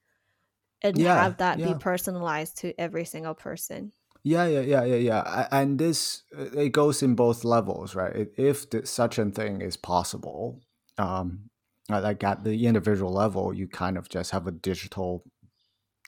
and 0.82 0.98
Yeah, 0.98 1.28
have 1.28 1.38
that 1.38 1.62
be 1.64 1.76
personalized 1.76 2.58
to 2.60 2.74
every 2.80 3.06
single 3.06 3.36
person. 3.36 3.94
Yeah, 4.28 4.48
yeah, 4.48 4.62
yeah, 4.62 4.84
yeah, 4.86 4.96
yeah. 4.96 5.48
And 5.52 5.78
this 5.78 6.24
uh, 6.36 6.46
it 6.60 6.70
goes 6.72 7.04
in 7.04 7.14
both 7.14 7.44
levels, 7.44 7.94
right? 7.94 8.28
If- 8.38 8.66
such 8.86 9.20
a 9.20 9.26
thing 9.30 9.62
is 9.62 9.78
possible, 9.78 10.62
um, 10.98 11.52
uh, 11.92 12.02
like 12.02 12.24
at 12.24 12.44
the 12.44 12.66
individual 12.66 13.14
level, 13.14 13.54
you 13.54 13.68
kind 13.68 13.98
of 14.00 14.10
just 14.10 14.32
have 14.32 14.48
a 14.48 14.52
digital 14.52 15.24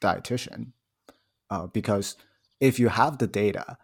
dietitian, 0.02 0.72
uh, 1.52 1.68
because 1.68 2.16
if 2.60 2.80
you 2.80 2.90
have 2.90 3.20
the 3.20 3.28
data, 3.28 3.78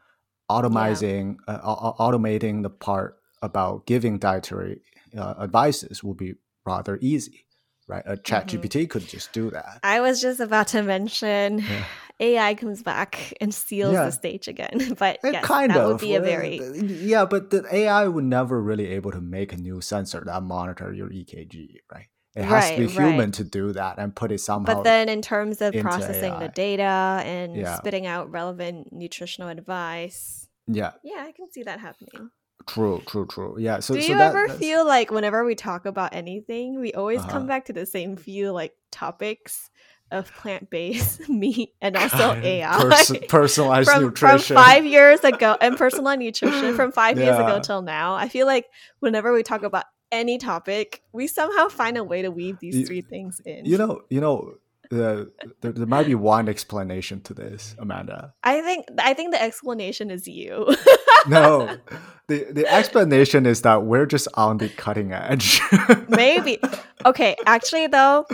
automizing, 0.49 1.35
uh, 1.47 1.59
au- 1.63 1.93
au- 1.95 2.11
automating 2.11 2.63
the 2.63 2.71
part 2.71 3.17
about 3.43 3.85
giving 3.85 4.17
dietary 4.17 4.81
uh, 5.15 5.35
advices 5.39 6.03
will 6.03 6.15
be 6.15 6.33
rather 6.65 6.97
easy, 7.01 7.45
right? 7.87 8.03
A 8.05 8.17
chat 8.17 8.47
Mhm. 8.47 8.61
GPT 8.61 8.89
could 8.89 9.07
just 9.07 9.31
do 9.33 9.49
that. 9.51 9.79
I 9.83 10.01
was 10.01 10.21
just 10.21 10.39
about 10.39 10.67
to 10.69 10.83
mention 10.83 11.59
Yeah. 11.59 11.85
AI 12.19 12.53
comes 12.55 12.83
back 12.83 13.33
and 13.41 13.53
steals 13.53 13.93
Yeah. 13.93 14.05
the 14.05 14.11
stage 14.11 14.47
again, 14.47 14.95
but 14.99 15.19
It 15.23 15.33
yes, 15.33 15.43
kind 15.45 15.71
that 15.71 15.79
of 15.81 15.87
would 15.87 15.99
be 15.99 16.15
a 16.15 16.19
uh, 16.19 16.23
very 16.23 16.59
yeah, 16.87 17.25
but 17.25 17.49
the 17.49 17.65
AI 17.71 18.07
would 18.07 18.23
never 18.25 18.61
really 18.61 18.87
able 18.87 19.11
to 19.11 19.21
make 19.21 19.51
a 19.53 19.57
new 19.57 19.81
sensor 19.81 20.23
that 20.25 20.43
monitor 20.43 20.93
your 20.93 21.09
EKG, 21.09 21.79
right? 21.91 22.07
It 22.35 22.45
has 22.45 22.71
to 22.71 22.77
be 22.77 22.85
Right, 22.85 22.97
right. 22.97 23.07
human 23.09 23.31
to 23.33 23.43
do 23.43 23.73
that 23.73 23.99
and 23.99 24.15
put 24.15 24.31
it 24.31 24.39
somehow. 24.39 24.73
But 24.75 24.83
then, 24.83 25.07
in 25.07 25.21
terms 25.21 25.61
of 25.61 25.75
processing 25.81 26.39
the 26.39 26.47
data 26.49 27.21
and 27.25 27.57
Yeah. 27.57 27.75
spitting 27.77 28.07
out 28.07 28.31
relevant 28.31 28.91
nutritional 28.91 29.49
advice, 29.49 30.47
yeah, 30.67 30.93
yeah, 31.03 31.25
I 31.27 31.31
can 31.31 31.51
see 31.51 31.63
that 31.63 31.79
happening. 31.79 32.31
True, 32.67 33.01
true, 33.05 33.25
true. 33.27 33.55
Yeah. 33.59 33.79
So, 33.79 33.93
Do 33.95 34.01
so 34.01 34.07
you 34.11 34.17
that, 34.17 34.29
ever 34.29 34.41
that's- 34.47 34.59
feel 34.59 34.85
like 34.85 35.11
whenever 35.11 35.43
we 35.45 35.55
talk 35.55 35.85
about 35.85 36.13
anything, 36.13 36.79
we 36.79 36.93
always 36.93 37.19
Uh-huh. 37.19 37.29
come 37.31 37.47
back 37.47 37.65
to 37.65 37.73
the 37.73 37.85
same 37.85 38.15
few 38.17 38.51
like 38.51 38.73
topics 38.91 39.69
of 40.11 40.31
plant 40.35 40.69
based 40.69 41.27
meat 41.29 41.69
and 41.81 41.97
also 41.97 42.33
AI? 42.43 42.77
Pers- 42.79 43.11
personalized 43.29 43.89
from, 43.89 43.99
from 43.99 44.05
nutrition. 44.09 44.55
five 44.55 44.85
years 44.85 45.19
ago 45.23 45.57
and 45.59 45.75
personal 45.77 46.15
nutrition 46.17 46.75
from 46.75 46.91
five 46.91 47.17
years 47.17 47.35
ago 47.37 47.59
till 47.63 47.81
now. 47.81 48.13
I 48.13 48.27
feel 48.29 48.45
like 48.45 48.67
whenever 48.99 49.33
we 49.33 49.41
talk 49.43 49.63
about 49.63 49.85
any 50.11 50.37
topic, 50.37 51.01
we 51.11 51.25
somehow 51.25 51.67
find 51.69 51.97
a 51.97 52.03
way 52.03 52.21
to 52.21 52.29
weave 52.29 52.59
these 52.59 52.87
three 52.87 53.01
things 53.01 53.41
in. 53.45 53.65
you 53.65 53.77
know, 53.79 54.01
you 54.09 54.21
know, 54.21 54.53
the, 54.89 55.31
there, 55.61 55.71
there 55.71 55.87
might 55.87 56.05
be 56.05 56.15
one 56.15 56.47
explanation 56.49 57.21
to 57.21 57.33
this, 57.33 57.75
Amanda. 57.79 58.33
I 58.43 58.61
think 58.61 58.85
I 58.99 59.13
think 59.13 59.31
the 59.31 59.41
explanation 59.41 60.11
is 60.11 60.27
you. 60.27 60.75
No, 61.27 61.77
the 62.27 62.45
the 62.51 62.67
explanation 62.67 63.45
is 63.45 63.61
that 63.61 63.83
we're 63.83 64.05
just 64.05 64.27
on 64.33 64.57
the 64.57 64.69
cutting 64.69 65.13
edge. 65.13 65.61
Maybe. 66.09 66.59
Okay, 67.05 67.35
actually 67.45 67.87
though, 67.87 68.25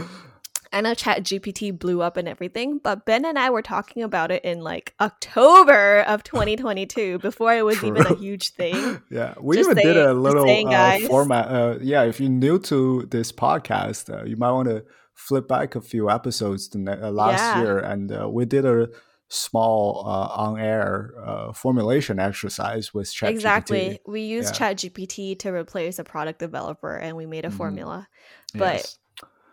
I 0.72 0.82
know 0.82 0.94
Chat 0.94 1.24
GPT 1.24 1.78
blew 1.78 2.02
up 2.02 2.18
and 2.18 2.28
everything, 2.28 2.80
but 2.80 3.06
Ben 3.06 3.26
and 3.26 3.38
I 3.38 3.50
were 3.50 3.62
talking 3.62 4.04
about 4.04 4.32
it 4.32 4.44
in 4.44 4.62
like 4.62 4.94
October 5.00 6.02
of 6.02 6.24
2022 6.24 7.20
before 7.20 7.54
it 7.54 7.64
was 7.64 7.84
even 7.84 8.06
a 8.06 8.16
huge 8.16 8.50
thing. 8.54 9.02
Yeah, 9.10 9.34
we 9.40 9.58
Just 9.58 9.72
even 9.72 9.84
did 9.84 9.98
a 9.98 10.14
little 10.14 10.46
saying, 10.46 10.74
uh, 10.74 11.00
format. 11.08 11.48
Uh, 11.48 11.78
yeah, 11.82 12.04
if 12.04 12.20
you're 12.20 12.30
new 12.30 12.60
to 12.60 13.08
this 13.10 13.32
podcast, 13.32 14.14
uh, 14.14 14.26
you 14.26 14.38
might 14.38 14.52
want 14.52 14.68
to 14.70 14.84
flip 15.28 15.48
back 15.48 15.76
a 15.76 15.82
few 15.82 16.10
episodes 16.10 16.68
to 16.70 16.78
ne- 16.80 17.02
uh, 17.08 17.12
last 17.12 17.40
Yeah. 17.42 17.62
year, 17.62 17.78
and 17.92 18.12
uh, 18.12 18.30
we 18.30 18.46
did 18.46 18.66
a 18.66 18.88
small 19.28 20.04
uh, 20.08 20.28
on-air 20.46 21.14
uh, 21.24 21.54
formulation 21.54 22.20
exercise 22.20 22.94
with 22.96 23.08
ChatGPT. 23.08 23.30
Exactly. 23.30 24.00
We 24.08 24.22
used 24.22 24.50
Yeah. 24.56 24.60
Chat 24.60 24.78
GPT 24.78 25.38
to 25.40 25.50
replace 25.54 26.00
a 26.00 26.04
product 26.04 26.40
developer 26.40 26.96
and 26.98 27.16
we 27.16 27.26
made 27.28 27.46
a 27.46 27.50
Mhm. 27.50 27.58
formula. 27.62 28.08
But 28.56 28.76
Yes. 28.78 28.98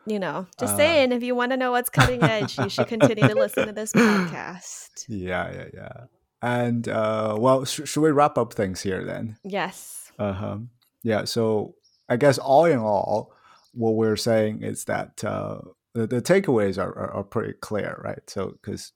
you 0.07 0.19
know, 0.19 0.47
just 0.59 0.75
Uh, 0.75 0.77
saying, 0.79 1.13
if 1.13 1.23
you 1.23 1.35
want 1.35 1.51
to 1.51 1.57
know 1.59 1.73
what's 1.73 1.91
cutting 1.91 2.23
edge, 2.23 2.59
you 2.59 2.71
should 2.71 2.87
continue 2.87 3.27
to 3.29 3.35
listen 3.45 3.67
to 3.67 3.73
this 3.73 3.93
podcast. 3.93 5.05
Yeah, 5.09 5.53
yeah, 5.53 5.69
yeah. 5.75 6.05
And 6.41 6.89
uh, 6.89 7.37
well, 7.39 7.65
sh- 7.67 7.83
should 7.85 8.01
we 8.03 8.13
wrap 8.13 8.39
up 8.39 8.55
things 8.55 8.81
here 8.83 9.05
then? 9.05 9.37
Yes. 9.45 10.11
Uh-huh. 10.19 10.59
Yeah. 11.03 11.25
So 11.25 11.75
I 12.09 12.17
guess 12.17 12.39
all 12.39 12.65
in 12.65 12.79
all, 12.79 13.33
what 13.77 13.95
we're 13.95 14.17
saying 14.17 14.63
is 14.63 14.85
that 14.85 15.23
uh, 15.25 15.61
the, 15.95 16.07
the 16.07 16.23
takeaways 16.23 16.79
are, 16.83 16.97
are, 16.97 17.13
are 17.13 17.25
pretty 17.25 17.55
clear, 17.55 18.01
right? 18.03 18.29
So 18.29 18.53
because 18.53 18.93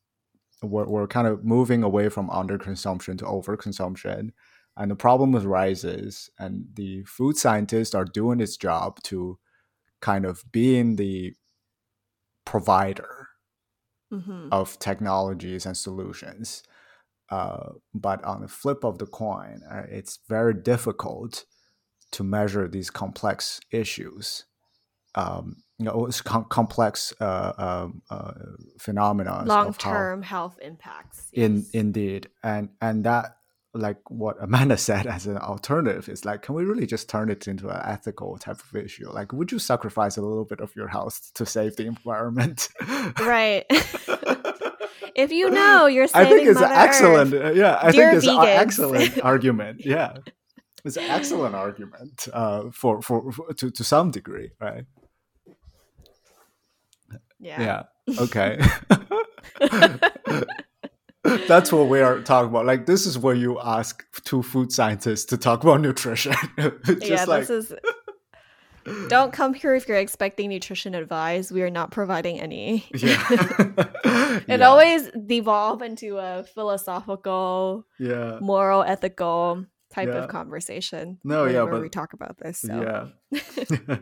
we're, 0.62 0.87
we're 0.87 1.07
kind 1.07 1.26
of 1.26 1.45
moving 1.45 1.83
away 1.83 2.09
from 2.09 2.28
underconsumption 2.31 3.18
to 3.18 3.24
overconsumption, 3.24 4.31
and 4.76 4.91
the 4.91 4.97
problem 4.97 5.33
with 5.33 5.45
rises, 5.45 6.31
and 6.39 6.66
the 6.74 7.05
food 7.05 7.37
scientists 7.37 7.95
are 7.95 8.05
doing 8.05 8.41
its 8.41 8.57
job 8.57 9.03
to 9.05 9.39
kind 10.01 10.24
of 10.24 10.45
being 10.53 10.97
the 10.97 11.35
provider 12.45 13.28
hmm 14.11 14.49
of 14.51 14.78
technologies 14.78 15.66
and 15.66 15.76
solutions. 15.76 16.62
Uh, 17.31 17.74
but 17.95 18.24
on 18.24 18.41
the 18.43 18.49
flip 18.49 18.85
of 18.85 18.99
the 18.99 19.07
coin, 19.07 19.62
uh, 19.70 19.85
it's 19.89 20.18
very 20.28 20.55
difficult 20.55 21.45
to 22.12 22.24
measure 22.24 22.66
these 22.68 22.91
complex 22.91 23.61
issues. 23.70 24.47
Um, 25.14 25.56
you 25.78 25.86
know, 25.86 26.06
it's 26.06 26.20
com- 26.20 26.44
complex 26.44 27.12
uh, 27.20 27.52
um, 27.56 28.02
uh, 28.11 28.32
phenomena. 28.78 29.42
Long 29.46 29.72
term 29.72 30.22
health 30.22 30.58
impacts. 30.61 31.28
In 31.32 31.64
indeed, 31.72 32.28
and 32.42 32.68
and 32.80 33.04
that 33.04 33.36
like 33.72 33.98
what 34.11 34.36
Amanda 34.42 34.76
said 34.88 35.06
as 35.06 35.26
an 35.26 35.38
alternative 35.38 36.08
is 36.08 36.24
like, 36.24 36.42
can 36.42 36.54
we 36.54 36.64
really 36.64 36.86
just 36.86 37.08
turn 37.08 37.30
it 37.30 37.46
into 37.48 37.68
an 37.68 37.80
ethical 37.84 38.36
type 38.38 38.61
of 38.61 38.76
issue? 38.76 39.11
Like, 39.11 39.32
would 39.32 39.52
you 39.52 39.58
sacrifice 39.58 40.16
a 40.16 40.22
little 40.22 40.44
bit 40.44 40.61
of 40.61 40.74
your 40.76 40.88
health 40.88 41.30
to 41.34 41.46
save 41.46 41.76
the 41.76 41.86
environment? 41.86 42.68
right. 43.20 43.64
if 45.14 45.32
you 45.32 45.50
know 45.61 45.86
you're 45.86 46.04
I 46.04 46.24
saving 46.24 46.32
think 46.32 46.48
it's 46.48 46.61
an 46.61 46.68
Mother 46.68 46.74
excellent. 46.74 47.34
Earth, 47.34 47.44
uh, 47.44 47.58
yeah, 47.58 47.78
I 47.80 47.90
Dear 47.90 48.11
think 48.11 48.24
it's 48.24 48.26
an 48.26 48.46
excellent 48.46 49.24
argument. 49.24 49.84
Yeah, 49.84 50.14
it's 50.84 50.96
an 50.96 51.04
excellent 51.04 51.54
argument 51.54 52.28
uh, 52.32 52.70
for, 52.72 53.02
for 53.02 53.32
for 53.32 53.52
to 53.54 53.70
to 53.70 53.84
some 53.84 54.11
degree, 54.11 54.50
right? 54.61 54.84
Yeah. 57.41 57.84
Yeah. 58.07 58.20
Okay. 58.20 58.61
That's 61.22 61.70
what 61.70 61.88
we 61.88 62.01
are 62.01 62.20
talking 62.22 62.49
about. 62.51 62.66
Like 62.66 62.86
this 62.86 63.07
is 63.07 63.18
where 63.18 63.34
you 63.34 63.61
ask 63.61 64.05
two 64.24 64.43
food 64.43 64.72
scientists 64.72 65.26
to 65.26 65.36
talk 65.36 65.62
about 65.62 65.80
nutrition. 65.80 66.34
Yeah, 67.01 67.24
like 67.24 67.47
this 67.47 67.51
is. 67.51 67.74
Don't 69.09 69.30
come 69.32 69.53
here 69.53 69.74
if 69.74 69.86
you're 69.86 69.99
expecting 69.99 70.49
nutrition 70.49 70.95
advice. 70.95 71.53
We 71.53 71.62
are 71.62 71.70
not 71.70 71.91
providing 71.91 72.41
any. 72.41 72.88
yeah. 72.95 73.22
It 74.49 74.61
yeah. 74.61 74.66
always 74.66 75.11
devolve 75.26 75.82
into 75.82 76.16
a 76.16 76.45
philosophical, 76.45 77.86
yeah. 77.99 78.38
moral, 78.41 78.82
ethical 78.82 79.66
type 79.93 80.09
Yeah. 80.09 80.14
of 80.22 80.28
conversation. 80.30 81.18
No, 81.24 81.45
yeah, 81.45 81.66
but- 81.70 81.82
we 81.82 81.88
talk 81.91 82.14
about 82.14 82.38
this. 82.38 82.61
So. 82.61 83.11
Yeah. 83.36 83.99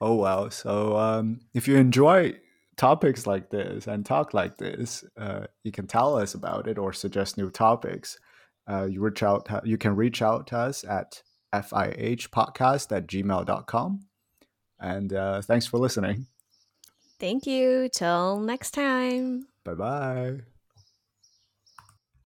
oh 0.00 0.14
well. 0.16 0.50
So 0.50 0.96
um, 0.98 1.40
if 1.54 1.66
you 1.66 1.76
enjoy 1.76 2.34
topics 2.76 3.26
like 3.26 3.50
this 3.50 3.86
and 3.86 4.04
talk 4.04 4.34
like 4.34 4.56
this, 4.56 5.04
uh, 5.16 5.46
you 5.62 5.72
can 5.72 5.86
tell 5.86 6.16
us 6.16 6.34
about 6.34 6.68
it 6.68 6.78
or 6.78 6.92
suggest 6.92 7.38
new 7.38 7.50
topics. 7.50 8.18
Uh, 8.66 8.86
you 8.90 9.00
reach 9.00 9.22
out. 9.22 9.48
You 9.64 9.78
can 9.78 9.94
reach 9.94 10.22
out 10.22 10.46
to 10.48 10.58
us 10.58 10.84
at 10.84 11.22
fihpodcast 11.54 12.96
at 12.96 13.06
gmail.com. 13.06 14.00
And 14.80 15.12
uh, 15.12 15.42
thanks 15.42 15.66
for 15.66 15.78
listening. 15.78 16.26
Thank 17.20 17.46
you. 17.46 17.88
Till 17.92 18.40
next 18.40 18.72
time. 18.72 19.46
Bye 19.64 19.74
bye. 19.74 20.53